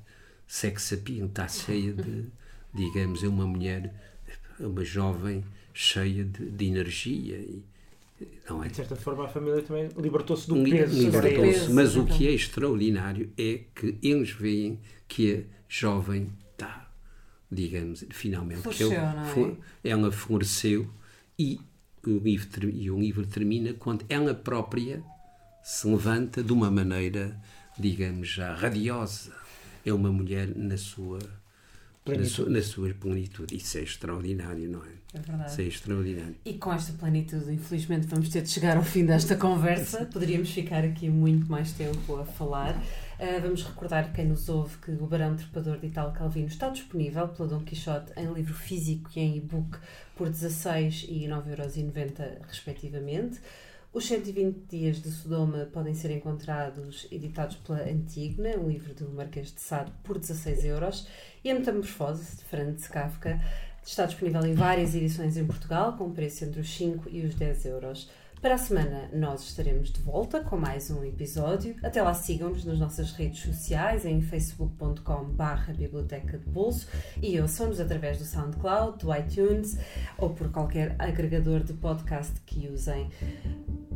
sex 0.47 0.93
appeal, 0.93 1.27
está 1.27 1.49
cheia 1.49 1.93
de, 1.93 2.27
digamos, 2.73 3.25
é 3.25 3.29
uma 3.29 3.47
mulher, 3.47 3.93
uma 4.61 4.85
jovem 4.85 5.45
cheia 5.75 6.25
de, 6.25 6.51
de 6.51 6.67
energia 6.67 7.37
e, 7.37 7.65
é? 8.65 8.69
De 8.69 8.77
certa 8.77 8.97
forma, 8.97 9.25
a 9.25 9.29
família 9.29 9.63
também 9.63 9.89
libertou-se 9.97 10.49
do 10.49 10.63
peso. 10.63 10.99
Libertou-se, 10.99 11.73
mas 11.73 11.97
o 11.97 12.05
que 12.07 12.27
é 12.27 12.33
extraordinário 12.33 13.31
é 13.37 13.61
que 13.75 13.99
eles 14.03 14.31
veem 14.31 14.81
que 15.07 15.35
a 15.35 15.43
jovem 15.69 16.31
está, 16.53 16.91
digamos, 17.51 18.05
finalmente, 18.11 18.63
Floresceu, 18.63 18.91
que 18.91 19.41
ele, 19.41 19.59
é? 19.85 19.91
ela 19.91 20.11
floresceu 20.13 20.89
e 21.39 21.61
o, 22.07 22.19
livro, 22.19 22.71
e 22.71 22.91
o 22.91 22.99
livro 22.99 23.27
termina 23.27 23.75
quando 23.75 24.05
ela 24.09 24.35
própria 24.35 25.03
se 25.63 25.87
levanta 25.87 26.43
de 26.43 26.53
uma 26.53 26.71
maneira, 26.71 27.37
digamos, 27.79 28.29
já 28.29 28.55
radiosa. 28.55 29.33
É 29.85 29.93
uma 29.93 30.11
mulher 30.11 30.49
na 30.57 30.77
sua 30.77 31.19
na 32.07 32.25
sua, 32.25 32.49
na 32.49 32.63
sua, 32.63 32.95
plenitude. 32.95 33.57
Isso 33.57 33.79
é 33.79 33.83
extraordinário, 33.83 34.69
não 34.69 34.85
é? 34.85 34.89
É 35.15 35.21
verdade. 35.21 35.51
Isso 35.51 35.61
é 35.61 35.65
extraordinário. 35.65 36.37
E 36.45 36.55
com 36.55 36.73
esta 36.73 36.93
plenitude, 36.93 37.53
infelizmente, 37.53 38.07
vamos 38.07 38.29
ter 38.29 38.43
de 38.43 38.51
chegar 38.51 38.77
ao 38.77 38.83
fim 38.85 39.05
desta 39.05 39.35
conversa. 39.37 40.05
Poderíamos 40.07 40.51
ficar 40.51 40.85
aqui 40.85 41.09
muito 41.09 41.51
mais 41.51 41.73
tempo 41.73 42.17
a 42.17 42.25
falar. 42.25 42.77
Uh, 43.19 43.41
vamos 43.41 43.65
recordar 43.65 44.13
quem 44.13 44.27
nos 44.27 44.49
ouve 44.49 44.77
que 44.79 44.91
o 44.91 45.07
Barão 45.07 45.35
Trepador 45.35 45.79
de 45.79 45.87
Italo 45.87 46.13
Calvino 46.13 46.49
está 46.49 46.69
disponível 46.69 47.27
pela 47.29 47.49
Dom 47.49 47.61
Quixote 47.61 48.13
em 48.17 48.33
livro 48.33 48.55
físico 48.55 49.11
e 49.17 49.21
em 49.21 49.37
e-book 49.39 49.79
por 50.15 50.29
16 50.29 51.07
e 51.09 51.27
9,90€ 51.27 52.39
respectivamente. 52.47 53.41
Os 53.97 54.05
120 54.09 54.67
Dias 54.69 55.01
de 55.01 55.11
Sodoma 55.11 55.71
podem 55.73 55.95
ser 55.95 56.11
encontrados 56.11 57.09
editados 57.11 57.57
pela 57.57 57.81
Antigna, 57.81 58.51
um 58.59 58.69
livro 58.69 58.93
do 58.93 59.09
Marquês 59.09 59.51
de 59.51 59.59
Sade, 59.63 59.91
por 60.05 60.19
16 60.19 60.67
euros. 60.67 61.09
E 61.43 61.51
a 61.51 61.55
Metamorfose, 61.55 62.37
de 62.37 62.45
Franz 62.45 62.89
Kafka, 62.89 63.41
está 63.83 64.05
disponível 64.05 64.45
em 64.45 64.53
várias 64.53 64.95
edições 64.95 65.39
em 65.39 65.47
Portugal, 65.47 65.97
com 65.97 66.13
preço 66.13 66.45
entre 66.45 66.61
os 66.61 66.69
5 66.77 67.09
e 67.09 67.25
os 67.25 67.37
10 67.37 67.65
euros. 67.65 68.11
Para 68.47 68.55
a 68.55 68.59
semana 68.59 69.11
nós 69.13 69.43
estaremos 69.43 69.91
de 69.91 70.01
volta 70.01 70.39
com 70.39 70.57
mais 70.57 70.89
um 70.89 71.03
episódio. 71.03 71.75
Até 71.83 72.01
lá 72.01 72.15
sigam-nos 72.15 72.65
nas 72.65 72.79
nossas 72.79 73.11
redes 73.11 73.41
sociais 73.41 74.05
em 74.05 74.23
facebook.com 74.23 75.35
biblioteca 75.77 76.39
de 76.39 76.49
bolso 76.49 76.87
e 77.21 77.41
ouçam-nos 77.41 77.81
através 77.81 78.19
do 78.19 78.25
SoundCloud, 78.25 79.05
do 79.05 79.13
iTunes 79.13 79.77
ou 80.17 80.31
por 80.31 80.49
qualquer 80.53 80.95
agregador 80.97 81.65
de 81.65 81.73
podcast 81.73 82.41
que 82.47 82.69
usem. 82.69 83.11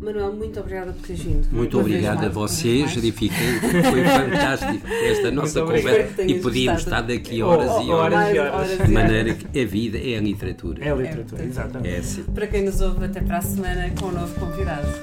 Manuel, 0.00 0.32
muito 0.32 0.58
obrigada 0.58 0.92
por 0.92 1.06
teres 1.06 1.22
vindo. 1.22 1.46
Muito 1.52 1.78
obrigada 1.78 2.26
a 2.26 2.28
vocês, 2.30 2.96
edifiquei. 2.96 3.60
Foi 3.60 4.02
fantástico 4.02 4.86
esta 4.86 5.30
nossa 5.30 5.60
conversa 5.60 6.22
e 6.22 6.40
podíamos 6.40 6.80
estar 6.82 7.02
daqui 7.02 7.42
horas 7.42 7.70
oh, 7.70 7.78
oh, 7.78 7.82
e 7.82 7.90
horas. 7.90 8.18
horas, 8.18 8.34
e 8.34 8.38
horas. 8.38 8.78
De 8.78 8.90
maneira 8.90 9.34
que 9.34 9.60
a 9.60 9.66
vida 9.66 9.98
é 9.98 10.16
a 10.16 10.20
literatura. 10.20 10.82
É 10.82 10.90
a 10.90 10.94
literatura, 10.94 11.42
é, 11.42 11.46
exatamente. 11.46 11.94
É 11.94 11.98
assim. 11.98 12.24
Para 12.24 12.46
quem 12.46 12.64
nos 12.64 12.80
ouve, 12.80 13.04
até 13.04 13.20
para 13.20 13.38
a 13.38 13.42
semana 13.42 13.90
com 13.90 14.06
um 14.06 14.12
novo 14.12 14.39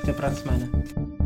Até 0.01 0.13
para 0.13 0.27
a 0.29 0.31
semana. 0.31 1.16